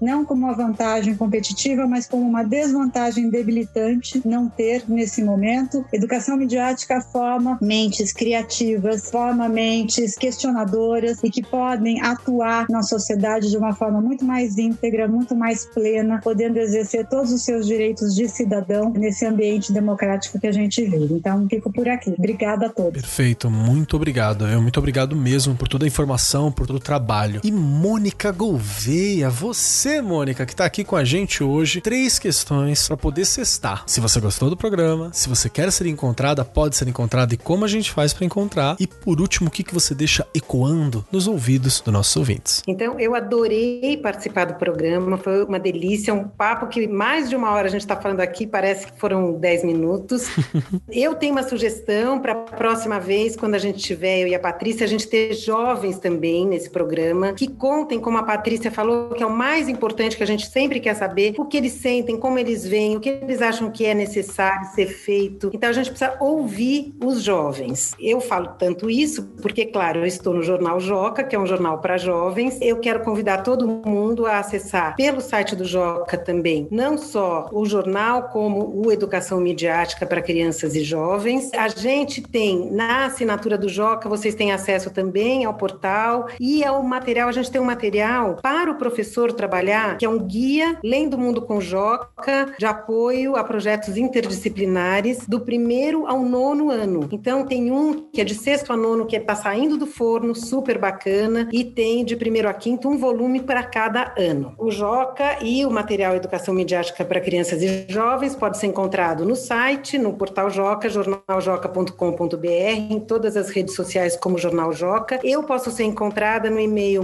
não 0.00 0.24
como 0.24 0.46
uma 0.46 0.54
vantagem 0.54 1.14
competitiva, 1.14 1.86
mas 1.86 2.06
como 2.06 2.22
uma 2.22 2.42
desvantagem 2.42 3.30
debilitante 3.30 4.20
não 4.24 4.48
ter 4.48 4.84
nesse 4.88 5.22
momento. 5.22 5.84
Educação 5.92 6.36
midiática 6.36 7.00
forma 7.00 7.58
mentes 7.60 8.12
criativas, 8.12 9.10
forma 9.10 9.48
mentes 9.48 10.14
questionadoras 10.14 11.18
e 11.22 11.30
que 11.30 11.42
podem 11.42 12.00
atuar 12.00 12.66
na 12.68 12.82
sociedade 12.82 13.50
de 13.50 13.56
uma 13.56 13.74
forma 13.74 14.00
muito 14.00 14.24
mais 14.24 14.58
íntegra, 14.58 15.08
muito 15.08 15.34
mais 15.34 15.64
plena, 15.66 16.20
podendo 16.22 16.58
exercer 16.58 17.06
todos 17.06 17.32
os 17.32 17.42
seus 17.42 17.66
direitos 17.66 18.14
de 18.14 18.28
cidadão 18.28 18.92
nesse 18.92 19.24
ambiente 19.26 19.72
democrático 19.72 20.38
que 20.38 20.46
a 20.46 20.52
gente 20.52 20.84
vive. 20.84 21.14
Então, 21.14 21.46
fico 21.48 21.72
por 21.72 21.88
aqui. 21.88 22.14
Obrigada 22.16 22.66
a 22.66 22.68
todos. 22.68 23.00
Perfeito, 23.00 23.50
muito 23.50 23.96
obrigado. 23.96 24.46
Eu 24.46 24.60
muito 24.60 24.78
obrigado 24.78 25.16
mesmo 25.16 25.54
por 25.54 25.68
toda 25.68 25.84
a 25.84 25.88
informação, 25.88 26.50
por 26.50 26.66
todo 26.66 26.76
o 26.76 26.80
trabalho. 26.80 27.40
E 27.44 27.50
Mônica 27.50 28.30
Gouveia, 28.32 29.27
você, 29.28 30.00
Mônica, 30.00 30.44
que 30.46 30.52
está 30.52 30.64
aqui 30.64 30.84
com 30.84 30.96
a 30.96 31.04
gente 31.04 31.42
hoje, 31.42 31.80
três 31.80 32.18
questões 32.18 32.86
para 32.86 32.96
poder 32.96 33.24
cestar. 33.24 33.84
Se 33.86 34.00
você 34.00 34.20
gostou 34.20 34.50
do 34.50 34.56
programa, 34.56 35.10
se 35.12 35.28
você 35.28 35.48
quer 35.48 35.70
ser 35.72 35.86
encontrada, 35.86 36.44
pode 36.44 36.76
ser 36.76 36.88
encontrada 36.88 37.34
e 37.34 37.36
como 37.36 37.64
a 37.64 37.68
gente 37.68 37.90
faz 37.90 38.12
para 38.12 38.24
encontrar. 38.24 38.76
E 38.78 38.86
por 38.86 39.20
último, 39.20 39.48
o 39.48 39.50
que, 39.50 39.62
que 39.62 39.74
você 39.74 39.94
deixa 39.94 40.26
ecoando 40.34 41.04
nos 41.10 41.26
ouvidos 41.26 41.80
dos 41.80 41.92
nossos 41.92 42.16
ouvintes? 42.16 42.62
Então, 42.66 42.98
eu 42.98 43.14
adorei 43.14 43.96
participar 43.96 44.46
do 44.46 44.54
programa, 44.54 45.16
foi 45.18 45.44
uma 45.44 45.58
delícia, 45.58 46.12
um 46.14 46.24
papo 46.24 46.66
que 46.68 46.86
mais 46.86 47.28
de 47.28 47.36
uma 47.36 47.50
hora 47.50 47.68
a 47.68 47.70
gente 47.70 47.82
está 47.82 47.96
falando 47.96 48.20
aqui, 48.20 48.46
parece 48.46 48.86
que 48.86 48.98
foram 48.98 49.32
10 49.32 49.64
minutos. 49.64 50.28
eu 50.90 51.14
tenho 51.14 51.32
uma 51.32 51.42
sugestão 51.42 52.20
para 52.20 52.32
a 52.32 52.36
próxima 52.36 52.98
vez, 52.98 53.36
quando 53.36 53.54
a 53.54 53.58
gente 53.58 53.78
tiver, 53.78 54.20
eu 54.20 54.28
e 54.28 54.34
a 54.34 54.40
Patrícia, 54.40 54.84
a 54.84 54.88
gente 54.88 55.06
ter 55.06 55.34
jovens 55.34 55.98
também 55.98 56.46
nesse 56.46 56.70
programa, 56.70 57.32
que 57.32 57.48
contem, 57.48 58.00
como 58.00 58.18
a 58.18 58.22
Patrícia 58.22 58.70
falou, 58.70 59.10
que 59.18 59.24
é 59.24 59.26
o 59.26 59.36
mais 59.36 59.68
importante 59.68 60.16
que 60.16 60.22
a 60.22 60.26
gente 60.26 60.46
sempre 60.46 60.78
quer 60.78 60.94
saber, 60.94 61.34
o 61.36 61.44
que 61.44 61.56
eles 61.56 61.72
sentem, 61.72 62.16
como 62.16 62.38
eles 62.38 62.64
veem, 62.64 62.96
o 62.96 63.00
que 63.00 63.08
eles 63.08 63.42
acham 63.42 63.68
que 63.68 63.84
é 63.84 63.92
necessário 63.92 64.64
ser 64.72 64.86
feito. 64.86 65.50
Então 65.52 65.68
a 65.68 65.72
gente 65.72 65.90
precisa 65.90 66.16
ouvir 66.20 66.94
os 67.04 67.20
jovens. 67.20 67.96
Eu 67.98 68.20
falo 68.20 68.50
tanto 68.56 68.88
isso 68.88 69.24
porque, 69.42 69.66
claro, 69.66 70.00
eu 70.00 70.06
estou 70.06 70.32
no 70.32 70.42
Jornal 70.42 70.78
Joca, 70.78 71.24
que 71.24 71.34
é 71.34 71.38
um 71.38 71.46
jornal 71.46 71.78
para 71.78 71.98
jovens. 71.98 72.60
Eu 72.62 72.78
quero 72.78 73.00
convidar 73.00 73.38
todo 73.38 73.66
mundo 73.66 74.24
a 74.24 74.38
acessar 74.38 74.94
pelo 74.94 75.20
site 75.20 75.56
do 75.56 75.64
Joca 75.64 76.16
também, 76.16 76.68
não 76.70 76.96
só 76.96 77.48
o 77.52 77.66
jornal, 77.66 78.28
como 78.28 78.86
o 78.86 78.92
Educação 78.92 79.40
Midiática 79.40 80.06
para 80.06 80.22
Crianças 80.22 80.76
e 80.76 80.84
Jovens. 80.84 81.50
A 81.54 81.66
gente 81.66 82.22
tem 82.22 82.70
na 82.70 83.06
assinatura 83.06 83.58
do 83.58 83.68
Joca, 83.68 84.08
vocês 84.08 84.36
têm 84.36 84.52
acesso 84.52 84.90
também 84.90 85.44
ao 85.44 85.54
portal 85.54 86.28
e 86.38 86.64
ao 86.64 86.80
material. 86.84 87.28
A 87.28 87.32
gente 87.32 87.50
tem 87.50 87.60
um 87.60 87.64
material 87.64 88.36
para 88.40 88.70
o 88.70 88.76
professor 88.76 88.97
trabalhar, 89.32 89.96
que 89.96 90.04
é 90.04 90.08
um 90.08 90.18
guia 90.18 90.78
Lendo 90.82 91.18
Mundo 91.18 91.42
com 91.42 91.60
Joca, 91.60 92.54
de 92.58 92.66
apoio 92.66 93.36
a 93.36 93.44
projetos 93.44 93.96
interdisciplinares 93.96 95.26
do 95.26 95.40
primeiro 95.40 96.06
ao 96.06 96.22
nono 96.22 96.70
ano. 96.70 97.08
Então, 97.12 97.46
tem 97.46 97.70
um 97.70 98.08
que 98.12 98.20
é 98.20 98.24
de 98.24 98.34
sexto 98.34 98.72
a 98.72 98.76
nono, 98.76 99.06
que 99.06 99.16
está 99.16 99.34
saindo 99.34 99.76
do 99.76 99.86
forno, 99.86 100.34
super 100.34 100.78
bacana, 100.78 101.48
e 101.52 101.64
tem 101.64 102.04
de 102.04 102.16
primeiro 102.16 102.48
a 102.48 102.54
quinto 102.54 102.88
um 102.88 102.96
volume 102.96 103.40
para 103.40 103.62
cada 103.62 104.14
ano. 104.18 104.54
O 104.58 104.70
Joca 104.70 105.38
e 105.42 105.64
o 105.64 105.70
material 105.70 106.14
Educação 106.16 106.54
Midiática 106.54 107.04
para 107.04 107.20
Crianças 107.20 107.62
e 107.62 107.86
Jovens 107.88 108.34
pode 108.34 108.58
ser 108.58 108.66
encontrado 108.66 109.24
no 109.24 109.36
site, 109.36 109.98
no 109.98 110.12
portal 110.14 110.50
Joca, 110.50 110.88
jornaljoca.com.br, 110.88 112.46
em 112.46 113.00
todas 113.00 113.36
as 113.36 113.50
redes 113.50 113.74
sociais 113.74 114.16
como 114.16 114.38
Jornal 114.38 114.72
Joca. 114.72 115.20
Eu 115.22 115.42
posso 115.42 115.70
ser 115.70 115.84
encontrada 115.84 116.50
no 116.50 116.60
e-mail 116.60 117.02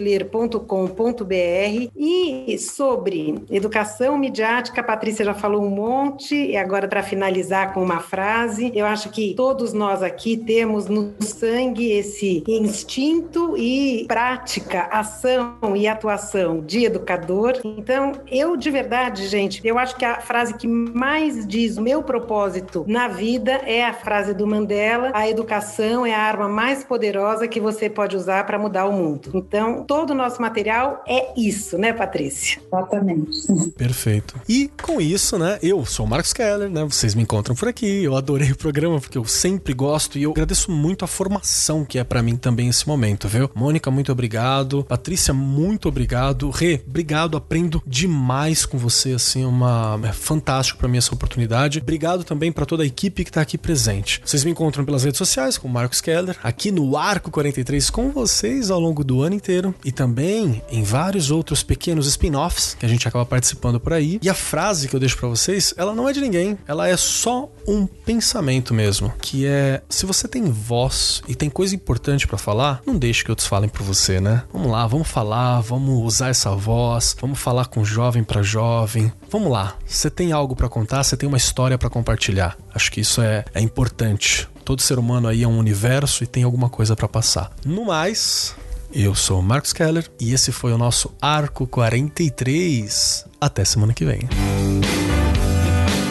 monica@magiadeler.com.br 0.00 1.90
e 1.96 2.58
sobre 2.58 3.44
educação 3.50 4.16
midiática, 4.18 4.80
a 4.80 4.84
Patrícia 4.84 5.24
já 5.24 5.34
falou 5.34 5.62
um 5.62 5.70
monte 5.70 6.34
e 6.34 6.56
agora 6.56 6.88
para 6.88 7.02
finalizar 7.02 7.74
com 7.74 7.82
uma 7.82 8.00
frase, 8.00 8.72
eu 8.74 8.86
acho 8.86 9.10
que 9.10 9.34
todos 9.34 9.72
nós 9.72 10.02
aqui 10.02 10.36
temos 10.36 10.86
no 10.86 11.14
sangue 11.20 11.92
esse 11.92 12.42
instinto 12.48 13.56
e 13.56 14.04
prática, 14.06 14.88
ação 14.90 15.76
e 15.76 15.86
atuação 15.86 16.60
de 16.60 16.84
educador. 16.84 17.60
Então, 17.64 18.12
eu 18.30 18.56
de 18.56 18.70
verdade, 18.70 19.26
gente, 19.26 19.60
eu 19.64 19.78
acho 19.78 19.96
que 19.96 20.04
a 20.04 20.20
frase 20.20 20.54
que 20.54 20.66
mais 20.66 21.46
diz 21.46 21.76
o 21.76 21.82
meu 21.82 22.02
propósito 22.02 22.84
na 22.88 23.08
vida 23.08 23.52
é 23.66 23.84
a 23.84 23.92
frase 23.92 24.32
do 24.34 24.46
Mandela: 24.46 25.10
a 25.14 25.28
educação 25.28 26.06
é 26.06 26.14
a 26.14 26.20
arma 26.20 26.48
mais 26.48 26.84
poderosa 26.84 27.46
que 27.46 27.60
você 27.60 27.90
pode 27.90 28.16
usar 28.16 28.46
para 28.46 28.58
mudar 28.58 28.86
o 28.86 28.92
mundo. 28.92 29.30
Então, 29.34 29.84
todo 29.90 30.10
o 30.10 30.14
nosso 30.14 30.40
material 30.40 31.02
é 31.04 31.32
isso, 31.36 31.76
né, 31.76 31.92
Patrícia? 31.92 32.62
Exatamente. 32.64 33.72
Perfeito. 33.76 34.40
E 34.48 34.70
com 34.80 35.00
isso, 35.00 35.36
né, 35.36 35.58
eu 35.60 35.84
sou 35.84 36.06
o 36.06 36.08
Marcos 36.08 36.32
Keller, 36.32 36.70
né? 36.70 36.84
Vocês 36.84 37.12
me 37.16 37.24
encontram 37.24 37.56
por 37.56 37.66
aqui. 37.66 38.04
Eu 38.04 38.14
adorei 38.14 38.52
o 38.52 38.56
programa 38.56 39.00
porque 39.00 39.18
eu 39.18 39.24
sempre 39.24 39.74
gosto 39.74 40.16
e 40.16 40.22
eu 40.22 40.30
agradeço 40.30 40.70
muito 40.70 41.04
a 41.04 41.08
formação 41.08 41.84
que 41.84 41.98
é 41.98 42.04
para 42.04 42.22
mim 42.22 42.36
também 42.36 42.68
esse 42.68 42.86
momento, 42.86 43.26
viu? 43.26 43.50
Mônica, 43.52 43.90
muito 43.90 44.12
obrigado. 44.12 44.84
Patrícia, 44.84 45.34
muito 45.34 45.88
obrigado. 45.88 46.50
Rê, 46.50 46.80
obrigado. 46.86 47.36
Aprendo 47.36 47.82
demais 47.84 48.64
com 48.64 48.78
você, 48.78 49.14
assim, 49.14 49.44
uma 49.44 49.98
é 50.04 50.12
fantástico 50.12 50.78
para 50.78 50.86
mim 50.86 50.98
essa 50.98 51.12
oportunidade. 51.12 51.80
Obrigado 51.80 52.22
também 52.22 52.52
para 52.52 52.64
toda 52.64 52.84
a 52.84 52.86
equipe 52.86 53.24
que 53.24 53.32
tá 53.32 53.40
aqui 53.40 53.58
presente. 53.58 54.22
Vocês 54.24 54.44
me 54.44 54.52
encontram 54.52 54.84
pelas 54.84 55.02
redes 55.02 55.18
sociais 55.18 55.58
com 55.58 55.66
Marcos 55.66 56.00
Keller, 56.00 56.38
aqui 56.44 56.70
no 56.70 56.96
Arco 56.96 57.28
43 57.28 57.90
com 57.90 58.12
vocês 58.12 58.70
ao 58.70 58.78
longo 58.78 59.02
do 59.02 59.20
ano 59.20 59.34
inteiro 59.34 59.74
e 59.84 59.92
também 59.92 60.62
em 60.70 60.82
vários 60.82 61.30
outros 61.30 61.62
pequenos 61.62 62.06
spin-offs 62.06 62.76
que 62.78 62.86
a 62.86 62.88
gente 62.88 63.06
acaba 63.06 63.24
participando 63.24 63.80
por 63.80 63.92
aí. 63.92 64.18
E 64.22 64.28
a 64.28 64.34
frase 64.34 64.88
que 64.88 64.94
eu 64.94 65.00
deixo 65.00 65.16
para 65.16 65.28
vocês, 65.28 65.74
ela 65.76 65.94
não 65.94 66.08
é 66.08 66.12
de 66.12 66.20
ninguém, 66.20 66.58
ela 66.66 66.88
é 66.88 66.96
só 66.96 67.48
um 67.66 67.86
pensamento 67.86 68.74
mesmo, 68.74 69.12
que 69.20 69.46
é 69.46 69.82
se 69.88 70.06
você 70.06 70.26
tem 70.26 70.44
voz 70.44 71.22
e 71.28 71.34
tem 71.34 71.48
coisa 71.48 71.74
importante 71.74 72.26
para 72.26 72.38
falar, 72.38 72.82
não 72.86 72.98
deixe 72.98 73.24
que 73.24 73.30
outros 73.30 73.46
falem 73.46 73.68
por 73.68 73.82
você, 73.82 74.20
né? 74.20 74.42
Vamos 74.52 74.70
lá, 74.70 74.86
vamos 74.86 75.08
falar, 75.08 75.60
vamos 75.60 76.02
usar 76.04 76.28
essa 76.28 76.50
voz, 76.50 77.16
vamos 77.20 77.38
falar 77.38 77.66
com 77.66 77.84
jovem 77.84 78.24
para 78.24 78.42
jovem. 78.42 79.12
Vamos 79.30 79.50
lá, 79.50 79.76
você 79.86 80.10
tem 80.10 80.32
algo 80.32 80.56
para 80.56 80.68
contar, 80.68 81.04
você 81.04 81.16
tem 81.16 81.28
uma 81.28 81.38
história 81.38 81.78
para 81.78 81.88
compartilhar. 81.90 82.56
Acho 82.74 82.90
que 82.90 83.00
isso 83.00 83.20
é, 83.20 83.44
é 83.54 83.60
importante. 83.60 84.48
Todo 84.64 84.82
ser 84.82 84.98
humano 84.98 85.28
aí 85.28 85.42
é 85.42 85.48
um 85.48 85.58
universo 85.58 86.22
e 86.22 86.26
tem 86.26 86.42
alguma 86.42 86.68
coisa 86.68 86.94
para 86.94 87.08
passar. 87.08 87.52
No 87.64 87.86
mais, 87.86 88.54
eu 88.92 89.14
sou 89.14 89.40
o 89.40 89.42
Marcos 89.42 89.72
Keller 89.72 90.06
e 90.20 90.32
esse 90.32 90.52
foi 90.52 90.72
o 90.72 90.78
nosso 90.78 91.14
Arco 91.20 91.66
43. 91.66 93.26
Até 93.40 93.64
semana 93.64 93.92
que 93.92 94.04
vem. 94.04 94.28